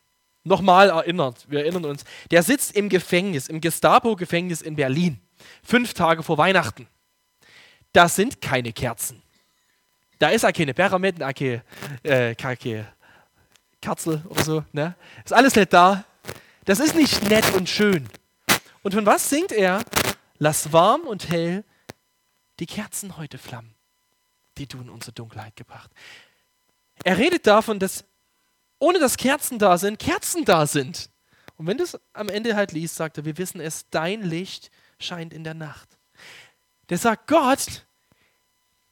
Nochmal 0.45 0.91
erinnert, 0.91 1.45
wir 1.49 1.61
erinnern 1.61 1.85
uns, 1.85 2.05
der 2.31 2.43
sitzt 2.43 2.77
im 2.77 2.89
Gefängnis, 2.89 3.49
im 3.49 3.61
Gestapo-Gefängnis 3.61 4.63
in 4.63 4.77
Berlin, 4.77 5.21
fünf 5.63 5.93
Tage 5.95 6.23
vor 6.23 6.39
Weihnachten. 6.39 6.87
Da 7.93 8.09
sind 8.09 8.41
keine 8.41 8.73
Kerzen. 8.73 9.23
Da 10.19 10.29
ist 10.29 10.45
auch 10.45 10.53
keine 10.53 10.73
Pyramiden, 10.73 11.23
auch 11.23 11.35
keine, 11.35 11.63
äh, 12.03 12.35
keine 12.35 12.87
Kerzel 13.81 14.23
oder 14.29 14.45
so. 14.45 14.65
Ne? 14.73 14.95
Ist 15.25 15.33
alles 15.33 15.55
nicht 15.55 15.73
da. 15.73 16.05
Das 16.65 16.81
ist 16.81 16.95
nicht 16.95 17.29
nett 17.29 17.53
und 17.55 17.69
schön. 17.69 18.09
Und 18.87 18.95
von 18.95 19.05
was 19.05 19.29
singt 19.29 19.51
er? 19.51 19.85
Lass 20.39 20.73
warm 20.73 21.09
und 21.09 21.29
hell 21.29 21.65
die 22.61 22.67
Kerzen 22.67 23.17
heute 23.17 23.37
flammen, 23.37 23.75
die 24.59 24.69
du 24.69 24.81
in 24.81 24.91
unsere 24.91 25.11
Dunkelheit 25.11 25.57
gebracht. 25.57 25.91
Er 27.03 27.19
redet 27.19 27.49
davon, 27.49 27.81
dass 27.81 28.05
ohne 28.79 29.01
dass 29.01 29.17
Kerzen 29.17 29.59
da 29.59 29.77
sind, 29.77 29.99
Kerzen 29.99 30.45
da 30.45 30.69
sind. 30.69 31.11
Und 31.57 31.67
wenn 31.67 31.79
du 31.79 31.83
es 31.83 31.99
am 32.13 32.29
Ende 32.29 32.55
halt 32.55 32.71
liest, 32.71 32.95
sagt 32.95 33.19
er, 33.19 33.25
wir 33.25 33.37
wissen 33.39 33.61
es, 33.61 33.91
dein 33.91 34.23
Licht 34.23 34.71
scheint 35.01 35.35
in 35.35 35.43
der 35.43 35.55
Nacht. 35.55 35.99
Der 36.89 36.99
sagt, 36.99 37.27
Gott, 37.27 37.85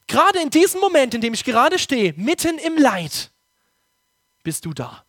gerade 0.07 0.41
in 0.41 0.49
diesem 0.49 0.81
Moment, 0.81 1.13
in 1.13 1.21
dem 1.21 1.33
ich 1.33 1.45
gerade 1.45 1.79
stehe, 1.79 2.13
mitten 2.17 2.57
im 2.57 2.77
Leid, 2.77 3.31
bist 4.43 4.65
du 4.65 4.73
da. 4.73 5.05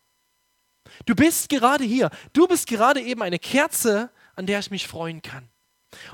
Du 1.05 1.13
bist 1.13 1.49
gerade 1.49 1.83
hier. 1.83 2.09
Du 2.31 2.47
bist 2.47 2.67
gerade 2.67 3.01
eben 3.01 3.21
eine 3.21 3.37
Kerze, 3.37 4.11
an 4.37 4.45
der 4.45 4.59
ich 4.59 4.71
mich 4.71 4.87
freuen 4.87 5.21
kann. 5.21 5.49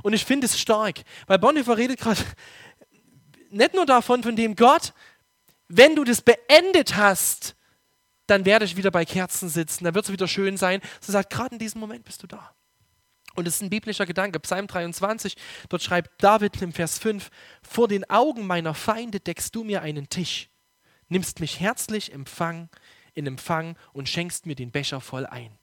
Und 0.01 0.13
ich 0.13 0.25
finde 0.25 0.45
es 0.45 0.59
stark, 0.59 1.01
weil 1.27 1.39
Bonhoeffer 1.39 1.77
redet 1.77 1.99
gerade 1.99 2.21
nicht 3.49 3.73
nur 3.75 3.85
davon, 3.85 4.23
von 4.23 4.35
dem 4.35 4.55
Gott, 4.55 4.93
wenn 5.67 5.95
du 5.95 6.03
das 6.03 6.21
beendet 6.21 6.95
hast, 6.95 7.55
dann 8.27 8.45
werde 8.45 8.65
ich 8.65 8.77
wieder 8.77 8.91
bei 8.91 9.05
Kerzen 9.05 9.49
sitzen, 9.49 9.83
dann 9.83 9.95
wird 9.95 10.05
es 10.05 10.11
wieder 10.11 10.27
schön 10.27 10.57
sein. 10.57 10.81
So 11.01 11.11
sagt, 11.11 11.29
gerade 11.29 11.55
in 11.55 11.59
diesem 11.59 11.81
Moment 11.81 12.05
bist 12.05 12.23
du 12.23 12.27
da. 12.27 12.55
Und 13.35 13.47
es 13.47 13.55
ist 13.55 13.61
ein 13.61 13.69
biblischer 13.69 14.05
Gedanke. 14.05 14.39
Psalm 14.39 14.67
23, 14.67 15.35
dort 15.69 15.81
schreibt 15.81 16.23
David 16.23 16.61
im 16.61 16.71
Vers 16.71 16.99
5, 16.99 17.29
vor 17.61 17.87
den 17.87 18.09
Augen 18.09 18.45
meiner 18.45 18.73
Feinde 18.73 19.19
deckst 19.19 19.55
du 19.55 19.63
mir 19.63 19.81
einen 19.81 20.07
Tisch, 20.07 20.49
nimmst 21.09 21.39
mich 21.39 21.59
herzlich 21.59 22.13
Empfang, 22.13 22.69
in 23.13 23.25
Empfang 23.25 23.75
und 23.91 24.07
schenkst 24.07 24.45
mir 24.45 24.55
den 24.55 24.71
Becher 24.71 25.01
voll 25.01 25.25
ein. 25.25 25.57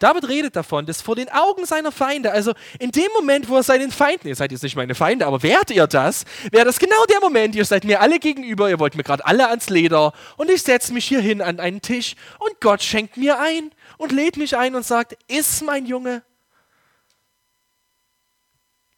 David 0.00 0.28
redet 0.28 0.56
davon, 0.56 0.86
dass 0.86 1.02
vor 1.02 1.14
den 1.14 1.28
Augen 1.28 1.66
seiner 1.66 1.92
Feinde, 1.92 2.32
also 2.32 2.54
in 2.78 2.90
dem 2.90 3.12
Moment, 3.14 3.50
wo 3.50 3.56
er 3.56 3.62
seinen 3.62 3.90
Feinden, 3.92 4.28
ihr 4.28 4.34
seid 4.34 4.50
jetzt 4.50 4.62
nicht 4.62 4.74
meine 4.74 4.94
Feinde, 4.94 5.26
aber 5.26 5.42
wärt 5.42 5.70
ihr 5.70 5.86
das, 5.86 6.24
wäre 6.50 6.64
das 6.64 6.78
genau 6.78 7.04
der 7.04 7.20
Moment, 7.20 7.54
ihr 7.54 7.66
seid 7.66 7.84
mir 7.84 8.00
alle 8.00 8.18
gegenüber, 8.18 8.70
ihr 8.70 8.80
wollt 8.80 8.94
mir 8.94 9.02
gerade 9.02 9.26
alle 9.26 9.48
ans 9.50 9.68
Leder 9.68 10.14
und 10.38 10.50
ich 10.50 10.62
setze 10.62 10.94
mich 10.94 11.04
hier 11.04 11.20
hin 11.20 11.42
an 11.42 11.60
einen 11.60 11.82
Tisch 11.82 12.16
und 12.38 12.60
Gott 12.62 12.82
schenkt 12.82 13.18
mir 13.18 13.38
ein 13.38 13.72
und 13.98 14.10
lädt 14.10 14.38
mich 14.38 14.56
ein 14.56 14.74
und 14.74 14.86
sagt, 14.86 15.18
iss 15.28 15.60
mein 15.60 15.84
Junge. 15.84 16.22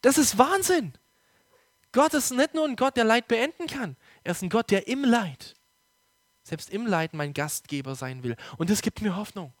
Das 0.01 0.17
ist 0.17 0.37
Wahnsinn. 0.37 0.93
Gott 1.91 2.13
ist 2.13 2.31
nicht 2.31 2.53
nur 2.53 2.65
ein 2.65 2.77
Gott, 2.77 2.95
der 2.95 3.03
Leid 3.03 3.27
beenden 3.27 3.67
kann, 3.67 3.97
er 4.23 4.31
ist 4.31 4.41
ein 4.41 4.49
Gott, 4.49 4.71
der 4.71 4.87
im 4.87 5.03
Leid, 5.03 5.53
selbst 6.43 6.69
im 6.69 6.87
Leid 6.87 7.13
mein 7.13 7.33
Gastgeber 7.33 7.95
sein 7.95 8.23
will. 8.23 8.37
Und 8.57 8.69
das 8.69 8.81
gibt 8.81 9.01
mir 9.01 9.17
Hoffnung. 9.17 9.53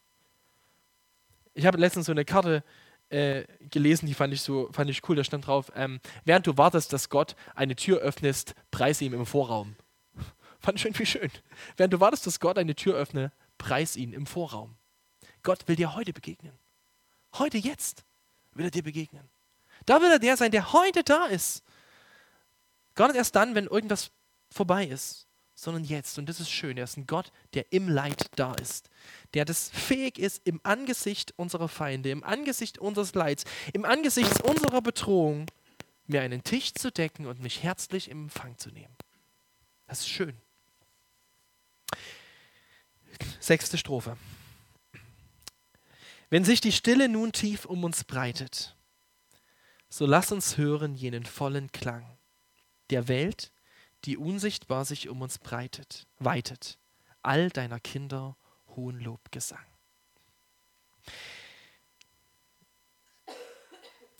Ich 1.53 1.65
habe 1.65 1.77
letztens 1.77 2.07
so 2.07 2.11
eine 2.11 2.25
Karte 2.25 2.63
äh, 3.09 3.43
gelesen, 3.69 4.07
die 4.07 4.13
fand 4.13 4.33
ich 4.33 4.41
so 4.41 4.69
fand 4.71 4.89
ich 4.89 5.07
cool. 5.07 5.15
Da 5.15 5.23
stand 5.23 5.47
drauf: 5.47 5.71
ähm, 5.75 5.99
Während 6.25 6.47
du 6.47 6.57
wartest, 6.57 6.93
dass 6.93 7.09
Gott 7.09 7.35
eine 7.55 7.75
Tür 7.75 7.99
öffnest, 7.99 8.55
preis 8.71 9.01
ihm 9.01 9.13
im 9.13 9.25
Vorraum. 9.25 9.75
fand 10.59 10.79
ich 10.79 10.85
irgendwie 10.85 11.05
schön. 11.05 11.29
Während 11.77 11.93
du 11.93 11.99
wartest, 11.99 12.25
dass 12.27 12.39
Gott 12.39 12.57
eine 12.57 12.75
Tür 12.75 12.95
öffne, 12.95 13.31
preis 13.57 13.95
ihn 13.95 14.13
im 14.13 14.25
Vorraum. 14.25 14.75
Gott 15.43 15.67
will 15.67 15.75
dir 15.75 15.95
heute 15.95 16.13
begegnen. 16.13 16.53
Heute, 17.37 17.57
jetzt 17.57 18.03
will 18.53 18.65
er 18.65 18.71
dir 18.71 18.83
begegnen. 18.83 19.29
Da 19.85 20.01
will 20.01 20.11
er 20.11 20.19
der 20.19 20.37
sein, 20.37 20.51
der 20.51 20.73
heute 20.73 21.03
da 21.03 21.25
ist. 21.25 21.63
Gar 22.95 23.07
nicht 23.07 23.17
erst 23.17 23.35
dann, 23.35 23.55
wenn 23.55 23.67
irgendwas 23.67 24.11
vorbei 24.49 24.85
ist, 24.85 25.27
sondern 25.55 25.83
jetzt. 25.83 26.17
Und 26.17 26.27
das 26.27 26.39
ist 26.39 26.49
schön. 26.49 26.77
Er 26.77 26.85
ist 26.85 26.97
ein 26.97 27.07
Gott, 27.07 27.31
der 27.53 27.71
im 27.71 27.87
Leid 27.89 28.27
da 28.35 28.53
ist 28.53 28.89
der 29.33 29.45
das 29.45 29.69
fähig 29.69 30.19
ist, 30.19 30.41
im 30.45 30.59
Angesicht 30.63 31.33
unserer 31.37 31.67
Feinde, 31.67 32.11
im 32.11 32.23
Angesicht 32.23 32.77
unseres 32.77 33.15
Leids, 33.15 33.45
im 33.73 33.85
Angesicht 33.85 34.43
unserer 34.43 34.81
Bedrohung, 34.81 35.47
mir 36.05 36.21
einen 36.21 36.43
Tisch 36.43 36.73
zu 36.73 36.91
decken 36.91 37.25
und 37.25 37.39
mich 37.39 37.63
herzlich 37.63 38.09
im 38.09 38.23
Empfang 38.23 38.57
zu 38.57 38.69
nehmen. 38.69 38.95
Das 39.87 40.01
ist 40.01 40.09
schön. 40.09 40.37
Sechste 43.39 43.77
Strophe. 43.77 44.17
Wenn 46.29 46.45
sich 46.45 46.61
die 46.61 46.71
Stille 46.71 47.09
nun 47.09 47.31
tief 47.31 47.65
um 47.65 47.83
uns 47.83 48.03
breitet, 48.03 48.75
so 49.89 50.05
lass 50.05 50.31
uns 50.31 50.57
hören 50.57 50.95
jenen 50.95 51.25
vollen 51.25 51.71
Klang 51.71 52.17
der 52.89 53.07
Welt, 53.07 53.51
die 54.05 54.17
unsichtbar 54.17 54.85
sich 54.85 55.09
um 55.09 55.21
uns 55.21 55.39
breitet, 55.39 56.07
weitet, 56.19 56.77
all 57.21 57.49
deiner 57.49 57.79
Kinder 57.79 58.35
hohen 58.75 58.99
Lobgesang. 58.99 59.65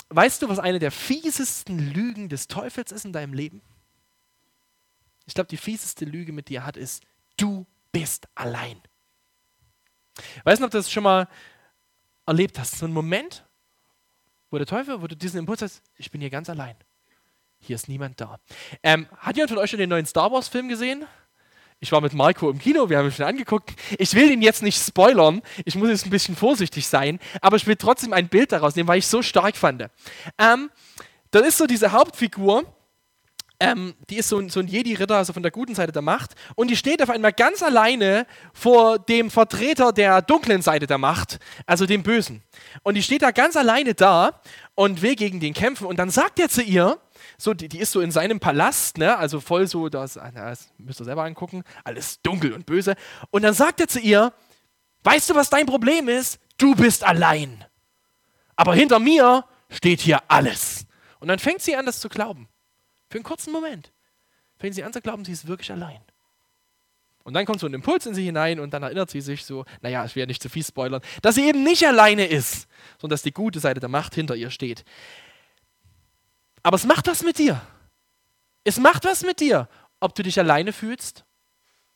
Weißt 0.09 0.41
du, 0.41 0.49
was 0.49 0.59
eine 0.59 0.79
der 0.79 0.91
fiesesten 0.91 1.79
Lügen 1.79 2.29
des 2.29 2.47
Teufels 2.47 2.91
ist 2.91 3.05
in 3.05 3.13
deinem 3.13 3.33
Leben? 3.33 3.61
Ich 5.25 5.33
glaube, 5.33 5.47
die 5.47 5.57
fieseste 5.57 6.05
Lüge 6.05 6.33
mit 6.33 6.49
dir 6.49 6.65
hat, 6.65 6.77
ist, 6.77 7.03
du 7.37 7.65
bist 7.91 8.27
allein. 8.35 8.79
Weißt 10.43 10.61
du, 10.61 10.65
ob 10.65 10.71
du 10.71 10.77
das 10.77 10.91
schon 10.91 11.03
mal 11.03 11.27
erlebt 12.25 12.59
hast? 12.59 12.77
So 12.77 12.85
ein 12.85 12.93
Moment, 12.93 13.45
wo 14.51 14.57
der 14.57 14.67
Teufel, 14.67 15.01
wo 15.01 15.07
du 15.07 15.15
diesen 15.15 15.39
Impuls 15.39 15.61
hast, 15.61 15.81
ich 15.97 16.11
bin 16.11 16.21
hier 16.21 16.29
ganz 16.29 16.49
allein. 16.49 16.75
Hier 17.65 17.77
ist 17.77 17.87
niemand 17.87 18.19
da. 18.19 18.39
Ähm, 18.83 19.07
hat 19.19 19.37
jemand 19.37 19.51
von 19.51 19.59
euch 19.59 19.69
schon 19.69 19.79
den 19.79 19.89
neuen 19.89 20.05
Star 20.05 20.29
Wars-Film 20.33 20.67
gesehen? 20.67 21.05
Ich 21.79 21.93
war 21.93 22.01
mit 22.01 22.13
Marco 22.13 22.49
im 22.49 22.59
Kino, 22.59 22.89
wir 22.89 22.97
haben 22.97 23.05
ihn 23.05 23.13
schon 23.13 23.25
angeguckt. 23.25 23.71
Ich 23.97 24.13
will 24.15 24.29
ihn 24.31 24.41
jetzt 24.41 24.63
nicht 24.63 24.77
spoilern, 24.77 25.41
ich 25.63 25.75
muss 25.75 25.87
jetzt 25.87 26.05
ein 26.05 26.09
bisschen 26.09 26.35
vorsichtig 26.35 26.85
sein, 26.85 27.19
aber 27.41 27.55
ich 27.55 27.65
will 27.65 27.77
trotzdem 27.77 28.11
ein 28.11 28.27
Bild 28.27 28.51
daraus 28.51 28.75
nehmen, 28.75 28.89
weil 28.89 28.99
ich 28.99 29.05
es 29.05 29.11
so 29.11 29.21
stark 29.21 29.55
fand. 29.55 29.87
Ähm, 30.37 30.71
da 31.31 31.39
ist 31.39 31.57
so 31.57 31.65
diese 31.65 31.93
Hauptfigur, 31.93 32.65
ähm, 33.61 33.95
die 34.09 34.17
ist 34.17 34.27
so 34.27 34.39
ein, 34.39 34.49
so 34.49 34.59
ein 34.59 34.67
Jedi-Ritter, 34.67 35.15
also 35.15 35.31
von 35.31 35.41
der 35.41 35.51
guten 35.51 35.73
Seite 35.73 35.93
der 35.93 36.01
Macht, 36.01 36.31
und 36.55 36.69
die 36.69 36.75
steht 36.75 37.01
auf 37.01 37.09
einmal 37.09 37.31
ganz 37.31 37.63
alleine 37.63 38.27
vor 38.53 38.99
dem 38.99 39.31
Vertreter 39.31 39.93
der 39.93 40.21
dunklen 40.21 40.61
Seite 40.61 40.85
der 40.85 40.97
Macht, 40.97 41.39
also 41.65 41.85
dem 41.85 42.03
Bösen. 42.03 42.43
Und 42.83 42.95
die 42.95 43.03
steht 43.03 43.21
da 43.21 43.31
ganz 43.31 43.55
alleine 43.55 43.93
da 43.93 44.41
und 44.75 45.01
will 45.01 45.15
gegen 45.15 45.39
den 45.39 45.53
kämpfen. 45.53 45.87
Und 45.87 45.97
dann 45.97 46.09
sagt 46.09 46.39
er 46.39 46.49
zu 46.49 46.61
ihr, 46.61 46.99
so, 47.43 47.53
die, 47.53 47.67
die 47.67 47.79
ist 47.79 47.91
so 47.91 47.99
in 47.99 48.11
seinem 48.11 48.39
Palast, 48.39 48.97
ne? 48.97 49.17
also 49.17 49.41
voll 49.41 49.67
so, 49.67 49.89
das, 49.89 50.13
das 50.13 50.69
müsst 50.77 51.01
ihr 51.01 51.05
selber 51.05 51.25
angucken, 51.25 51.63
alles 51.83 52.21
dunkel 52.21 52.53
und 52.53 52.65
böse. 52.65 52.95
Und 53.31 53.41
dann 53.41 53.53
sagt 53.53 53.81
er 53.81 53.87
zu 53.87 53.99
ihr, 53.99 54.31
weißt 55.03 55.29
du, 55.29 55.35
was 55.35 55.49
dein 55.49 55.65
Problem 55.65 56.07
ist? 56.07 56.39
Du 56.57 56.73
bist 56.73 57.03
allein. 57.03 57.65
Aber 58.55 58.73
hinter 58.73 58.99
mir 58.99 59.43
steht 59.69 59.99
hier 59.99 60.19
alles. 60.29 60.85
Und 61.19 61.27
dann 61.27 61.39
fängt 61.39 61.61
sie 61.61 61.75
an, 61.75 61.85
das 61.85 61.99
zu 61.99 62.07
glauben. 62.07 62.47
Für 63.09 63.17
einen 63.17 63.25
kurzen 63.25 63.51
Moment. 63.51 63.91
Fängt 64.57 64.75
sie 64.75 64.83
an 64.83 64.93
zu 64.93 65.01
glauben, 65.01 65.25
sie 65.25 65.33
ist 65.33 65.45
wirklich 65.45 65.71
allein. 65.71 65.99
Und 67.23 67.33
dann 67.33 67.45
kommt 67.45 67.59
so 67.59 67.67
ein 67.67 67.73
Impuls 67.73 68.05
in 68.05 68.13
sie 68.13 68.23
hinein 68.23 68.59
und 68.59 68.73
dann 68.73 68.83
erinnert 68.83 69.09
sie 69.09 69.21
sich 69.21 69.45
so, 69.45 69.65
naja, 69.81 70.05
ich 70.05 70.15
werde 70.15 70.29
nicht 70.29 70.41
zu 70.41 70.49
viel 70.49 70.63
spoilern, 70.63 71.01
dass 71.21 71.35
sie 71.35 71.47
eben 71.47 71.63
nicht 71.63 71.85
alleine 71.85 72.25
ist, 72.25 72.67
sondern 72.99 73.15
dass 73.15 73.23
die 73.23 73.31
gute 73.31 73.59
Seite 73.59 73.79
der 73.79 73.89
Macht 73.89 74.15
hinter 74.15 74.35
ihr 74.35 74.49
steht. 74.49 74.83
Aber 76.63 76.75
es 76.75 76.85
macht 76.85 77.07
was 77.07 77.21
mit 77.21 77.37
dir. 77.37 77.61
Es 78.63 78.77
macht 78.77 79.03
was 79.03 79.21
mit 79.23 79.41
dir, 79.41 79.67
ob 79.99 80.15
du 80.15 80.23
dich 80.23 80.39
alleine 80.39 80.71
fühlst 80.71 81.25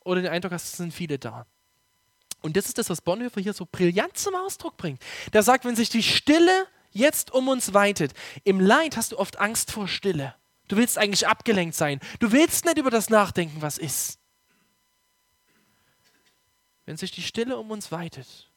oder 0.04 0.20
den 0.20 0.30
Eindruck 0.30 0.52
hast, 0.52 0.64
es 0.64 0.76
sind 0.76 0.92
viele 0.92 1.18
da. 1.18 1.46
Und 2.42 2.56
das 2.56 2.66
ist 2.66 2.78
das, 2.78 2.90
was 2.90 3.00
Bonhoeffer 3.00 3.40
hier 3.40 3.54
so 3.54 3.66
brillant 3.70 4.16
zum 4.16 4.34
Ausdruck 4.34 4.76
bringt. 4.76 5.02
Der 5.32 5.42
sagt, 5.42 5.64
wenn 5.64 5.74
sich 5.74 5.88
die 5.88 6.02
Stille 6.02 6.68
jetzt 6.90 7.32
um 7.32 7.48
uns 7.48 7.74
weitet, 7.74 8.12
im 8.44 8.60
Leid 8.60 8.96
hast 8.96 9.12
du 9.12 9.18
oft 9.18 9.38
Angst 9.38 9.72
vor 9.72 9.88
Stille. 9.88 10.34
Du 10.68 10.76
willst 10.76 10.98
eigentlich 10.98 11.26
abgelenkt 11.26 11.74
sein. 11.74 11.98
Du 12.20 12.30
willst 12.30 12.66
nicht 12.66 12.78
über 12.78 12.90
das 12.90 13.08
nachdenken, 13.08 13.62
was 13.62 13.78
ist. 13.78 14.18
Wenn 16.84 16.96
sich 16.96 17.10
die 17.10 17.22
Stille 17.22 17.56
um 17.56 17.70
uns 17.70 17.90
weitet, 17.90 18.50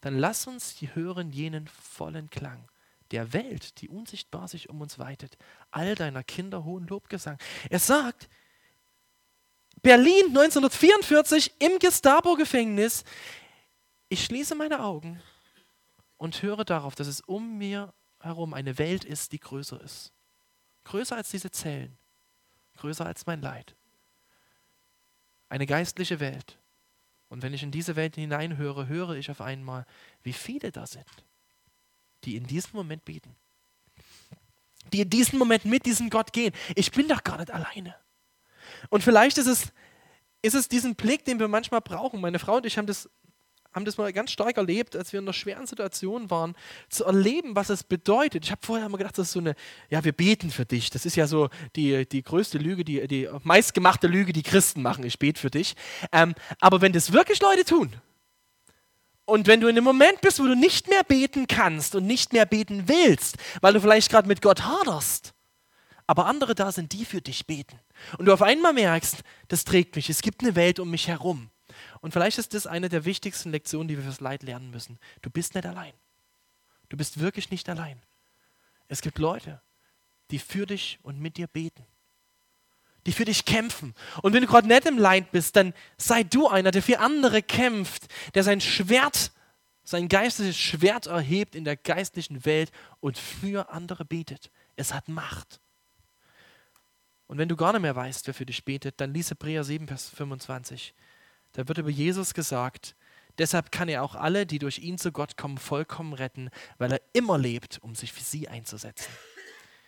dann 0.00 0.16
lass 0.16 0.46
uns 0.46 0.76
hören 0.94 1.30
jenen 1.30 1.66
vollen 1.66 2.30
Klang 2.30 2.68
der 3.10 3.32
Welt, 3.32 3.80
die 3.80 3.88
unsichtbar 3.88 4.48
sich 4.48 4.68
um 4.68 4.80
uns 4.80 4.98
weitet, 4.98 5.36
all 5.70 5.94
deiner 5.94 6.22
Kinder 6.22 6.64
hohen 6.64 6.86
Lobgesang. 6.86 7.38
Er 7.70 7.78
sagt, 7.78 8.28
Berlin 9.82 10.26
1944 10.28 11.52
im 11.60 11.78
Gestapo-Gefängnis. 11.78 13.04
Ich 14.08 14.24
schließe 14.24 14.54
meine 14.54 14.82
Augen 14.82 15.22
und 16.16 16.42
höre 16.42 16.64
darauf, 16.64 16.94
dass 16.94 17.06
es 17.06 17.20
um 17.20 17.58
mir 17.58 17.92
herum 18.20 18.54
eine 18.54 18.78
Welt 18.78 19.04
ist, 19.04 19.32
die 19.32 19.40
größer 19.40 19.80
ist. 19.80 20.12
Größer 20.84 21.16
als 21.16 21.30
diese 21.30 21.50
Zellen, 21.50 21.96
größer 22.78 23.06
als 23.06 23.26
mein 23.26 23.40
Leid. 23.40 23.76
Eine 25.48 25.66
geistliche 25.66 26.20
Welt. 26.20 26.58
Und 27.28 27.42
wenn 27.42 27.54
ich 27.54 27.62
in 27.62 27.70
diese 27.70 27.94
Welt 27.94 28.16
hineinhöre, 28.16 28.88
höre 28.88 29.10
ich 29.10 29.30
auf 29.30 29.40
einmal, 29.40 29.86
wie 30.22 30.32
viele 30.32 30.72
da 30.72 30.86
sind, 30.86 31.06
die 32.24 32.36
in 32.36 32.46
diesem 32.46 32.70
Moment 32.72 33.04
beten. 33.04 33.34
Die 34.92 35.00
in 35.00 35.10
diesem 35.10 35.38
Moment 35.38 35.64
mit 35.64 35.86
diesem 35.86 36.10
Gott 36.10 36.32
gehen. 36.32 36.52
Ich 36.74 36.90
bin 36.92 37.08
doch 37.08 37.22
gar 37.24 37.38
nicht 37.38 37.50
alleine. 37.50 37.94
Und 38.88 39.02
vielleicht 39.02 39.38
ist 39.38 39.46
es, 39.46 39.72
ist 40.42 40.54
es 40.54 40.68
diesen 40.68 40.94
Blick, 40.94 41.24
den 41.24 41.38
wir 41.38 41.48
manchmal 41.48 41.80
brauchen. 41.80 42.20
Meine 42.20 42.38
Frau 42.38 42.56
und 42.56 42.66
ich 42.66 42.78
haben 42.78 42.86
das 42.86 43.08
haben 43.74 43.84
das 43.84 43.98
mal 43.98 44.12
ganz 44.12 44.32
stark 44.32 44.56
erlebt, 44.56 44.96
als 44.96 45.12
wir 45.12 45.20
in 45.20 45.26
einer 45.26 45.32
schweren 45.32 45.66
Situation 45.66 46.30
waren, 46.30 46.56
zu 46.88 47.04
erleben, 47.04 47.54
was 47.54 47.68
es 47.68 47.84
bedeutet. 47.84 48.44
Ich 48.44 48.50
habe 48.50 48.64
vorher 48.64 48.86
immer 48.86 48.98
gedacht, 48.98 49.18
das 49.18 49.28
ist 49.28 49.32
so 49.32 49.40
eine, 49.40 49.54
ja, 49.90 50.02
wir 50.04 50.12
beten 50.12 50.50
für 50.50 50.64
dich. 50.64 50.90
Das 50.90 51.06
ist 51.06 51.16
ja 51.16 51.26
so 51.26 51.48
die, 51.76 52.08
die 52.08 52.22
größte 52.22 52.58
Lüge, 52.58 52.84
die, 52.84 53.06
die 53.06 53.28
meistgemachte 53.44 54.06
Lüge, 54.06 54.32
die 54.32 54.42
Christen 54.42 54.82
machen. 54.82 55.04
Ich 55.04 55.18
bete 55.18 55.40
für 55.40 55.50
dich. 55.50 55.74
Ähm, 56.12 56.34
aber 56.60 56.80
wenn 56.80 56.92
das 56.92 57.12
wirklich 57.12 57.40
Leute 57.40 57.64
tun, 57.64 57.94
und 59.28 59.46
wenn 59.46 59.60
du 59.60 59.68
in 59.68 59.76
einem 59.76 59.84
Moment 59.84 60.22
bist, 60.22 60.40
wo 60.40 60.44
du 60.44 60.54
nicht 60.54 60.88
mehr 60.88 61.04
beten 61.04 61.46
kannst 61.46 61.94
und 61.94 62.06
nicht 62.06 62.32
mehr 62.32 62.46
beten 62.46 62.88
willst, 62.88 63.36
weil 63.60 63.74
du 63.74 63.80
vielleicht 63.80 64.10
gerade 64.10 64.26
mit 64.26 64.40
Gott 64.40 64.62
haderst, 64.62 65.34
aber 66.06 66.24
andere 66.24 66.54
da 66.54 66.72
sind, 66.72 66.94
die 66.94 67.04
für 67.04 67.20
dich 67.20 67.46
beten. 67.46 67.78
Und 68.16 68.24
du 68.24 68.32
auf 68.32 68.40
einmal 68.40 68.72
merkst, 68.72 69.18
das 69.48 69.64
trägt 69.64 69.96
mich, 69.96 70.08
es 70.08 70.22
gibt 70.22 70.42
eine 70.42 70.56
Welt 70.56 70.80
um 70.80 70.90
mich 70.90 71.08
herum. 71.08 71.50
Und 72.00 72.12
vielleicht 72.12 72.38
ist 72.38 72.54
das 72.54 72.66
eine 72.66 72.88
der 72.88 73.04
wichtigsten 73.04 73.50
Lektionen, 73.50 73.88
die 73.88 73.98
wir 73.98 74.04
fürs 74.04 74.20
Leid 74.20 74.42
lernen 74.42 74.70
müssen. 74.70 74.98
Du 75.20 75.28
bist 75.28 75.54
nicht 75.54 75.66
allein. 75.66 75.92
Du 76.88 76.96
bist 76.96 77.20
wirklich 77.20 77.50
nicht 77.50 77.68
allein. 77.68 78.00
Es 78.88 79.02
gibt 79.02 79.18
Leute, 79.18 79.60
die 80.30 80.38
für 80.38 80.64
dich 80.64 81.00
und 81.02 81.20
mit 81.20 81.36
dir 81.36 81.48
beten. 81.48 81.84
Die 83.08 83.12
für 83.14 83.24
dich 83.24 83.46
kämpfen. 83.46 83.94
Und 84.20 84.34
wenn 84.34 84.42
du 84.42 84.46
gerade 84.46 84.68
nicht 84.68 84.84
im 84.84 84.98
Leid 84.98 85.30
bist, 85.32 85.56
dann 85.56 85.72
sei 85.96 86.24
du 86.24 86.46
einer, 86.46 86.72
der 86.72 86.82
für 86.82 86.98
andere 86.98 87.40
kämpft, 87.40 88.06
der 88.34 88.44
sein 88.44 88.60
Schwert, 88.60 89.32
sein 89.82 90.08
geistliches 90.08 90.58
Schwert 90.58 91.06
erhebt 91.06 91.54
in 91.54 91.64
der 91.64 91.78
geistlichen 91.78 92.44
Welt 92.44 92.70
und 93.00 93.16
für 93.16 93.70
andere 93.70 94.04
betet. 94.04 94.50
Es 94.76 94.92
hat 94.92 95.08
Macht. 95.08 95.58
Und 97.28 97.38
wenn 97.38 97.48
du 97.48 97.56
gar 97.56 97.72
nicht 97.72 97.80
mehr 97.80 97.96
weißt, 97.96 98.26
wer 98.26 98.34
für 98.34 98.44
dich 98.44 98.66
betet, 98.66 99.00
dann 99.00 99.14
lies 99.14 99.30
Hebräer 99.30 99.64
7, 99.64 99.88
Vers 99.88 100.10
25. 100.10 100.94
Da 101.52 101.66
wird 101.66 101.78
über 101.78 101.88
Jesus 101.88 102.34
gesagt, 102.34 102.94
deshalb 103.38 103.72
kann 103.72 103.88
er 103.88 104.02
auch 104.02 104.16
alle, 104.16 104.44
die 104.44 104.58
durch 104.58 104.80
ihn 104.80 104.98
zu 104.98 105.12
Gott 105.12 105.38
kommen, 105.38 105.56
vollkommen 105.56 106.12
retten, 106.12 106.50
weil 106.76 106.92
er 106.92 107.00
immer 107.14 107.38
lebt, 107.38 107.78
um 107.80 107.94
sich 107.94 108.12
für 108.12 108.22
sie 108.22 108.48
einzusetzen. 108.48 109.10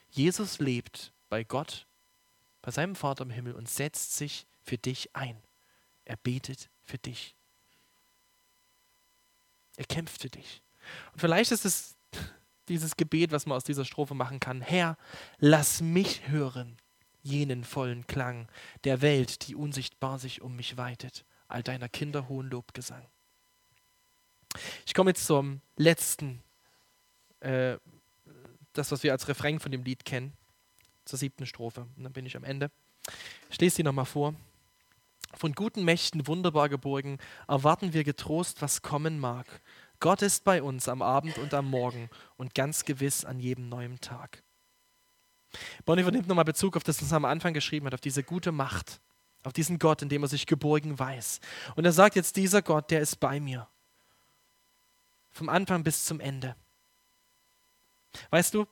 Jesus 0.08 0.58
lebt 0.58 1.12
bei 1.28 1.44
Gott, 1.44 1.86
bei 2.62 2.70
seinem 2.70 2.94
Vater 2.94 3.24
im 3.24 3.30
Himmel 3.30 3.54
und 3.54 3.68
setzt 3.68 4.16
sich 4.16 4.46
für 4.62 4.78
dich 4.78 5.14
ein. 5.14 5.40
Er 6.04 6.16
betet 6.16 6.70
für 6.82 6.98
dich. 6.98 7.34
Er 9.76 9.84
kämpft 9.84 10.22
für 10.22 10.30
dich. 10.30 10.62
Und 11.12 11.20
vielleicht 11.20 11.52
ist 11.52 11.64
es 11.64 11.96
dieses 12.68 12.96
Gebet, 12.96 13.32
was 13.32 13.46
man 13.46 13.56
aus 13.56 13.64
dieser 13.64 13.84
Strophe 13.84 14.14
machen 14.14 14.40
kann. 14.40 14.60
Herr, 14.60 14.96
lass 15.38 15.80
mich 15.80 16.28
hören 16.28 16.76
jenen 17.22 17.64
vollen 17.64 18.06
Klang 18.06 18.48
der 18.84 19.02
Welt, 19.02 19.46
die 19.46 19.54
unsichtbar 19.54 20.18
sich 20.18 20.40
um 20.40 20.56
mich 20.56 20.76
weitet 20.76 21.24
all 21.50 21.62
deiner 21.62 21.88
Kinder 21.88 22.28
hohen 22.28 22.48
Lobgesang. 22.48 23.06
Ich 24.86 24.94
komme 24.94 25.10
jetzt 25.10 25.26
zum 25.26 25.60
letzten, 25.76 26.42
äh, 27.40 27.76
das, 28.72 28.90
was 28.92 29.02
wir 29.02 29.12
als 29.12 29.28
Refrain 29.28 29.60
von 29.60 29.72
dem 29.72 29.84
Lied 29.84 30.04
kennen, 30.04 30.32
zur 31.04 31.18
siebten 31.18 31.46
Strophe. 31.46 31.86
Und 31.96 32.04
dann 32.04 32.12
bin 32.12 32.26
ich 32.26 32.36
am 32.36 32.44
Ende. 32.44 32.70
Ich 33.50 33.60
lese 33.60 33.76
sie 33.76 33.82
nochmal 33.82 34.04
vor. 34.04 34.34
Von 35.34 35.52
guten 35.52 35.84
Mächten 35.84 36.26
wunderbar 36.26 36.68
geborgen, 36.68 37.18
erwarten 37.46 37.92
wir 37.92 38.02
getrost, 38.02 38.62
was 38.62 38.82
kommen 38.82 39.20
mag. 39.20 39.46
Gott 40.00 40.22
ist 40.22 40.44
bei 40.44 40.62
uns 40.62 40.88
am 40.88 41.02
Abend 41.02 41.38
und 41.38 41.54
am 41.54 41.70
Morgen 41.70 42.10
und 42.36 42.54
ganz 42.54 42.84
gewiss 42.84 43.24
an 43.24 43.38
jedem 43.38 43.68
neuen 43.68 44.00
Tag. 44.00 44.42
Bonnie 45.84 46.02
nimmt 46.02 46.26
nochmal 46.26 46.44
Bezug 46.44 46.76
auf 46.76 46.84
das, 46.84 47.00
was 47.00 47.12
er 47.12 47.16
am 47.16 47.24
Anfang 47.24 47.54
geschrieben 47.54 47.86
hat, 47.86 47.94
auf 47.94 48.00
diese 48.00 48.24
gute 48.24 48.50
Macht 48.50 49.00
auf 49.42 49.52
diesen 49.52 49.78
Gott, 49.78 50.02
in 50.02 50.08
dem 50.08 50.22
er 50.22 50.28
sich 50.28 50.46
geborgen 50.46 50.98
weiß. 50.98 51.40
Und 51.76 51.84
er 51.84 51.92
sagt 51.92 52.16
jetzt, 52.16 52.36
dieser 52.36 52.62
Gott, 52.62 52.90
der 52.90 53.00
ist 53.00 53.16
bei 53.16 53.40
mir. 53.40 53.68
Vom 55.30 55.48
Anfang 55.48 55.82
bis 55.82 56.04
zum 56.04 56.20
Ende. 56.20 56.56
Weißt 58.30 58.52
du, 58.54 58.66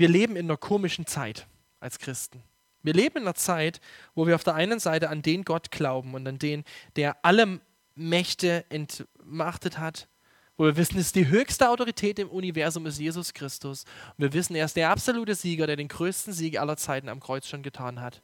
wir 0.00 0.08
leben 0.08 0.34
in 0.34 0.46
einer 0.46 0.56
komischen 0.56 1.06
Zeit 1.06 1.46
als 1.78 1.98
Christen. 1.98 2.42
Wir 2.82 2.94
leben 2.94 3.18
in 3.18 3.22
einer 3.24 3.34
Zeit, 3.34 3.80
wo 4.14 4.26
wir 4.26 4.34
auf 4.34 4.44
der 4.44 4.54
einen 4.54 4.80
Seite 4.80 5.10
an 5.10 5.22
den 5.22 5.44
Gott 5.44 5.70
glauben 5.70 6.14
und 6.14 6.26
an 6.26 6.38
den, 6.38 6.64
der 6.96 7.24
alle 7.24 7.60
Mächte 7.94 8.64
entmachtet 8.70 9.78
hat, 9.78 10.08
wo 10.56 10.64
wir 10.64 10.76
wissen, 10.76 10.98
es 10.98 11.06
ist 11.06 11.16
die 11.16 11.28
höchste 11.28 11.68
Autorität 11.68 12.18
im 12.18 12.28
Universum 12.28 12.86
ist 12.86 12.98
Jesus 12.98 13.32
Christus. 13.32 13.84
Und 14.16 14.18
wir 14.18 14.32
wissen, 14.32 14.54
er 14.54 14.64
ist 14.64 14.76
der 14.76 14.90
absolute 14.90 15.34
Sieger, 15.34 15.66
der 15.66 15.76
den 15.76 15.88
größten 15.88 16.32
Sieg 16.32 16.58
aller 16.58 16.76
Zeiten 16.76 17.08
am 17.08 17.20
Kreuz 17.20 17.46
schon 17.46 17.62
getan 17.62 18.00
hat. 18.00 18.22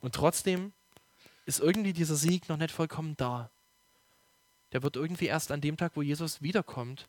Und 0.00 0.14
trotzdem 0.14 0.72
ist 1.46 1.60
irgendwie 1.60 1.92
dieser 1.92 2.16
Sieg 2.16 2.48
noch 2.48 2.56
nicht 2.56 2.72
vollkommen 2.72 3.16
da. 3.16 3.50
Der 4.72 4.82
wird 4.82 4.96
irgendwie 4.96 5.26
erst 5.26 5.52
an 5.52 5.60
dem 5.60 5.76
Tag, 5.76 5.92
wo 5.94 6.02
Jesus 6.02 6.42
wiederkommt, 6.42 7.08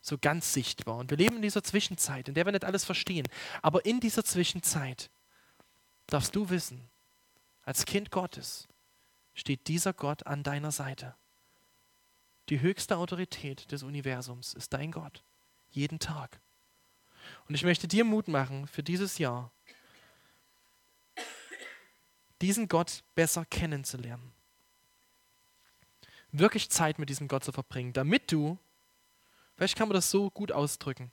so 0.00 0.16
ganz 0.18 0.52
sichtbar. 0.52 0.96
Und 0.96 1.10
wir 1.10 1.18
leben 1.18 1.36
in 1.36 1.42
dieser 1.42 1.62
Zwischenzeit, 1.62 2.28
in 2.28 2.34
der 2.34 2.44
wir 2.46 2.52
nicht 2.52 2.64
alles 2.64 2.84
verstehen. 2.84 3.26
Aber 3.62 3.84
in 3.84 4.00
dieser 4.00 4.24
Zwischenzeit 4.24 5.10
darfst 6.06 6.34
du 6.34 6.50
wissen, 6.50 6.88
als 7.64 7.84
Kind 7.84 8.10
Gottes 8.10 8.68
steht 9.34 9.68
dieser 9.68 9.92
Gott 9.92 10.26
an 10.26 10.42
deiner 10.42 10.72
Seite. 10.72 11.14
Die 12.48 12.60
höchste 12.60 12.96
Autorität 12.96 13.70
des 13.70 13.82
Universums 13.82 14.54
ist 14.54 14.72
dein 14.72 14.90
Gott. 14.90 15.22
Jeden 15.70 15.98
Tag. 15.98 16.40
Und 17.46 17.54
ich 17.54 17.62
möchte 17.62 17.86
dir 17.88 18.04
Mut 18.04 18.28
machen 18.28 18.66
für 18.66 18.82
dieses 18.82 19.18
Jahr, 19.18 19.50
diesen 22.40 22.68
Gott 22.68 23.02
besser 23.14 23.44
kennenzulernen. 23.44 24.32
Wirklich 26.30 26.70
Zeit 26.70 26.98
mit 26.98 27.08
diesem 27.08 27.28
Gott 27.28 27.44
zu 27.44 27.52
verbringen, 27.52 27.92
damit 27.92 28.32
du, 28.32 28.58
vielleicht 29.58 29.76
kann 29.76 29.88
man 29.88 29.94
das 29.94 30.10
so 30.10 30.30
gut 30.30 30.52
ausdrücken, 30.52 31.10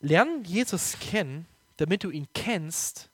lern 0.00 0.44
Jesus 0.44 0.98
kennen, 1.00 1.46
damit 1.76 2.04
du 2.04 2.10
ihn 2.10 2.28
kennst 2.32 3.10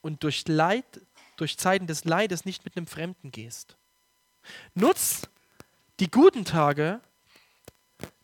und 0.00 0.22
durch 0.22 0.46
Leid, 0.48 0.84
durch 1.36 1.58
Zeiten 1.58 1.86
des 1.86 2.04
Leides 2.04 2.44
nicht 2.44 2.64
mit 2.64 2.76
einem 2.76 2.86
Fremden 2.86 3.30
gehst. 3.32 3.76
Nutz 4.74 5.28
die 5.98 6.10
guten 6.10 6.44
Tage, 6.44 7.00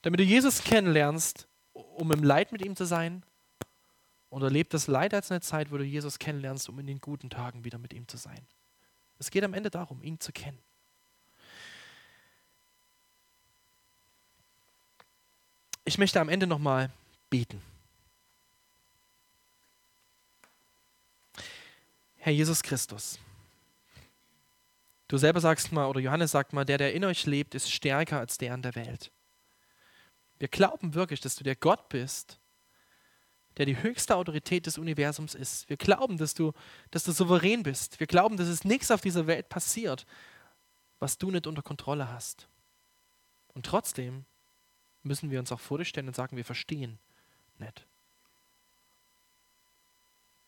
damit 0.02 0.20
du 0.20 0.24
Jesus 0.24 0.62
kennenlernst, 0.62 1.48
um 1.72 2.12
im 2.12 2.22
Leid 2.22 2.52
mit 2.52 2.64
ihm 2.64 2.76
zu 2.76 2.84
sein 2.84 3.24
und 4.28 4.42
erlebt 4.42 4.72
das 4.72 4.86
Leid 4.86 5.12
als 5.14 5.30
eine 5.30 5.40
Zeit, 5.40 5.72
wo 5.72 5.78
du 5.78 5.84
Jesus 5.84 6.18
kennenlernst, 6.18 6.68
um 6.68 6.78
in 6.78 6.86
den 6.86 7.00
guten 7.00 7.28
Tagen 7.28 7.64
wieder 7.64 7.78
mit 7.78 7.92
ihm 7.92 8.06
zu 8.06 8.16
sein. 8.16 8.46
Es 9.18 9.30
geht 9.30 9.44
am 9.44 9.54
Ende 9.54 9.70
darum, 9.70 10.02
ihn 10.02 10.20
zu 10.20 10.32
kennen. 10.32 10.58
Ich 15.84 15.98
möchte 15.98 16.20
am 16.20 16.28
Ende 16.28 16.46
nochmal 16.46 16.90
beten. 17.28 17.60
Herr 22.16 22.32
Jesus 22.32 22.62
Christus, 22.62 23.18
du 25.08 25.18
selber 25.18 25.40
sagst 25.40 25.72
mal, 25.72 25.86
oder 25.88 25.98
Johannes 25.98 26.30
sagt 26.30 26.52
mal, 26.52 26.64
der, 26.64 26.78
der 26.78 26.94
in 26.94 27.04
euch 27.04 27.26
lebt, 27.26 27.56
ist 27.56 27.70
stärker 27.70 28.20
als 28.20 28.38
der 28.38 28.54
in 28.54 28.62
der 28.62 28.76
Welt. 28.76 29.10
Wir 30.38 30.46
glauben 30.46 30.94
wirklich, 30.94 31.20
dass 31.20 31.34
du 31.34 31.42
der 31.42 31.56
Gott 31.56 31.88
bist, 31.88 32.38
der 33.56 33.66
die 33.66 33.82
höchste 33.82 34.16
Autorität 34.16 34.66
des 34.66 34.78
Universums 34.78 35.34
ist. 35.34 35.68
Wir 35.68 35.76
glauben, 35.76 36.16
dass 36.16 36.34
du, 36.34 36.52
dass 36.90 37.04
du 37.04 37.12
souverän 37.12 37.62
bist. 37.62 37.98
Wir 38.00 38.06
glauben, 38.06 38.36
dass 38.36 38.48
es 38.48 38.64
nichts 38.64 38.90
auf 38.90 39.00
dieser 39.00 39.26
Welt 39.26 39.48
passiert, 39.48 40.06
was 41.00 41.18
du 41.18 41.30
nicht 41.30 41.46
unter 41.46 41.62
Kontrolle 41.62 42.08
hast. 42.08 42.48
Und 43.52 43.66
trotzdem 43.66 44.24
müssen 45.02 45.30
wir 45.30 45.38
uns 45.38 45.52
auch 45.52 45.60
vor 45.60 45.78
dich 45.78 45.88
stellen 45.88 46.08
und 46.08 46.16
sagen, 46.16 46.36
wir 46.36 46.44
verstehen 46.44 46.98
nicht. 47.58 47.86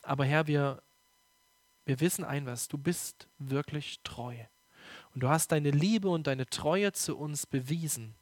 Aber 0.02 0.24
Herr, 0.24 0.46
wir, 0.46 0.82
wir 1.86 2.00
wissen 2.00 2.24
ein 2.24 2.46
was, 2.46 2.68
du 2.68 2.78
bist 2.78 3.28
wirklich 3.38 4.00
treu. 4.04 4.36
Und 5.14 5.22
du 5.22 5.28
hast 5.28 5.52
deine 5.52 5.70
Liebe 5.70 6.08
und 6.08 6.26
deine 6.26 6.46
Treue 6.46 6.92
zu 6.92 7.16
uns 7.16 7.46
bewiesen, 7.46 8.14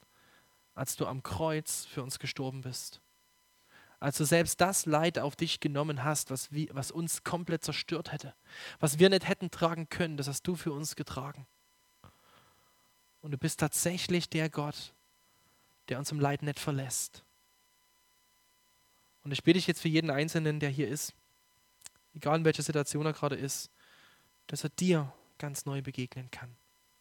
als 0.74 0.96
du 0.96 1.06
am 1.06 1.22
Kreuz 1.22 1.84
für 1.86 2.02
uns 2.02 2.18
gestorben 2.18 2.60
bist 2.60 3.00
als 4.02 4.18
du 4.18 4.24
selbst 4.24 4.60
das 4.60 4.84
Leid 4.84 5.20
auf 5.20 5.36
dich 5.36 5.60
genommen 5.60 6.02
hast, 6.02 6.32
was, 6.32 6.48
was 6.72 6.90
uns 6.90 7.22
komplett 7.22 7.62
zerstört 7.62 8.10
hätte, 8.10 8.34
was 8.80 8.98
wir 8.98 9.08
nicht 9.08 9.28
hätten 9.28 9.52
tragen 9.52 9.88
können, 9.88 10.16
das 10.16 10.26
hast 10.26 10.42
du 10.42 10.56
für 10.56 10.72
uns 10.72 10.96
getragen. 10.96 11.46
Und 13.20 13.30
du 13.30 13.38
bist 13.38 13.60
tatsächlich 13.60 14.28
der 14.28 14.50
Gott, 14.50 14.92
der 15.88 15.98
uns 15.98 16.12
im 16.12 16.20
Leid 16.20 16.42
nicht 16.42 16.58
verlässt. 16.58 17.24
Und 19.24 19.32
ich 19.32 19.42
bitte 19.42 19.58
dich 19.58 19.66
jetzt 19.66 19.80
für 19.80 19.88
jeden 19.88 20.10
Einzelnen, 20.10 20.60
der 20.60 20.70
hier 20.70 20.88
ist, 20.88 21.14
egal 22.14 22.38
in 22.38 22.44
welcher 22.44 22.62
Situation 22.62 23.06
er 23.06 23.12
gerade 23.12 23.36
ist, 23.36 23.70
dass 24.48 24.64
er 24.64 24.70
dir 24.70 25.12
ganz 25.38 25.64
neu 25.64 25.82
begegnen 25.82 26.30
kann. 26.30 26.56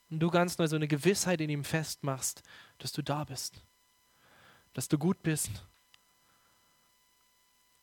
Und 0.10 0.20
du 0.20 0.30
ganz 0.30 0.58
neu 0.58 0.68
so 0.68 0.76
eine 0.76 0.88
Gewissheit 0.88 1.42
in 1.42 1.50
ihm 1.50 1.64
festmachst, 1.64 2.44
dass 2.78 2.92
du 2.92 3.02
da 3.02 3.24
bist, 3.24 3.64
dass 4.74 4.88
du 4.88 4.98
gut 4.98 5.24
bist 5.24 5.66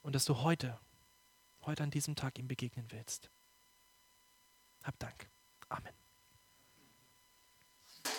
und 0.03 0.15
dass 0.15 0.25
du 0.25 0.39
heute, 0.39 0.79
heute 1.63 1.83
an 1.83 1.91
diesem 1.91 2.17
Tag 2.17 2.39
ihm 2.39 2.49
begegnen 2.49 2.87
willst. 2.91 3.31
Hab 4.85 4.99
Dank. 4.99 5.29
Amen. 5.69 6.08